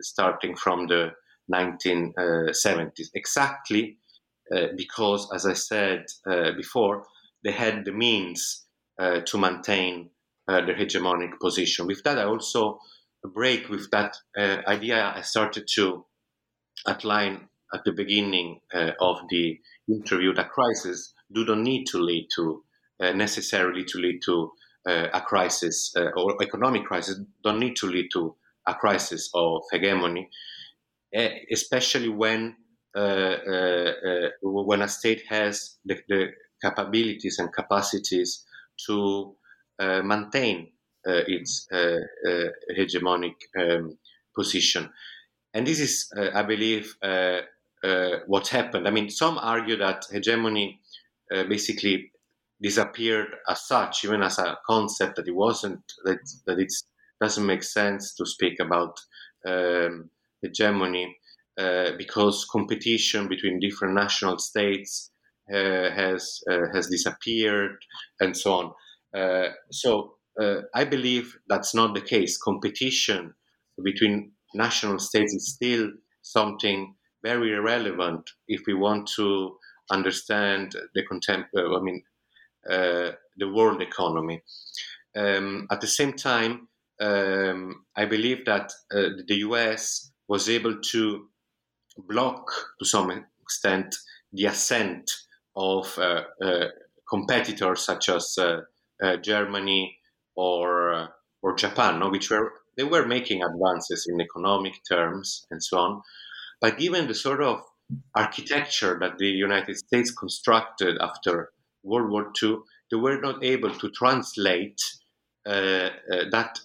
starting 0.01 0.57
from 0.57 0.87
the 0.87 1.13
1970s, 1.53 3.09
exactly 3.15 3.97
uh, 4.55 4.69
because, 4.77 5.29
as 5.33 5.47
I 5.47 5.55
said 5.55 6.07
uh, 6.27 6.53
before, 6.53 7.05
they 7.45 7.53
had 7.53 7.85
the 7.85 7.93
means 7.93 8.65
uh, 8.99 9.21
to 9.27 9.39
maintain 9.39 10.11
uh, 10.49 10.65
their 10.65 10.75
hegemonic 10.75 11.39
position. 11.41 11.87
With 11.87 12.03
that, 12.05 12.19
I 12.19 12.25
also 12.25 12.81
break 13.23 13.69
with 13.69 13.91
that 13.91 14.17
uh, 14.37 14.59
idea 14.67 15.13
I 15.15 15.23
started 15.23 15.69
to 15.75 16.05
outline 16.87 17.49
at 17.75 17.85
the 17.85 17.93
beginning 17.93 18.61
uh, 18.73 18.93
of 19.01 19.19
the 19.29 19.59
interview 19.89 20.33
that 20.35 20.51
crisis 20.51 21.13
do 21.33 21.45
not 21.45 21.59
need 21.59 21.85
to 21.87 21.99
lead 21.99 22.29
to 22.37 22.63
uh, 23.01 23.13
necessarily 23.13 23.85
to 23.85 23.99
lead 23.99 24.21
to 24.25 24.45
uh, 24.45 24.49
a 24.89 25.21
crisis 25.21 25.95
or 26.17 26.43
economic 26.43 26.85
crisis 26.85 27.21
don't 27.45 27.59
need 27.61 27.77
to 27.77 27.87
lead 27.87 28.09
to 28.13 28.35
a 28.67 28.75
crisis 28.75 29.31
of 29.35 29.63
hegemony, 29.71 30.29
especially 31.53 32.09
when 32.09 32.57
when 34.43 34.83
a 34.83 34.89
state 34.89 35.23
has 35.29 35.77
the, 35.85 35.97
the 36.09 36.29
capabilities 36.63 37.39
and 37.39 37.53
capacities 37.53 38.45
to 38.87 39.37
uh, 39.79 40.03
maintain 40.03 40.73
uh, 41.07 41.23
its 41.27 41.69
uh, 41.73 41.99
hegemonic 42.77 43.37
um, 43.59 43.97
position. 44.35 44.91
and 45.55 45.67
this 45.67 45.81
is, 45.81 46.13
uh, 46.17 46.31
I 46.35 46.43
believe, 46.43 46.97
uh, 47.03 47.41
uh, 47.83 48.19
what 48.27 48.49
happened. 48.49 48.87
I 48.87 48.91
mean, 48.91 49.11
some 49.11 49.39
argue 49.39 49.77
that 49.77 50.07
hegemony 50.11 50.81
uh, 51.35 51.45
basically 51.45 52.13
disappeared 52.63 53.29
as 53.49 53.67
such, 53.67 54.05
even 54.05 54.23
as 54.23 54.39
a 54.39 54.59
concept 54.67 55.17
that 55.17 55.29
it 55.29 55.35
wasn't 55.35 55.83
that 56.05 56.19
that 56.47 56.59
it 56.59 56.73
doesn't 57.21 57.47
make 57.47 57.63
sense 57.63 58.15
to 58.15 58.27
speak 58.27 58.59
about 58.61 58.99
um, 59.47 60.11
hegemony 60.43 61.17
uh, 61.59 61.93
because 61.97 62.45
competition 62.51 63.29
between 63.29 63.61
different 63.61 63.95
national 63.95 64.39
states 64.39 65.11
uh, 65.53 65.91
has 65.91 66.41
uh, 66.51 66.67
has 66.73 66.89
disappeared 66.89 67.77
and 68.21 68.37
so 68.37 68.53
on. 68.53 68.73
Uh, 69.17 69.49
so 69.73 70.15
I 70.75 70.85
believe 70.85 71.37
that's 71.49 71.75
not 71.75 71.95
the 71.95 72.01
case. 72.01 72.39
Competition 72.39 73.35
between 73.83 74.33
national 74.55 74.99
states 75.01 75.35
is 75.35 75.53
still 75.55 75.91
something 76.23 76.95
very 77.25 77.59
relevant 77.59 78.31
if 78.47 78.63
we 78.67 78.75
want 78.75 79.09
to 79.17 79.59
understand 79.91 80.75
the 80.95 81.03
contemporary. 81.07 81.75
I 81.75 81.81
mean, 81.81 82.03
uh, 82.05 82.08
the 82.69 83.49
world 83.53 83.83
economy. 83.83 84.43
Um, 85.17 85.67
at 85.71 85.81
the 85.81 85.87
same 85.87 86.13
time, 86.13 86.69
um, 87.01 87.85
I 87.97 88.05
believe 88.05 88.45
that 88.47 88.73
uh, 88.93 89.11
the 89.27 89.37
US 89.49 90.11
was 90.29 90.49
able 90.49 90.81
to 90.93 91.29
block, 91.97 92.51
to 92.79 92.85
some 92.85 93.25
extent, 93.43 93.95
the 94.33 94.47
ascent 94.47 95.11
of 95.57 95.99
uh, 95.99 96.23
uh 96.41 96.67
competitors 97.11 97.81
such 97.81 98.09
as 98.11 98.37
uh, 98.39 98.61
uh, 99.03 99.17
Germany 99.17 99.99
or 100.37 101.09
or 101.43 101.55
Japan, 101.55 101.99
no? 101.99 102.11
which 102.11 102.31
were 102.31 102.53
they 102.77 102.85
were 102.85 103.07
making 103.07 103.43
advances 103.43 104.07
in 104.09 104.21
economic 104.21 104.75
terms 104.89 105.47
and 105.51 105.63
so 105.63 105.79
on. 105.79 106.03
But 106.61 106.79
given 106.79 107.09
the 107.09 107.15
sort 107.15 107.43
of 107.43 107.61
architecture 108.15 108.99
that 109.01 109.19
the 109.19 109.27
United 109.27 109.77
States 109.77 110.11
constructed 110.11 110.99
after 111.01 111.51
World 111.83 112.11
War 112.11 112.33
II, 112.43 112.59
they 112.91 112.97
were 112.97 113.21
not 113.21 113.43
able 113.45 113.75
to 113.75 113.91
translate 113.91 114.81
uh, 115.47 115.91
uh, 116.13 116.25
that 116.31 116.61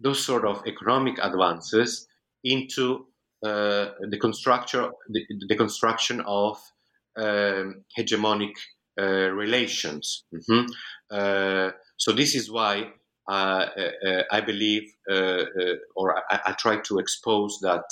those 0.00 0.24
sort 0.24 0.44
of 0.44 0.66
economic 0.66 1.18
advances 1.22 2.08
into 2.42 3.06
uh, 3.44 3.90
the 4.08 4.18
construction 4.20 4.90
the, 5.08 5.24
the 5.48 5.56
construction 5.56 6.20
of 6.26 6.58
um, 7.16 7.84
hegemonic 7.96 8.54
uh, 9.00 9.30
relations. 9.30 10.24
Mm-hmm. 10.34 10.66
Uh, 11.10 11.70
so 11.96 12.12
this 12.12 12.34
is 12.34 12.50
why 12.50 12.90
uh, 13.28 13.66
I 14.32 14.40
believe, 14.40 14.90
or 15.08 16.16
I, 16.30 16.40
I, 16.46 16.52
try 16.52 16.78
to 16.78 16.98
expose 16.98 17.58
that 17.60 17.84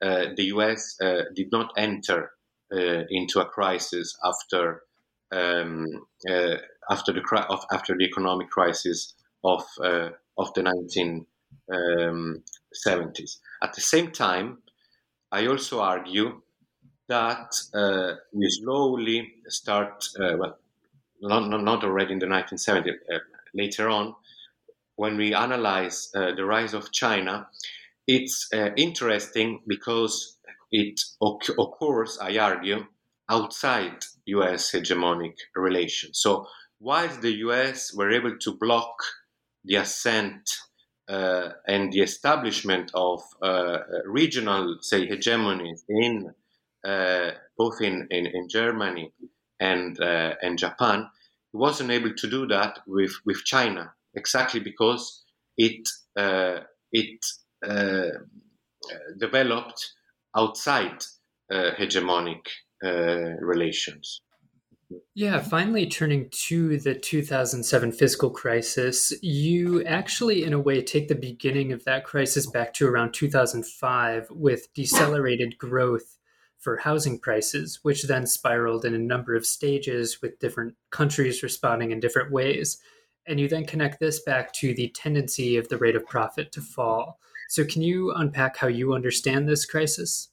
the 0.00 0.44
U.S. 0.54 0.96
did 1.34 1.50
not 1.50 1.72
enter 1.76 2.30
into 2.70 3.40
a 3.40 3.46
crisis 3.46 4.14
after 4.24 4.82
um, 5.32 5.86
uh, 6.30 6.56
after 6.90 7.12
the 7.12 7.22
after 7.72 7.96
the 7.96 8.04
economic 8.04 8.50
crisis 8.50 9.14
of 9.44 9.64
uh, 9.82 10.10
of 10.38 10.52
the 10.54 10.62
1970s. 10.62 11.26
Um, 11.72 12.42
At 13.62 13.74
the 13.74 13.80
same 13.80 14.10
time, 14.12 14.58
I 15.32 15.46
also 15.46 15.80
argue 15.80 16.42
that 17.08 17.54
uh, 17.74 18.14
we 18.32 18.46
slowly 18.50 19.34
start 19.48 20.04
uh, 20.20 20.36
well, 20.38 20.58
not, 21.22 21.62
not 21.62 21.84
already 21.84 22.12
in 22.14 22.18
the 22.20 22.26
1970s. 22.26 22.98
Uh, 23.12 23.18
later 23.54 23.88
on, 23.88 24.14
when 24.96 25.16
we 25.16 25.34
analyze 25.34 26.10
uh, 26.14 26.32
the 26.34 26.44
rise 26.44 26.74
of 26.74 26.92
China, 26.92 27.48
it's 28.06 28.48
interesting 28.76 29.62
because 29.66 30.38
it 30.72 31.00
occurs, 31.58 32.18
I 32.20 32.38
argue, 32.38 32.86
outside 33.32 33.98
US 34.26 34.72
hegemonic 34.72 35.36
relations. 35.56 36.20
So, 36.20 36.46
while 36.78 37.14
the 37.20 37.34
US 37.48 37.94
were 37.94 38.10
able 38.10 38.36
to 38.38 38.58
block 38.64 38.94
the 39.64 39.76
ascent 39.76 40.44
uh, 41.08 41.48
and 41.66 41.92
the 41.92 42.02
establishment 42.02 42.90
of 42.94 43.20
uh, 43.42 43.78
regional, 44.06 44.78
say, 44.80 45.06
hegemonies 45.06 45.80
in 45.88 46.32
uh, 46.84 47.30
both 47.56 47.80
in, 47.80 48.08
in, 48.10 48.26
in, 48.26 48.48
Germany 48.48 49.12
and 49.60 50.00
uh, 50.00 50.34
and 50.42 50.58
Japan, 50.58 51.00
it 51.54 51.56
wasn't 51.56 51.90
able 51.90 52.12
to 52.14 52.26
do 52.28 52.46
that 52.48 52.80
with, 52.88 53.14
with 53.24 53.44
China 53.44 53.92
exactly 54.14 54.60
because 54.60 55.24
it 55.56 55.88
uh, 56.16 56.60
it 56.90 57.24
uh, 57.64 58.10
developed 59.18 59.92
outside 60.36 61.04
hegemonic 61.50 62.46
uh, 62.46 62.50
Uh, 62.82 63.36
relations. 63.38 64.22
Yeah, 65.14 65.40
finally 65.40 65.86
turning 65.86 66.28
to 66.46 66.78
the 66.78 66.94
2007 66.94 67.92
fiscal 67.92 68.30
crisis, 68.30 69.12
you 69.22 69.84
actually, 69.84 70.42
in 70.42 70.52
a 70.52 70.58
way, 70.58 70.82
take 70.82 71.08
the 71.08 71.14
beginning 71.14 71.72
of 71.72 71.84
that 71.84 72.04
crisis 72.04 72.46
back 72.46 72.74
to 72.74 72.88
around 72.88 73.12
2005 73.12 74.26
with 74.30 74.72
decelerated 74.74 75.58
growth 75.58 76.18
for 76.58 76.76
housing 76.78 77.18
prices, 77.18 77.80
which 77.82 78.04
then 78.04 78.26
spiraled 78.26 78.84
in 78.84 78.94
a 78.94 78.98
number 78.98 79.34
of 79.34 79.46
stages 79.46 80.20
with 80.22 80.38
different 80.38 80.74
countries 80.90 81.42
responding 81.42 81.90
in 81.90 82.00
different 82.00 82.32
ways. 82.32 82.78
And 83.26 83.38
you 83.38 83.48
then 83.48 83.64
connect 83.64 84.00
this 84.00 84.20
back 84.22 84.52
to 84.54 84.74
the 84.74 84.88
tendency 84.88 85.56
of 85.56 85.68
the 85.68 85.78
rate 85.78 85.96
of 85.96 86.06
profit 86.06 86.52
to 86.52 86.60
fall. 86.60 87.18
So, 87.48 87.64
can 87.64 87.82
you 87.82 88.12
unpack 88.12 88.56
how 88.56 88.68
you 88.68 88.94
understand 88.94 89.48
this 89.48 89.66
crisis? 89.66 90.30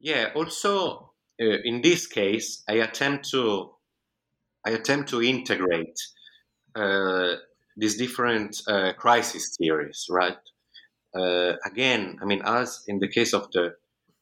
Yeah, 0.00 0.30
also 0.34 1.11
uh, 1.42 1.58
in 1.64 1.82
this 1.82 2.06
case, 2.06 2.62
I 2.68 2.74
attempt 2.74 3.30
to 3.30 3.70
I 4.64 4.70
attempt 4.70 5.10
to 5.10 5.22
integrate 5.22 5.98
uh, 6.76 7.34
these 7.76 7.96
different 7.96 8.56
uh, 8.68 8.92
crisis 8.92 9.56
theories, 9.56 10.06
right? 10.08 10.36
Uh, 11.14 11.54
again, 11.66 12.18
I 12.22 12.26
mean, 12.26 12.42
as 12.44 12.84
in 12.86 13.00
the 13.00 13.08
case 13.08 13.34
of 13.34 13.50
the 13.52 13.74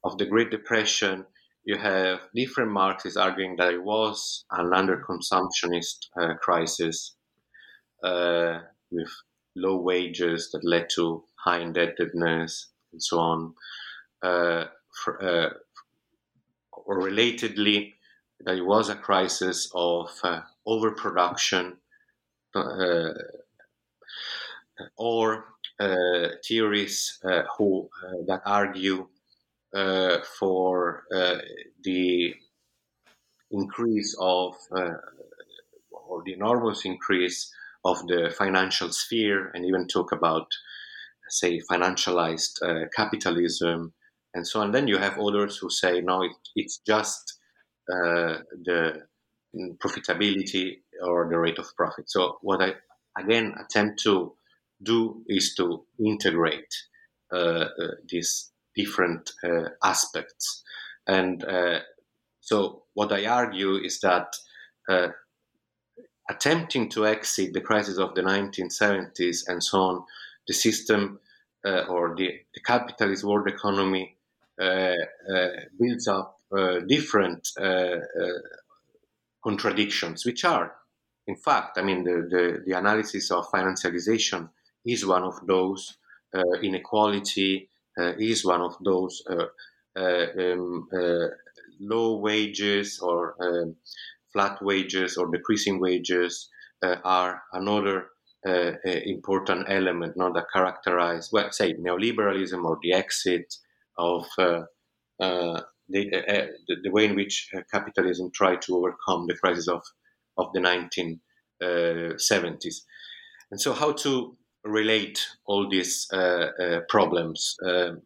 of 0.03 0.17
the 0.17 0.25
Great 0.25 0.51
Depression, 0.51 1.27
you 1.65 1.77
have 1.77 2.21
different 2.35 2.73
Marxists 2.73 3.19
arguing 3.19 3.57
that 3.57 3.75
it 3.75 3.83
was 3.83 4.45
an 4.51 4.71
underconsumptionist 4.71 6.09
uh, 6.19 6.35
crisis 6.41 7.17
uh, 8.03 8.61
with 8.91 9.11
low 9.55 9.77
wages 9.77 10.51
that 10.53 10.65
led 10.65 10.89
to 10.95 11.23
high 11.37 11.61
indebtedness 11.61 12.69
and 12.93 13.03
so 13.03 13.19
on. 13.19 13.55
For, 14.23 15.61
or 16.91 16.99
relatedly, 16.99 17.93
it 18.41 18.67
was 18.67 18.89
a 18.89 18.97
crisis 18.97 19.71
of 19.77 20.11
uh, 20.25 20.41
overproduction 20.67 21.77
uh, 22.53 23.11
or 24.97 25.45
uh, 25.79 26.31
theories 26.45 27.21
uh, 27.25 27.43
who 27.57 27.89
uh, 28.05 28.25
that 28.27 28.43
argue 28.45 29.07
uh, 29.73 30.19
for 30.37 31.05
the 31.85 32.35
increase 33.53 34.17
of 34.19 34.57
or 35.93 36.25
the 36.25 36.33
enormous 36.33 36.85
increase 36.85 37.53
of 37.85 38.05
the 38.09 38.35
financial 38.37 38.91
sphere 38.91 39.53
and 39.55 39.65
even 39.65 39.87
talk 39.87 40.11
about 40.11 40.49
say 41.29 41.61
financialized 41.71 42.59
capitalism 42.97 43.93
and 44.35 44.47
so 44.47 44.61
on. 44.61 44.73
Then 44.73 44.89
you 44.89 44.99
have 44.99 45.19
others 45.19 45.57
who 45.57 45.71
say, 45.71 46.01
no, 46.01 46.23
it, 46.23 46.33
it's 46.55 46.79
just 46.79 47.39
uh, 47.93 48.39
the 48.65 49.03
profitability 49.79 50.79
or 51.03 51.29
the 51.29 51.39
rate 51.39 51.59
of 51.59 51.75
profit. 51.77 52.11
So 52.11 52.39
what 52.43 52.63
I 52.63 52.75
again 53.19 53.55
attempt 53.59 54.03
to 54.03 54.35
do 54.83 55.23
is 55.27 55.55
to 55.57 55.85
integrate 55.99 56.75
uh, 57.33 57.37
uh, 57.37 57.67
these 58.09 58.51
different 58.77 59.33
uh, 59.43 59.71
aspects. 59.83 60.63
And 61.07 61.45
uh, 61.45 61.81
so 62.41 62.85
what 62.95 63.13
I 63.13 63.27
argue 63.27 63.77
is 63.77 64.01
that 64.01 64.37
uh, 64.89 65.09
attempting 66.29 66.89
to 66.91 67.07
exit 67.07 67.53
the 67.53 67.61
crisis 67.61 67.99
of 67.99 68.15
the 68.15 68.23
1970s 68.23 69.49
and 69.49 69.63
so 69.63 69.81
on, 69.81 70.05
the 70.47 70.55
system 70.55 71.19
or 71.65 72.15
the, 72.17 72.31
the 72.55 72.61
capitalist 72.61 73.23
world 73.23 73.47
economy 73.47 74.17
uh, 74.17 74.20
uh, 74.20 74.20
builds 75.79 76.09
up 76.09 76.37
uh, 76.57 76.81
different 76.81 77.49
contradictions, 79.43 80.25
which 80.27 80.45
are, 80.45 80.73
in 81.27 81.37
fact, 81.37 81.79
I 81.79 81.83
mean, 81.83 82.05
the, 82.05 82.29
the, 82.31 82.63
the 82.67 82.79
analysis 82.79 83.31
of 83.31 83.51
financialization 83.51 84.51
is 84.85 85.07
one 85.07 85.23
of 85.23 85.47
those, 85.47 85.97
inequality 86.63 87.69
is 87.97 88.45
one 88.45 88.61
of 88.61 88.77
those, 88.85 89.23
um, 89.97 90.89
low 91.81 92.19
wages 92.19 93.01
or 93.01 93.35
um, 93.41 93.77
flat 94.33 94.63
wages 94.63 95.17
or 95.17 95.31
decreasing 95.31 95.81
wages 95.81 96.49
uh, 96.83 96.97
are 97.05 97.43
another 97.53 98.09
uh, 98.47 98.73
important 98.85 99.67
element 99.69 100.17
not 100.17 100.35
that 100.35 100.47
characterize, 100.53 101.31
well, 101.33 101.51
say, 101.53 101.75
neoliberalism 101.75 102.65
or 102.65 102.79
the 102.83 102.93
exit 102.93 103.55
of 104.01 104.27
uh, 104.39 104.63
uh, 105.23 105.61
the, 105.89 106.13
uh, 106.15 106.47
the, 106.67 106.77
the, 106.83 106.91
way 106.91 107.05
in 107.05 107.15
which 107.15 107.51
capitalism 107.73 108.31
tried 108.33 108.63
to 108.63 108.77
overcome 108.77 109.27
the 109.27 109.37
crisis 109.37 109.69
of, 109.69 109.83
of 110.39 110.53
the 110.53 110.61
1970s. 111.61 112.83
And 113.51 113.61
so, 113.61 113.73
how 113.73 113.93
to 113.93 114.37
relate 114.65 115.27
all 115.47 115.69
these 115.69 116.09
problems? 116.89 117.57
Um, 117.65 118.03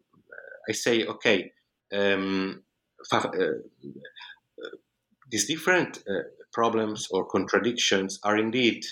I 0.68 0.72
say, 0.72 1.05
okay, 1.05 1.53
um, 1.92 2.62
these 5.30 5.47
different 5.47 6.03
problems 6.55 7.09
or 7.11 7.26
contradictions 7.26 8.18
are 8.22 8.38
indeed 8.38 8.86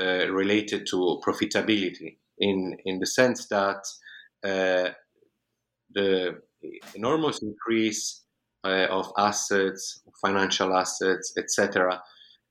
uh, 0.00 0.28
related 0.30 0.86
to 0.86 1.20
profitability 1.26 2.18
in, 2.38 2.76
in 2.84 3.00
the 3.00 3.06
sense 3.06 3.48
that 3.48 3.84
uh, 4.44 4.90
the 5.94 6.40
enormous 6.94 7.42
increase 7.42 8.24
uh, 8.64 8.86
of 8.90 9.12
assets, 9.16 10.02
financial 10.20 10.76
assets, 10.76 11.32
etc., 11.38 12.02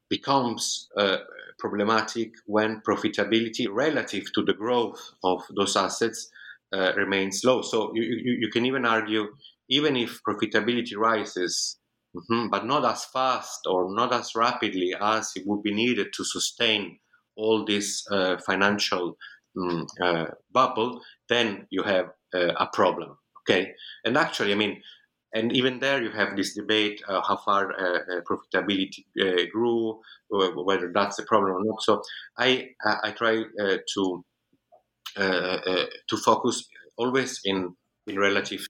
becomes 0.10 0.88
uh, 0.98 1.18
problematic 1.60 2.32
when 2.46 2.82
profitability 2.88 3.68
relative 3.70 4.24
to 4.34 4.44
the 4.44 4.54
growth 4.54 5.00
of 5.24 5.42
those 5.56 5.76
assets 5.76 6.30
uh, 6.74 6.94
remains 6.96 7.44
low. 7.44 7.62
So 7.62 7.92
you, 7.94 8.04
you, 8.04 8.38
you, 8.42 8.50
can 8.52 8.66
even 8.66 8.86
argue, 8.86 9.26
even 9.70 9.98
if 9.98 10.22
profitability 10.28 10.96
rises, 10.96 11.78
mm-hmm, 12.16 12.48
but 12.50 12.66
not 12.66 12.86
as 12.86 13.06
fast 13.06 13.62
or 13.66 13.94
not 13.94 14.14
as 14.14 14.32
rapidly 14.36 14.94
as 15.00 15.32
it 15.36 15.44
would 15.46 15.64
be 15.64 15.74
needed 15.74 16.08
to 16.14 16.24
sustain 16.24 17.00
all 17.36 17.66
this 17.66 18.06
uh, 18.10 18.38
financial 18.46 19.18
um, 19.60 19.88
bubble, 20.54 21.02
then 21.30 21.68
you 21.70 21.84
have 21.84 22.08
a 22.34 22.68
problem. 22.72 23.18
Okay, 23.50 23.74
and 24.04 24.18
actually, 24.18 24.52
I 24.52 24.56
mean, 24.56 24.82
and 25.34 25.54
even 25.54 25.80
there 25.80 26.02
you 26.02 26.12
have 26.12 26.36
this 26.36 26.54
debate 26.54 27.02
uh, 27.08 27.22
how 27.22 27.38
far 27.38 27.72
uh, 27.72 28.00
uh, 28.00 28.22
profitability 28.30 29.06
uh, 29.22 29.45
grew, 29.52 30.00
whether 30.30 30.91
that's 30.93 31.20
a 31.20 31.24
problem 31.24 31.54
or 31.54 31.64
not. 31.64 31.82
So 31.82 32.02
I 32.38 32.70
I 33.04 33.12
try 33.12 33.43
uh, 33.62 33.78
to 33.93 34.26
uh, 35.16 35.86
to 36.10 36.18
focus 36.18 36.68
always 36.98 37.39
in 37.45 37.76
in 38.08 38.18
relative 38.18 38.66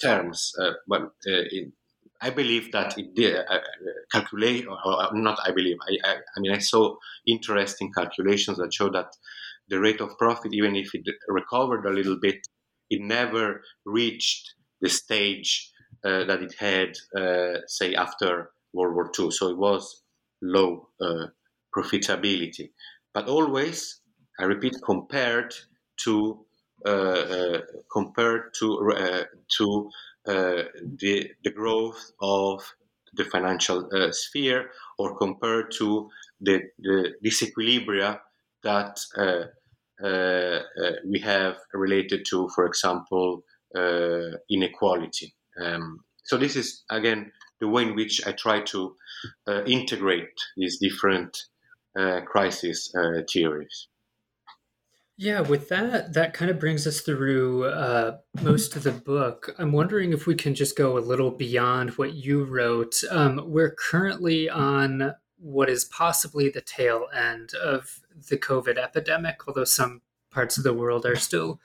terms, 0.00 0.52
but 0.88 1.10
in, 1.26 1.72
I 2.20 2.30
believe 2.30 2.72
that 2.72 2.96
it 2.96 3.14
did 3.14 3.44
calculate, 4.10 4.66
or, 4.66 4.78
or, 4.84 5.14
not. 5.14 5.38
I 5.44 5.50
believe. 5.50 5.76
I, 5.88 6.10
I, 6.10 6.14
I 6.36 6.40
mean, 6.40 6.52
I 6.52 6.58
saw 6.58 6.96
interesting 7.26 7.92
calculations 7.92 8.58
that 8.58 8.72
show 8.72 8.88
that 8.90 9.08
the 9.68 9.80
rate 9.80 10.00
of 10.00 10.16
profit, 10.16 10.54
even 10.54 10.76
if 10.76 10.94
it 10.94 11.02
recovered 11.28 11.84
a 11.86 11.92
little 11.92 12.18
bit, 12.20 12.46
it 12.90 13.00
never 13.00 13.62
reached 13.84 14.54
the 14.80 14.88
stage 14.88 15.70
uh, 16.04 16.24
that 16.24 16.42
it 16.42 16.54
had, 16.58 16.96
uh, 17.16 17.60
say, 17.66 17.94
after 17.94 18.50
World 18.72 18.94
War 18.94 19.10
II. 19.18 19.30
So 19.30 19.50
it 19.50 19.58
was 19.58 20.02
low 20.42 20.88
uh, 21.00 21.26
profitability, 21.74 22.72
but 23.12 23.28
always, 23.28 24.00
I 24.38 24.44
repeat, 24.44 24.74
compared 24.84 25.54
to 26.04 26.44
uh, 26.86 26.90
uh, 26.90 27.60
compared 27.90 28.52
to 28.58 28.92
uh, 28.92 29.24
to 29.56 29.90
the 30.26 31.30
the 31.42 31.50
growth 31.50 32.12
of 32.20 32.62
the 33.14 33.24
financial 33.24 33.88
sphere, 34.10 34.70
or 34.98 35.16
compared 35.16 35.70
to 35.70 36.10
the, 36.40 36.60
the 36.78 37.14
disequilibria 37.24 38.20
that 38.64 38.98
we 40.02 41.20
have 41.20 41.56
related 41.72 42.24
to, 42.30 42.48
for 42.54 42.66
example, 42.66 43.42
uh, 43.76 44.36
inequality. 44.50 45.34
Um, 45.60 46.00
so 46.24 46.36
this 46.36 46.56
is 46.56 46.84
again 46.90 47.32
the 47.60 47.68
way 47.68 47.82
in 47.82 47.94
which 47.94 48.26
I 48.26 48.32
try 48.32 48.60
to 48.62 48.96
integrate 49.66 50.28
these 50.56 50.78
different 50.78 51.36
crisis 52.26 52.92
theories. 53.30 53.88
Yeah, 55.16 55.42
with 55.42 55.68
that, 55.68 56.12
that 56.14 56.34
kind 56.34 56.50
of 56.50 56.58
brings 56.58 56.88
us 56.88 57.00
through 57.00 57.66
uh, 57.66 58.16
most 58.42 58.74
of 58.74 58.82
the 58.82 58.90
book. 58.90 59.54
I'm 59.58 59.70
wondering 59.70 60.12
if 60.12 60.26
we 60.26 60.34
can 60.34 60.56
just 60.56 60.76
go 60.76 60.98
a 60.98 61.00
little 61.00 61.30
beyond 61.30 61.90
what 61.90 62.14
you 62.14 62.42
wrote. 62.42 63.00
Um, 63.08 63.40
we're 63.46 63.76
currently 63.76 64.50
on 64.50 65.14
what 65.38 65.68
is 65.68 65.84
possibly 65.84 66.48
the 66.48 66.60
tail 66.60 67.08
end 67.14 67.52
of 67.54 68.00
the 68.28 68.36
COVID 68.36 68.78
epidemic, 68.78 69.46
although 69.46 69.64
some 69.64 70.02
parts 70.30 70.56
of 70.58 70.64
the 70.64 70.74
world 70.74 71.06
are 71.06 71.16
still 71.16 71.60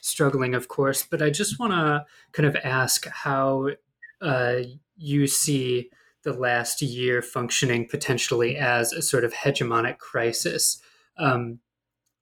struggling, 0.00 0.54
of 0.54 0.68
course. 0.68 1.06
But 1.08 1.22
I 1.22 1.30
just 1.30 1.58
want 1.58 1.72
to 1.72 2.04
kind 2.32 2.46
of 2.46 2.56
ask 2.62 3.06
how 3.06 3.70
uh, 4.20 4.56
you 4.96 5.26
see 5.26 5.90
the 6.22 6.32
last 6.32 6.82
year 6.82 7.22
functioning 7.22 7.88
potentially 7.88 8.56
as 8.56 8.92
a 8.92 9.02
sort 9.02 9.24
of 9.24 9.32
hegemonic 9.32 9.98
crisis. 9.98 10.80
Um, 11.16 11.60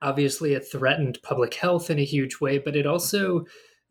obviously, 0.01 0.55
it 0.55 0.71
threatened 0.71 1.19
public 1.23 1.55
health 1.55 1.91
in 1.91 1.99
a 1.99 2.05
huge 2.05 2.41
way, 2.41 2.59
but 2.59 2.77
it 2.77 2.87
also 2.87 3.45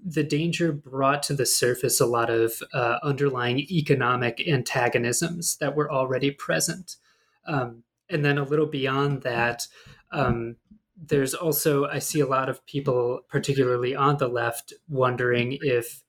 the 0.03 0.23
danger 0.23 0.71
brought 0.71 1.23
to 1.23 1.33
the 1.33 1.45
surface 1.45 1.99
a 1.99 2.05
lot 2.05 2.29
of 2.29 2.61
uh, 2.73 2.97
underlying 3.03 3.59
economic 3.59 4.41
antagonisms 4.47 5.57
that 5.57 5.75
were 5.75 5.91
already 5.91 6.31
present. 6.31 6.97
Um, 7.45 7.83
and 8.09 8.23
then 8.23 8.37
a 8.37 8.43
little 8.43 8.67
beyond 8.67 9.23
that, 9.23 9.67
um, 10.11 10.57
there's 10.95 11.33
also, 11.33 11.85
I 11.85 11.99
see 11.99 12.19
a 12.19 12.27
lot 12.27 12.49
of 12.49 12.65
people, 12.65 13.21
particularly 13.29 13.95
on 13.95 14.17
the 14.17 14.27
left, 14.27 14.73
wondering 14.87 15.57
if 15.61 16.03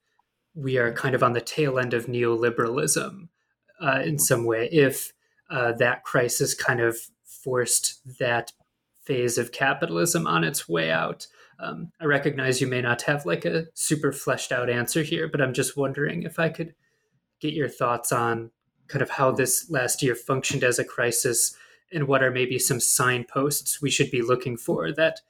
we 0.54 0.78
are 0.78 0.92
kind 0.92 1.14
of 1.14 1.22
on 1.22 1.32
the 1.32 1.40
tail 1.40 1.78
end 1.78 1.94
of 1.94 2.06
neoliberalism 2.06 3.28
uh, 3.80 4.00
in 4.04 4.18
some 4.18 4.44
way, 4.44 4.68
if 4.72 5.12
uh, 5.50 5.72
that 5.72 6.04
crisis 6.04 6.54
kind 6.54 6.80
of 6.80 6.96
forced 7.24 8.18
that 8.18 8.52
phase 9.04 9.38
of 9.38 9.52
capitalism 9.52 10.26
on 10.26 10.44
its 10.44 10.68
way 10.68 10.90
out. 10.90 11.26
Um, 11.60 11.92
I 12.00 12.04
recognize 12.04 12.60
you 12.60 12.66
may 12.66 12.80
not 12.80 13.02
have 13.02 13.26
like 13.26 13.44
a 13.44 13.66
super 13.74 14.12
fleshed 14.12 14.52
out 14.52 14.70
answer 14.70 15.02
here, 15.02 15.28
but 15.28 15.40
I'm 15.40 15.52
just 15.52 15.76
wondering 15.76 16.22
if 16.22 16.38
I 16.38 16.48
could 16.48 16.74
get 17.40 17.54
your 17.54 17.68
thoughts 17.68 18.12
on 18.12 18.50
kind 18.86 19.02
of 19.02 19.10
how 19.10 19.32
this 19.32 19.68
last 19.70 20.02
year 20.02 20.14
functioned 20.14 20.64
as 20.64 20.78
a 20.78 20.84
crisis 20.84 21.56
and 21.92 22.06
what 22.06 22.22
are 22.22 22.30
maybe 22.30 22.58
some 22.58 22.80
signposts 22.80 23.80
we 23.82 23.90
should 23.90 24.10
be 24.10 24.22
looking 24.22 24.56
for 24.56 24.92
that 24.92 25.20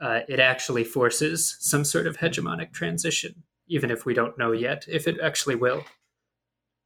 uh, 0.00 0.20
it 0.28 0.40
actually 0.40 0.84
forces 0.84 1.56
some 1.60 1.84
sort 1.84 2.06
of 2.06 2.18
hegemonic 2.18 2.72
transition, 2.72 3.42
even 3.66 3.90
if 3.90 4.04
we 4.04 4.14
don't 4.14 4.38
know 4.38 4.52
yet 4.52 4.84
if 4.88 5.08
it 5.08 5.18
actually 5.20 5.54
will. 5.54 5.84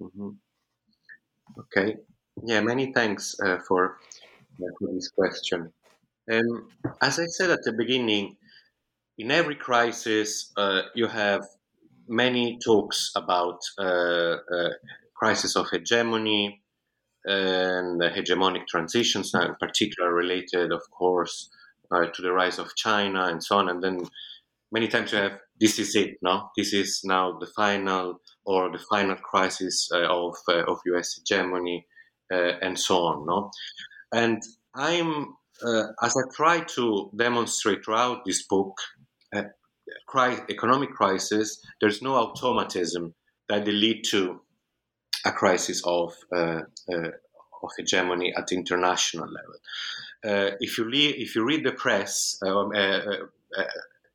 Mm-hmm. 0.01 0.31
Okay. 1.59 1.97
Yeah, 2.45 2.61
many 2.61 2.93
thanks 2.93 3.37
uh, 3.45 3.59
for, 3.67 3.99
uh, 4.63 4.67
for 4.79 4.93
this 4.95 5.09
question. 5.09 5.73
Um, 6.31 6.69
as 7.03 7.19
I 7.19 7.27
said 7.27 7.51
at 7.51 7.65
the 7.65 7.73
beginning, 7.73 8.37
in 9.21 9.31
every 9.31 9.55
crisis, 9.55 10.51
uh, 10.57 10.83
you 10.95 11.07
have 11.07 11.43
many 12.09 12.59
talks 12.65 13.13
about 13.15 13.59
uh, 13.79 14.37
uh, 14.57 14.71
crisis 15.15 15.57
of 15.57 15.69
hegemony, 15.71 16.63
and 17.25 18.01
hegemonic 18.01 18.67
transitions, 18.67 19.35
in 19.35 19.55
particular 19.61 20.13
related, 20.13 20.73
of 20.73 20.83
course, 20.91 21.51
uh, 21.91 22.07
to 22.07 22.23
the 22.23 22.33
rise 22.33 22.59
of 22.59 22.75
China 22.77 23.27
and 23.27 23.45
so 23.45 23.59
on. 23.59 23.69
And 23.69 23.83
then 23.83 24.01
many 24.73 24.89
times 24.89 25.13
you 25.13 25.19
have 25.19 25.39
this 25.61 25.79
is 25.79 25.95
it, 25.95 26.17
no? 26.23 26.49
This 26.57 26.73
is 26.73 27.03
now 27.05 27.39
the 27.39 27.47
final 27.47 28.21
or 28.47 28.73
the 28.73 28.83
final 28.91 29.17
crisis 29.17 29.91
uh, 29.93 30.07
of 30.09 30.37
uh, 30.49 30.65
of 30.65 30.81
U.S. 30.87 31.17
hegemony 31.17 31.87
uh, 32.33 32.53
and 32.63 32.79
so 32.79 33.05
on, 33.05 33.27
no? 33.27 33.51
And 34.13 34.43
I'm 34.75 35.35
uh, 35.63 35.89
as 36.03 36.17
I 36.17 36.23
try 36.35 36.61
to 36.61 37.11
demonstrate 37.15 37.85
throughout 37.85 38.25
this 38.25 38.47
book, 38.47 38.79
uh, 38.99 39.00
economic 40.49 40.91
crisis. 40.91 41.61
There's 41.81 42.03
no 42.03 42.15
automatism 42.15 43.15
that 43.49 43.65
they 43.65 43.73
lead 43.73 44.05
to 44.11 44.41
a 45.25 45.33
crisis 45.33 45.83
of 45.85 46.15
uh, 46.33 46.63
uh, 46.93 47.11
of 47.63 47.71
hegemony 47.77 48.33
at 48.37 48.47
the 48.47 48.57
international 48.57 49.29
level. 49.29 49.55
Uh, 50.25 50.57
if 50.61 50.79
you 50.79 50.85
read 50.85 51.15
if 51.17 51.35
you 51.35 51.45
read 51.45 51.65
the 51.65 51.73
press, 51.73 52.39
um, 52.43 52.71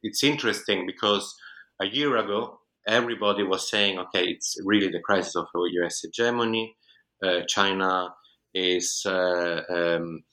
it's 0.02 0.24
interesting 0.24 0.86
because 0.86 1.36
a 1.80 1.86
year 1.86 2.18
ago 2.18 2.60
everybody 2.88 3.44
was 3.44 3.70
saying, 3.70 3.98
okay, 3.98 4.26
it's 4.26 4.58
really 4.64 4.90
the 4.90 5.00
crisis 5.00 5.36
of 5.36 5.48
U.S. 5.54 6.02
hegemony. 6.02 6.76
China 7.48 8.14
is 8.56 9.04
uh, 9.06 9.62
um, 9.70 10.24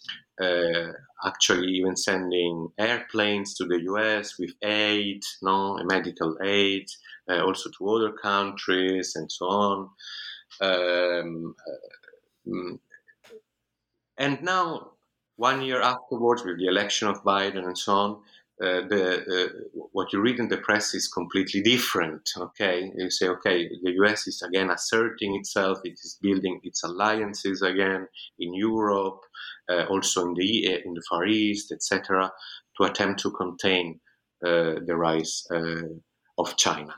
uh, 0.40 0.92
actually 1.24 1.68
even 1.68 1.96
sending 1.96 2.68
airplanes 2.78 3.54
to 3.54 3.64
the 3.64 3.80
US 3.82 4.38
with 4.38 4.52
aid, 4.62 5.22
no 5.42 5.78
medical 5.84 6.36
aid, 6.42 6.86
uh, 7.28 7.44
also 7.44 7.70
to 7.70 7.88
other 7.90 8.12
countries 8.12 9.14
and 9.16 9.30
so 9.30 9.46
on. 9.46 9.90
Um, 10.60 11.54
uh, 11.66 12.50
mm, 12.50 12.78
and 14.18 14.42
now, 14.42 14.92
one 15.36 15.62
year 15.62 15.80
afterwards, 15.80 16.44
with 16.44 16.58
the 16.58 16.66
election 16.66 17.08
of 17.08 17.24
Biden 17.24 17.64
and 17.66 17.78
so 17.78 17.92
on, 17.92 18.20
uh, 18.62 18.86
the 18.86 19.22
uh, 19.26 19.48
what 19.90 20.12
you 20.12 20.20
read 20.20 20.38
in 20.38 20.46
the 20.46 20.56
press 20.56 20.94
is 20.94 21.08
completely 21.08 21.60
different. 21.60 22.30
Okay, 22.36 22.92
you 22.96 23.10
say, 23.10 23.26
okay, 23.26 23.68
the 23.82 23.90
U.S. 24.02 24.28
is 24.28 24.40
again 24.40 24.70
asserting 24.70 25.34
itself; 25.34 25.78
it 25.82 25.94
is 25.94 26.16
building 26.22 26.60
its 26.62 26.84
alliances 26.84 27.62
again 27.62 28.06
in 28.38 28.54
Europe, 28.54 29.20
uh, 29.68 29.86
also 29.90 30.28
in 30.28 30.34
the 30.34 30.66
in 30.84 30.94
the 30.94 31.02
Far 31.10 31.26
East, 31.26 31.72
etc., 31.72 32.30
to 32.76 32.84
attempt 32.84 33.20
to 33.22 33.32
contain 33.32 33.98
uh, 34.46 34.74
the 34.86 34.94
rise 34.96 35.44
uh, 35.52 35.82
of 36.38 36.56
China. 36.56 36.94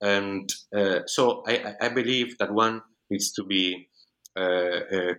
And 0.00 0.50
uh, 0.74 1.00
so, 1.06 1.42
I, 1.46 1.74
I, 1.80 1.88
believe 1.90 2.36
that 2.38 2.52
one 2.52 2.82
needs 3.08 3.32
to 3.34 3.44
be 3.44 3.88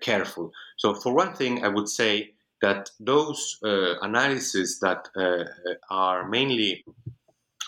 careful. 0.02 0.52
So, 0.78 0.96
for 0.96 1.14
one 1.14 1.34
thing, 1.34 1.64
I 1.64 1.70
would 1.70 1.88
say 1.88 2.34
that 2.64 2.90
those 2.98 3.58
uh, 3.66 4.00
analyses 4.02 4.80
that 4.80 5.10
uh, 5.18 5.44
are 5.90 6.30
mainly 6.30 6.86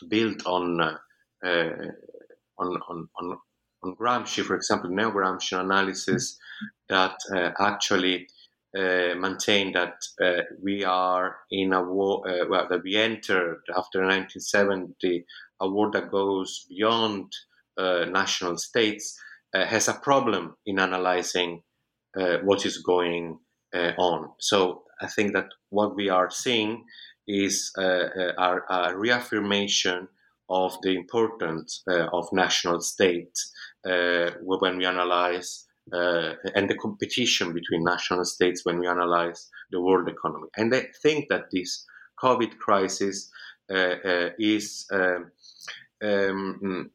built 0.07 0.45
on, 0.45 0.79
uh, 0.79 0.95
on, 1.43 2.81
on, 2.89 3.09
on, 3.19 3.37
on 3.83 3.95
Gramsci, 3.97 4.41
for 4.41 4.55
example, 4.55 4.89
neo-Gramscian 4.89 5.59
analysis 5.59 6.39
that 6.87 7.17
uh, 7.35 7.51
actually 7.59 8.27
uh, 8.73 9.15
maintain 9.19 9.73
that 9.73 9.95
uh, 10.23 10.43
we 10.63 10.85
are 10.85 11.39
in 11.51 11.73
a 11.73 11.83
war, 11.83 12.23
well, 12.49 12.65
that 12.69 12.83
we 12.83 12.95
entered 12.95 13.63
after 13.75 13.99
1970 13.99 15.25
a 15.59 15.69
war 15.69 15.91
that 15.91 16.09
goes 16.09 16.65
beyond 16.69 17.33
national 17.77 18.57
states, 18.57 19.19
has 19.53 19.89
a 19.89 19.93
problem 19.93 20.55
in 20.65 20.79
analyzing 20.79 21.61
what 22.43 22.65
is 22.65 22.77
going 22.77 23.39
on. 23.97 24.29
So 24.39 24.84
I 25.01 25.07
think 25.07 25.33
that 25.33 25.49
what 25.69 25.95
we 25.95 26.09
are 26.09 26.29
seeing 26.29 26.85
is 27.27 27.71
uh, 27.77 28.07
uh 28.37 28.59
a, 28.69 28.97
reaffirmation 28.97 30.07
of 30.49 30.77
the 30.83 30.95
importance 30.95 31.83
uh, 31.89 32.07
of 32.13 32.27
national 32.31 32.81
states 32.81 33.51
uh, 33.85 34.31
when 34.41 34.77
we 34.77 34.85
analyze 34.85 35.65
uh, 35.93 36.33
and 36.55 36.69
the 36.69 36.75
competition 36.75 37.53
between 37.53 37.83
national 37.83 38.25
states 38.25 38.65
when 38.65 38.79
we 38.79 38.87
analyze 38.87 39.49
the 39.71 39.81
world 39.81 40.07
economy. 40.09 40.47
And 40.57 40.73
I 40.73 40.87
think 41.01 41.29
that 41.29 41.45
this 41.51 41.85
COVID 42.21 42.57
crisis 42.57 43.29
uh, 43.71 44.29
is 44.39 44.87
um, 44.91 45.31
um, 46.01 46.91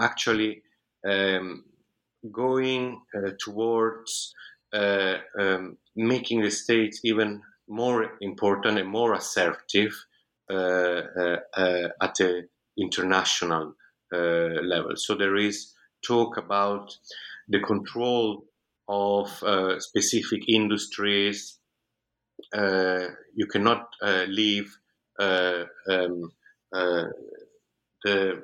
actually 0.00 0.62
um, 1.06 1.64
going 2.32 3.00
towards 3.38 4.34
um, 4.72 5.76
making 5.98 6.42
the 6.42 6.50
states 6.50 7.00
even 7.04 7.42
more 7.68 8.12
important 8.20 8.78
and 8.78 8.88
more 8.88 9.14
assertive 9.14 9.92
uh, 10.50 10.54
uh, 10.54 11.36
uh, 11.56 11.88
at 12.00 12.14
the 12.14 12.48
international 12.78 13.74
level. 14.10 14.92
So 14.96 15.14
there 15.14 15.36
is 15.36 15.74
talk 16.06 16.38
about 16.38 16.96
the 17.48 17.60
control 17.60 18.44
of 18.88 19.28
specific 19.80 20.48
industries. 20.48 21.58
you 22.54 23.46
cannot 23.50 23.90
leave 24.28 24.74
um, 25.18 26.32
the 28.04 28.42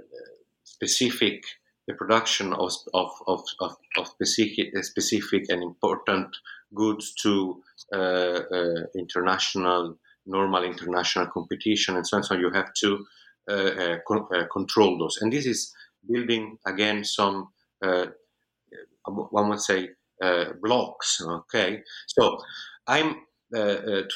specific 0.65 1.45
the 1.87 1.95
production 1.95 2.53
of, 2.53 2.73
of, 2.95 3.11
of, 3.27 3.43
of, 3.61 3.77
of 3.99 4.07
specific, 4.09 4.77
specific 4.85 5.45
and 5.49 5.63
important 5.63 6.29
goods 6.75 7.15
to 7.15 7.63
uh, 7.93 7.97
uh, 7.97 8.83
international, 8.97 9.97
normal 10.27 10.65
international 10.65 11.27
competition 11.27 11.97
and 11.97 12.07
so 12.07 12.17
on. 12.17 12.23
So 12.25 12.35
you 12.35 12.51
have 12.51 12.73
to 12.81 13.07
uh, 13.47 13.53
uh 13.53 13.97
con- 14.09 14.27
uh, 14.35 14.47
control 14.51 14.99
those. 14.99 15.19
And 15.21 15.33
this 15.33 15.45
is 15.45 15.75
building, 16.11 16.59
again, 16.67 17.05
some, 17.05 17.49
uh, 17.83 18.07
one 19.07 19.51
would 19.51 19.61
say, 19.61 19.91
blocks. 20.63 21.21
Okay. 21.21 21.83
So 22.07 22.39
I'm, 22.87 23.17
to, 23.53 24.09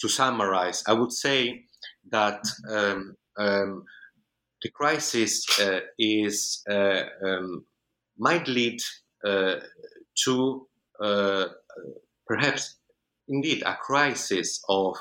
to 0.00 0.08
summarize, 0.08 0.84
I 0.86 0.92
would 0.92 1.12
say 1.12 1.64
that 2.10 2.44
um, 2.70 3.16
um, 3.36 3.84
the 4.62 4.70
crisis 4.70 5.44
uh, 5.60 5.80
is 5.98 6.62
uh, 6.68 7.02
um, 7.24 7.64
might 8.18 8.48
lead 8.48 8.80
uh, 9.24 9.56
to 10.24 10.66
perhaps 12.26 12.76
indeed 13.28 13.62
a 13.66 13.76
crisis 13.76 14.62
of 14.68 14.96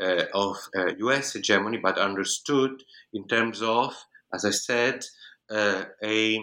uh, 0.00 0.24
of 0.32 0.56
uh, 0.74 0.92
U.S. 1.00 1.34
hegemony, 1.34 1.76
but 1.76 1.98
understood 1.98 2.82
in 3.12 3.28
terms 3.28 3.60
of, 3.60 3.94
as 4.32 4.46
I 4.46 4.50
said, 4.50 5.04
uh, 5.50 5.84
a 6.02 6.38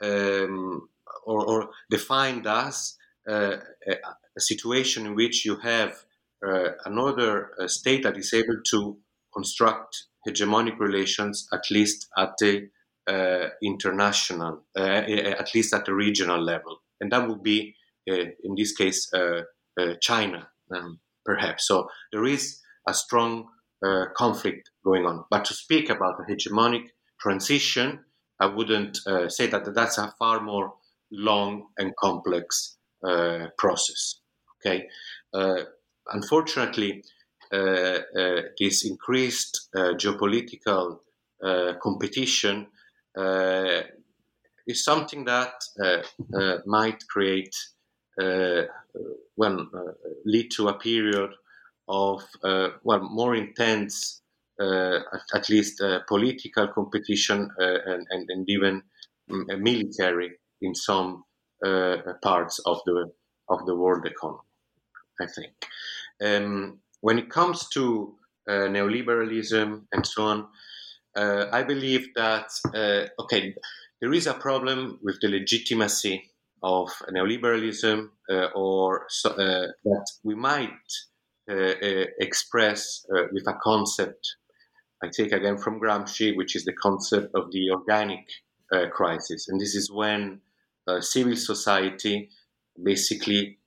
um, 0.00 0.88
or, 1.26 1.46
or, 1.46 1.70
defined 1.90 2.46
as 2.46 2.96
a, 3.28 3.58
a, 3.86 4.40
situation 4.40 5.04
in 5.04 5.14
which 5.14 5.44
you 5.44 5.56
have 5.56 5.96
another 6.86 7.50
state 7.66 8.02
that 8.04 8.16
is 8.16 8.32
able 8.32 8.60
to 8.70 8.96
construct 9.34 10.04
hegemonic 10.26 10.78
relations, 10.78 11.46
at 11.52 11.70
least 11.70 12.08
at 12.16 12.32
the 12.38 12.68
uh, 13.06 13.48
international, 13.62 14.64
uh, 14.76 14.80
at 14.80 15.54
least 15.54 15.74
at 15.74 15.84
the 15.84 15.92
regional 15.92 16.40
level. 16.40 16.78
And 17.00 17.12
that 17.12 17.28
would 17.28 17.42
be, 17.42 17.74
uh, 18.10 18.14
in 18.42 18.54
this 18.56 18.72
case, 18.72 19.12
uh, 19.12 19.42
uh, 19.78 19.94
China, 20.00 20.48
um, 20.74 21.00
perhaps. 21.24 21.66
So 21.66 21.88
there 22.12 22.24
is 22.24 22.60
a 22.88 22.94
strong 22.94 23.48
conflict 24.16 24.70
going 24.82 25.04
on. 25.04 25.26
But 25.30 25.44
to 25.44 25.52
speak 25.52 25.90
about 25.90 26.18
a 26.18 26.22
hegemonic 26.22 26.86
transition, 27.20 28.02
I 28.40 28.46
wouldn't 28.46 28.96
say 29.28 29.46
that 29.48 29.74
that's 29.74 29.98
a 29.98 30.14
far 30.18 30.40
more 30.40 30.72
long 31.12 31.66
and 31.76 31.94
complex 31.96 32.78
process. 33.58 34.20
Okay. 34.56 34.88
unfortunately, 36.14 37.04
Uh, 37.52 38.00
uh, 38.18 38.42
this 38.58 38.84
increased 38.84 39.68
uh, 39.76 39.92
geopolitical 39.94 40.98
uh, 41.42 41.74
competition 41.82 42.66
is 44.66 44.82
something 44.82 45.24
that 45.24 45.52
might 46.66 47.06
create, 47.08 47.54
well, 49.36 49.68
lead 50.24 50.50
to 50.50 50.68
a 50.68 50.78
period 50.78 51.30
of 51.86 52.22
well 52.82 53.08
more 53.10 53.36
intense, 53.36 54.22
at, 54.58 55.02
at, 55.34 55.48
least 55.48 55.82
political 56.08 56.68
competition 56.68 57.50
and, 57.58 58.06
and, 58.10 58.30
and, 58.30 58.48
even 58.48 58.82
mm, 59.30 59.60
military 59.60 60.32
in 60.62 60.74
some 60.74 61.24
parts 62.22 62.58
of 62.66 62.80
the 62.86 63.12
of 63.48 63.66
the 63.66 63.76
world 63.76 64.06
economy. 64.06 64.40
I 65.20 65.26
think. 65.26 65.52
Um, 66.20 66.80
when 67.04 67.18
it 67.18 67.28
comes 67.28 67.68
to 67.68 68.14
uh, 68.48 68.66
neoliberalism 68.76 69.82
and 69.92 70.06
so 70.06 70.24
on, 70.24 70.46
uh, 71.14 71.44
I 71.52 71.62
believe 71.62 72.08
that, 72.16 72.48
uh, 72.74 73.22
okay, 73.22 73.54
there 74.00 74.14
is 74.14 74.26
a 74.26 74.32
problem 74.32 74.98
with 75.02 75.20
the 75.20 75.28
legitimacy 75.28 76.30
of 76.62 76.88
neoliberalism 77.14 78.08
uh, 78.32 78.46
or 78.54 79.04
so, 79.10 79.32
uh, 79.32 79.66
that 79.84 80.06
we 80.22 80.34
might 80.34 80.70
express 81.46 83.04
with 83.32 83.46
a 83.48 83.58
concept 83.62 84.36
I 85.02 85.08
take 85.08 85.32
again 85.32 85.58
from 85.58 85.78
Gramsci, 85.78 86.34
which 86.34 86.56
is 86.56 86.64
the 86.64 86.72
concept 86.72 87.34
of 87.34 87.50
the 87.50 87.70
organic 87.70 88.24
crisis. 88.94 89.46
And 89.48 89.60
this 89.60 89.74
is 89.74 89.92
when 89.92 90.40
civil 91.00 91.36
society 91.36 92.30
basically 92.82 93.58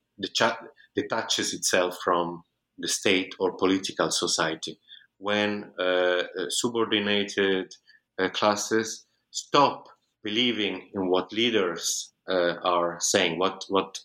detaches 0.95 1.53
itself 1.53 1.99
from 2.03 2.43
the 2.77 2.87
state 2.87 3.33
or 3.39 3.57
political 3.57 4.11
society. 4.11 4.79
When 5.17 5.71
uh, 5.79 5.83
uh, 5.83 6.23
subordinated 6.49 7.73
uh, 8.19 8.29
classes 8.29 9.05
stop 9.31 9.87
believing 10.23 10.89
in 10.93 11.09
what 11.09 11.31
leaders 11.31 12.13
are 12.27 12.97
saying, 12.99 13.39
what 13.39 13.63
what 13.69 13.99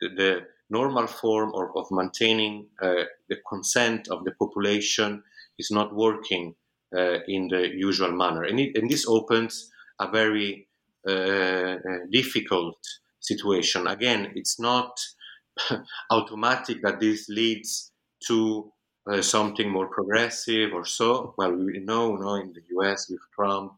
the, 0.00 0.08
the 0.08 0.40
normal 0.70 1.06
form 1.06 1.50
or, 1.52 1.76
of 1.76 1.86
maintaining 1.90 2.68
the 2.80 3.36
consent 3.48 4.08
of 4.08 4.24
the 4.24 4.32
population 4.32 5.22
is 5.58 5.70
not 5.70 5.94
working 5.94 6.54
uh, 6.96 7.18
in 7.26 7.48
the 7.48 7.70
usual 7.74 8.12
manner. 8.12 8.44
And, 8.44 8.60
it, 8.60 8.76
and 8.76 8.88
this 8.88 9.06
opens 9.08 9.70
a 10.00 10.08
very 10.10 10.68
uh, 11.08 11.76
difficult 12.12 12.78
situation. 13.20 13.86
Again, 13.86 14.32
it's 14.34 14.60
not 14.60 14.96
automatic 16.10 16.82
that 16.82 17.00
this 17.00 17.28
leads 17.28 17.90
to 18.28 18.72
uh, 19.10 19.22
something 19.22 19.70
more 19.70 19.88
progressive 19.88 20.72
or 20.72 20.84
so. 20.84 21.34
Well, 21.36 21.54
we 21.54 21.80
know, 21.80 22.16
know 22.16 22.36
in 22.36 22.52
the 22.52 22.62
U.S. 22.70 23.10
with 23.10 23.20
Trump, 23.34 23.72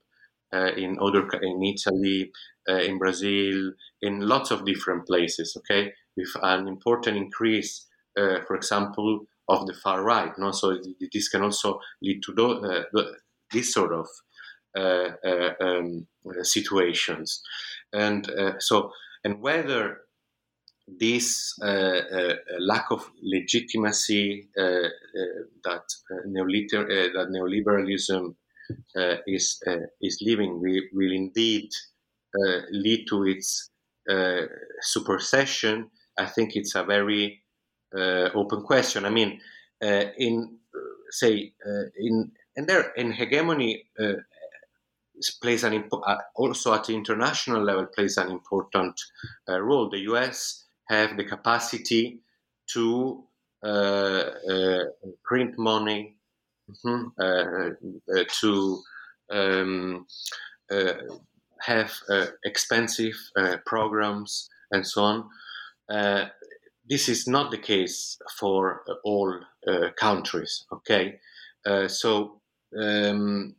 uh, 0.52 0.70
in 0.76 0.98
other 1.00 1.28
in 1.42 1.62
Italy, 1.64 2.30
uh, 2.68 2.76
in 2.76 2.98
Brazil, 2.98 3.72
in 4.02 4.20
lots 4.20 4.50
of 4.50 4.64
different 4.64 5.06
places. 5.06 5.56
Okay, 5.58 5.92
with 6.16 6.30
an 6.42 6.68
important 6.68 7.16
increase, 7.16 7.86
uh, 8.16 8.40
for 8.46 8.54
example, 8.54 9.26
of 9.48 9.66
the 9.66 9.74
far 9.74 10.02
right. 10.02 10.32
No, 10.38 10.52
so 10.52 10.78
this 11.12 11.28
can 11.28 11.42
also 11.42 11.80
lead 12.00 12.22
to 12.22 12.84
uh, 12.94 13.02
this 13.52 13.74
sort 13.74 13.92
of 13.92 14.06
uh, 14.76 15.10
um, 15.60 16.06
situations, 16.42 17.42
and 17.92 18.30
so 18.60 18.92
and 19.24 19.40
whether 19.40 20.02
this 20.88 21.58
uh, 21.62 21.66
uh, 21.66 21.70
uh, 21.70 22.34
lack 22.60 22.90
of 22.90 23.10
legitimacy 23.22 24.48
uh, 24.56 24.62
uh 24.62 24.88
that, 25.64 25.82
uh, 26.10 26.26
neoliber- 26.28 27.12
that 27.12 27.28
neoliberalism 27.30 28.34
is 29.26 29.62
is 30.00 30.18
leaving 30.22 30.60
will, 30.60 30.82
will 30.92 31.12
indeed 31.12 31.70
lead 32.70 33.06
to 33.08 33.24
its 33.24 33.70
supersession. 34.80 35.90
I 36.18 36.26
think 36.26 36.56
it's 36.56 36.74
a 36.74 36.84
very 36.84 37.42
open 37.94 38.62
question. 38.62 39.04
I 39.04 39.10
mean, 39.10 39.40
in 39.80 40.58
say 41.10 41.52
in 41.96 42.32
and 42.56 42.66
there 42.66 42.90
in 42.96 43.12
hegemony 43.12 43.84
plays 45.40 45.64
an 45.64 45.72
impo- 45.72 46.20
also 46.34 46.74
at 46.74 46.84
the 46.84 46.94
international 46.94 47.62
level 47.62 47.86
plays 47.86 48.16
an 48.16 48.30
important 48.30 49.00
uh, 49.48 49.60
role. 49.60 49.88
The 49.88 50.00
U.S 50.00 50.65
have 50.88 51.16
the 51.16 51.24
capacity 51.24 52.20
to 52.72 53.24
uh, 53.64 54.30
uh, 54.50 54.84
print 55.24 55.58
money, 55.58 56.16
mm-hmm, 56.70 57.06
uh, 57.18 58.24
to 58.40 58.78
um, 59.30 60.06
have 61.60 61.92
expensive 62.44 63.16
programs 63.64 64.48
and 64.70 64.86
so 64.86 65.02
on. 65.02 65.28
this 66.88 67.08
is 67.08 67.26
not 67.26 67.50
the 67.50 67.58
case 67.58 68.18
for 68.38 68.82
all 69.04 69.40
countries. 69.96 70.64
Okay, 70.72 71.18
so 71.88 72.40
um, 72.78 73.56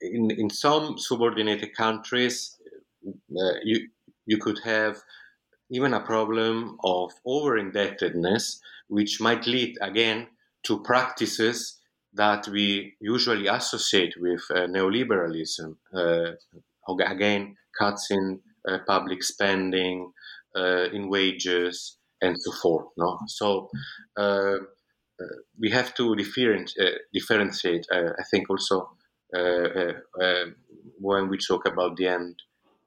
in 0.00 0.30
in 0.30 0.50
some 0.50 0.98
subordinated 0.98 1.74
countries, 1.74 2.56
uh, 3.06 3.54
you 3.64 3.88
you 4.26 4.38
could 4.38 4.58
have 4.64 4.96
even 5.70 5.94
a 5.94 6.00
problem 6.00 6.76
of 6.84 7.12
over 7.24 7.58
indebtedness, 7.58 8.60
which 8.88 9.20
might 9.20 9.46
lead 9.46 9.76
again 9.80 10.28
to 10.64 10.82
practices 10.82 11.78
that 12.14 12.48
we 12.48 12.94
usually 13.00 13.46
associate 13.46 14.14
with 14.18 14.40
uh, 14.50 14.60
neoliberalism. 14.60 15.76
Uh, 15.94 16.32
again, 17.06 17.56
cuts 17.78 18.10
in 18.10 18.40
uh, 18.68 18.78
public 18.86 19.22
spending, 19.22 20.12
uh, 20.56 20.88
in 20.92 21.08
wages, 21.08 21.98
and 22.20 22.36
so 22.38 22.52
forth. 22.52 22.86
No, 22.96 23.18
so 23.28 23.68
uh, 24.16 24.56
uh, 25.20 25.36
we 25.58 25.70
have 25.70 25.94
to 25.94 26.16
different, 26.16 26.72
differentiate. 27.12 27.86
I 27.92 28.24
think 28.30 28.50
also 28.50 28.90
when 31.00 31.28
we 31.28 31.38
talk 31.38 31.66
about 31.66 31.96
the 31.96 32.08
end 32.08 32.36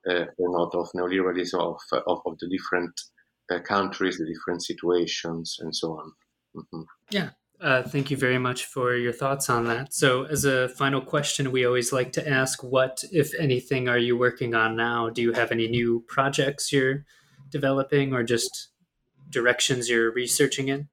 uh, 0.10 0.26
or 0.38 0.52
not 0.58 0.74
of 0.76 0.90
neoliberalism 0.96 1.60
of, 1.60 1.80
of, 2.08 2.22
of 2.26 2.38
the 2.40 2.48
different 2.48 3.00
uh, 3.52 3.60
countries, 3.60 4.18
the 4.18 4.26
different 4.26 4.64
situations, 4.64 5.58
and 5.60 5.76
so 5.76 5.94
on. 5.94 6.12
Mm-hmm. 6.56 6.82
Yeah. 7.10 7.30
Uh, 7.60 7.84
thank 7.84 8.10
you 8.10 8.18
very 8.18 8.40
much 8.40 8.66
for 8.66 8.96
your 8.96 9.14
thoughts 9.14 9.48
on 9.48 9.66
that. 9.66 9.94
So, 9.94 10.24
as 10.24 10.46
a 10.46 10.70
final 10.70 11.00
question, 11.00 11.52
we 11.52 11.64
always 11.64 11.94
like 11.94 12.12
to 12.14 12.28
ask 12.28 12.64
what, 12.64 13.04
if 13.12 13.36
anything, 13.40 13.88
are 13.88 14.00
you 14.00 14.18
working 14.18 14.56
on 14.56 14.76
now? 14.76 15.12
Do 15.12 15.22
you 15.22 15.34
have 15.34 15.52
any 15.52 15.68
new 15.68 16.04
projects 16.08 16.74
you're 16.74 17.06
developing 17.52 18.14
or 18.14 18.24
just 18.24 18.70
directions 19.30 19.90
you're 19.90 20.12
researching 20.12 20.70
in? 20.70 20.90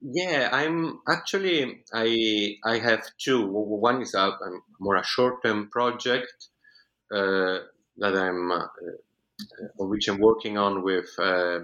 Yeah, 0.00 0.48
I'm 0.52 1.00
actually 1.08 1.82
I 1.92 2.56
I 2.64 2.78
have 2.78 3.02
two. 3.18 3.46
One 3.46 4.00
is 4.02 4.14
a, 4.14 4.28
a 4.28 4.50
more 4.78 4.96
a 4.96 5.04
short 5.04 5.42
term 5.44 5.68
project 5.68 6.32
uh, 7.14 7.58
that 8.00 8.16
I'm 8.16 8.50
uh, 8.50 8.66
on 9.78 9.88
which 9.88 10.08
I'm 10.08 10.18
working 10.18 10.58
on 10.58 10.82
with 10.82 11.08
uh, 11.18 11.60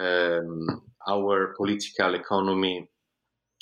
um, 0.00 0.82
our 1.08 1.54
political 1.56 2.14
economy 2.14 2.88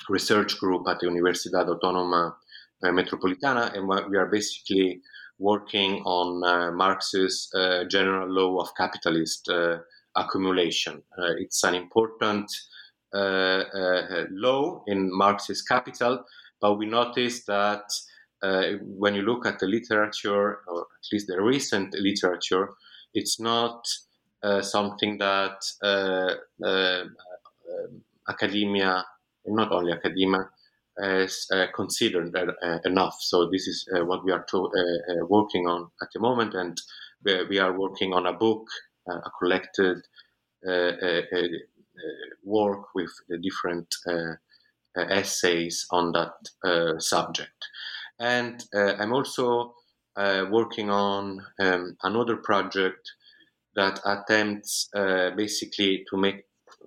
research 0.09 0.59
group 0.59 0.87
at 0.89 1.01
the 1.01 1.07
Universidad 1.07 1.69
Autónoma 1.69 2.35
Metropolitana, 2.83 3.75
and 3.75 3.89
we 4.11 4.17
are 4.17 4.27
basically 4.27 5.01
working 5.39 6.03
on 6.05 6.45
uh, 6.45 6.71
Marx's 6.73 7.49
uh, 7.55 7.85
general 7.85 8.29
law 8.29 8.61
of 8.61 8.69
capitalist 8.77 9.49
uh, 9.49 9.79
accumulation. 10.17 11.03
it's 11.39 11.65
an 11.65 11.75
important 11.75 12.51
law 14.31 14.83
in 14.87 15.17
Marx's 15.17 15.63
Capital, 15.63 16.25
but 16.61 16.75
we 16.75 16.87
noticed 16.87 17.47
that 17.47 17.85
uh, 18.45 18.79
when 18.83 19.15
you 19.15 19.23
look 19.23 19.47
at 19.47 19.59
the 19.59 19.67
literature, 19.67 20.61
or 20.67 20.81
at 20.81 21.13
least 21.13 21.27
the 21.29 21.41
recent 21.41 21.95
literature, 21.95 22.69
it's 23.15 23.41
not 23.41 23.87
uh, 24.43 24.61
something 24.61 25.19
that 25.19 25.59
uh, 25.83 26.35
uh 26.65 27.05
academia, 28.29 29.05
not 29.47 29.71
only 29.73 29.93
academia, 29.93 30.49
is 30.99 31.47
uh, 31.53 31.67
considered 31.75 32.35
uh, 32.37 32.53
uh, 32.67 32.79
enough. 32.85 33.17
So 33.21 33.49
this 33.51 33.67
is 33.67 33.87
uh, 33.95 34.05
what 34.05 34.25
we 34.25 34.33
are 34.33 34.45
to, 34.51 34.71
working 35.29 35.67
on 35.67 35.91
at 36.03 36.09
the 36.15 36.21
moment, 36.21 36.55
and 36.55 36.81
we, 37.25 37.45
we 37.47 37.59
are 37.59 37.79
working 37.79 38.13
on 38.13 38.27
a 38.27 38.33
book, 38.33 38.67
a 39.09 39.31
collected 39.39 39.99
work 42.45 42.95
with 42.95 43.11
the 43.29 43.39
different 43.39 43.95
essays 44.97 45.87
on 45.91 46.13
that 46.13 47.01
subject. 47.01 47.69
And 48.19 48.63
uh, 48.75 48.95
I'm 48.99 49.13
also 49.13 49.75
uh, 50.17 50.47
working 50.51 50.91
on 50.91 51.45
um, 51.61 51.97
another 52.03 52.37
project 52.37 53.13
that 53.75 54.01
attempts 54.05 54.89
uh, 54.95 55.31
basically 55.31 56.05
to 56.11 56.17
make 56.17 56.45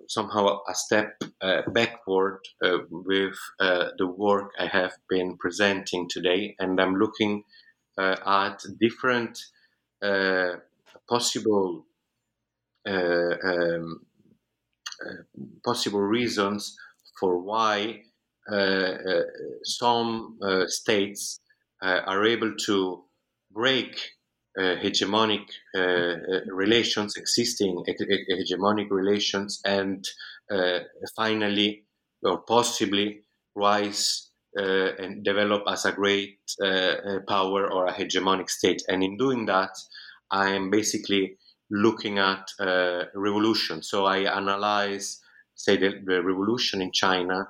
somehow 0.08 0.60
a 0.68 0.74
step 0.74 1.22
uh, 1.42 1.62
backward 1.68 2.40
uh, 2.64 2.78
with 2.90 3.36
uh, 3.60 3.88
the 3.98 4.06
work 4.06 4.52
I 4.58 4.66
have 4.66 4.92
been 5.08 5.36
presenting 5.36 6.08
today. 6.08 6.56
And 6.58 6.80
I'm 6.80 6.94
looking 6.96 7.44
at 7.98 8.62
different 8.80 9.38
possible 11.08 11.84
um, 12.86 14.06
possible 15.64 16.00
reasons 16.00 16.76
for 17.18 17.38
why 17.38 18.02
some 19.64 20.38
uh, 20.42 20.66
states 20.66 21.40
are 21.82 22.24
able 22.24 22.54
to 22.66 23.04
break 23.52 24.00
hegemonic 24.58 25.46
relations, 26.52 27.16
existing 27.16 27.84
hegemonic 27.86 28.88
relations, 28.90 29.60
and 29.64 30.04
finally 31.16 31.84
or 32.22 32.38
possibly 32.38 33.20
rise 33.54 34.30
uh, 34.58 34.94
and 34.98 35.24
develop 35.24 35.62
as 35.68 35.84
a 35.84 35.92
great 35.92 36.38
uh, 36.64 37.18
power 37.28 37.70
or 37.70 37.86
a 37.86 37.92
hegemonic 37.92 38.48
state. 38.48 38.82
And 38.88 39.02
in 39.02 39.16
doing 39.16 39.46
that, 39.46 39.70
I 40.30 40.50
am 40.50 40.70
basically 40.70 41.36
looking 41.70 42.18
at 42.18 42.48
uh, 42.58 43.04
revolution. 43.14 43.82
So 43.82 44.06
I 44.06 44.20
analyze, 44.20 45.20
say, 45.54 45.76
the, 45.76 46.00
the 46.04 46.22
revolution 46.22 46.80
in 46.80 46.92
China 46.92 47.40
uh, 47.40 47.44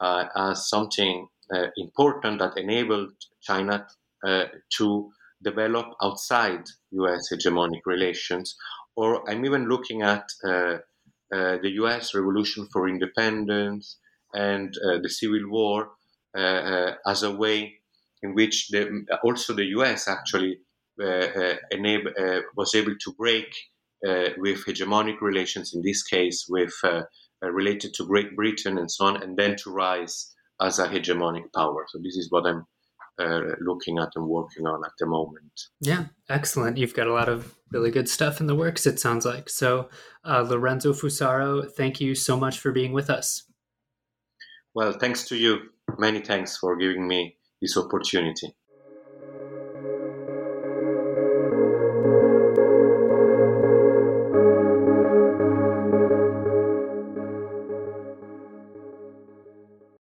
as 0.00 0.68
something 0.68 1.28
uh, 1.54 1.66
important 1.76 2.38
that 2.40 2.56
enabled 2.56 3.12
China 3.42 3.86
uh, 4.26 4.44
to 4.76 5.10
develop 5.42 5.86
outside 6.02 6.64
U.S. 6.90 7.28
hegemonic 7.32 7.80
relations. 7.86 8.56
Or 8.96 9.28
I'm 9.30 9.44
even 9.44 9.68
looking 9.68 10.02
at 10.02 10.28
the 10.42 10.82
U.S. 11.30 12.14
Revolution 12.14 12.68
for 12.72 12.88
Independence 12.88 13.98
and 14.34 14.74
the 14.74 15.08
Civil 15.08 15.48
War 15.48 15.90
as 16.34 17.22
a 17.22 17.30
way 17.30 17.74
in 18.22 18.34
which 18.34 18.68
the, 18.70 19.06
also 19.22 19.54
the 19.54 19.66
U.S. 19.66 20.08
actually 20.08 20.58
uh, 21.00 21.54
enable, 21.70 22.10
uh, 22.18 22.40
was 22.56 22.74
able 22.74 22.96
to 23.00 23.12
break 23.16 23.54
uh, 24.06 24.30
with 24.38 24.64
hegemonic 24.66 25.20
relations, 25.20 25.72
in 25.72 25.82
this 25.82 26.02
case 26.02 26.46
with 26.48 26.72
uh, 27.42 27.50
related 27.50 27.94
to 27.94 28.06
Great 28.06 28.34
Britain 28.36 28.78
and 28.78 28.90
so 28.90 29.06
on, 29.06 29.22
and 29.22 29.36
then 29.36 29.56
to 29.56 29.70
rise 29.70 30.34
as 30.60 30.78
a 30.78 30.88
hegemonic 30.88 31.52
power. 31.54 31.86
So 31.88 31.98
this 31.98 32.16
is 32.16 32.30
what 32.30 32.46
I'm 32.46 32.66
uh, 33.18 33.54
looking 33.60 33.98
at 33.98 34.10
and 34.14 34.26
working 34.26 34.66
on 34.66 34.84
at 34.84 34.92
the 34.98 35.06
moment. 35.06 35.52
Yeah, 35.80 36.06
excellent. 36.28 36.76
You've 36.76 36.94
got 36.94 37.06
a 37.06 37.12
lot 37.12 37.28
of 37.28 37.54
really 37.70 37.90
good 37.90 38.08
stuff 38.08 38.40
in 38.40 38.46
the 38.46 38.54
works, 38.54 38.86
it 38.86 39.00
sounds 39.00 39.24
like. 39.24 39.48
So, 39.48 39.88
uh, 40.24 40.46
Lorenzo 40.48 40.92
Fusaro, 40.92 41.70
thank 41.70 42.00
you 42.00 42.14
so 42.14 42.36
much 42.36 42.58
for 42.58 42.72
being 42.72 42.92
with 42.92 43.10
us. 43.10 43.44
Well, 44.74 44.92
thanks 44.92 45.24
to 45.28 45.36
you. 45.36 45.70
Many 45.98 46.20
thanks 46.20 46.56
for 46.56 46.76
giving 46.76 47.08
me 47.08 47.36
this 47.60 47.76
opportunity. 47.76 48.54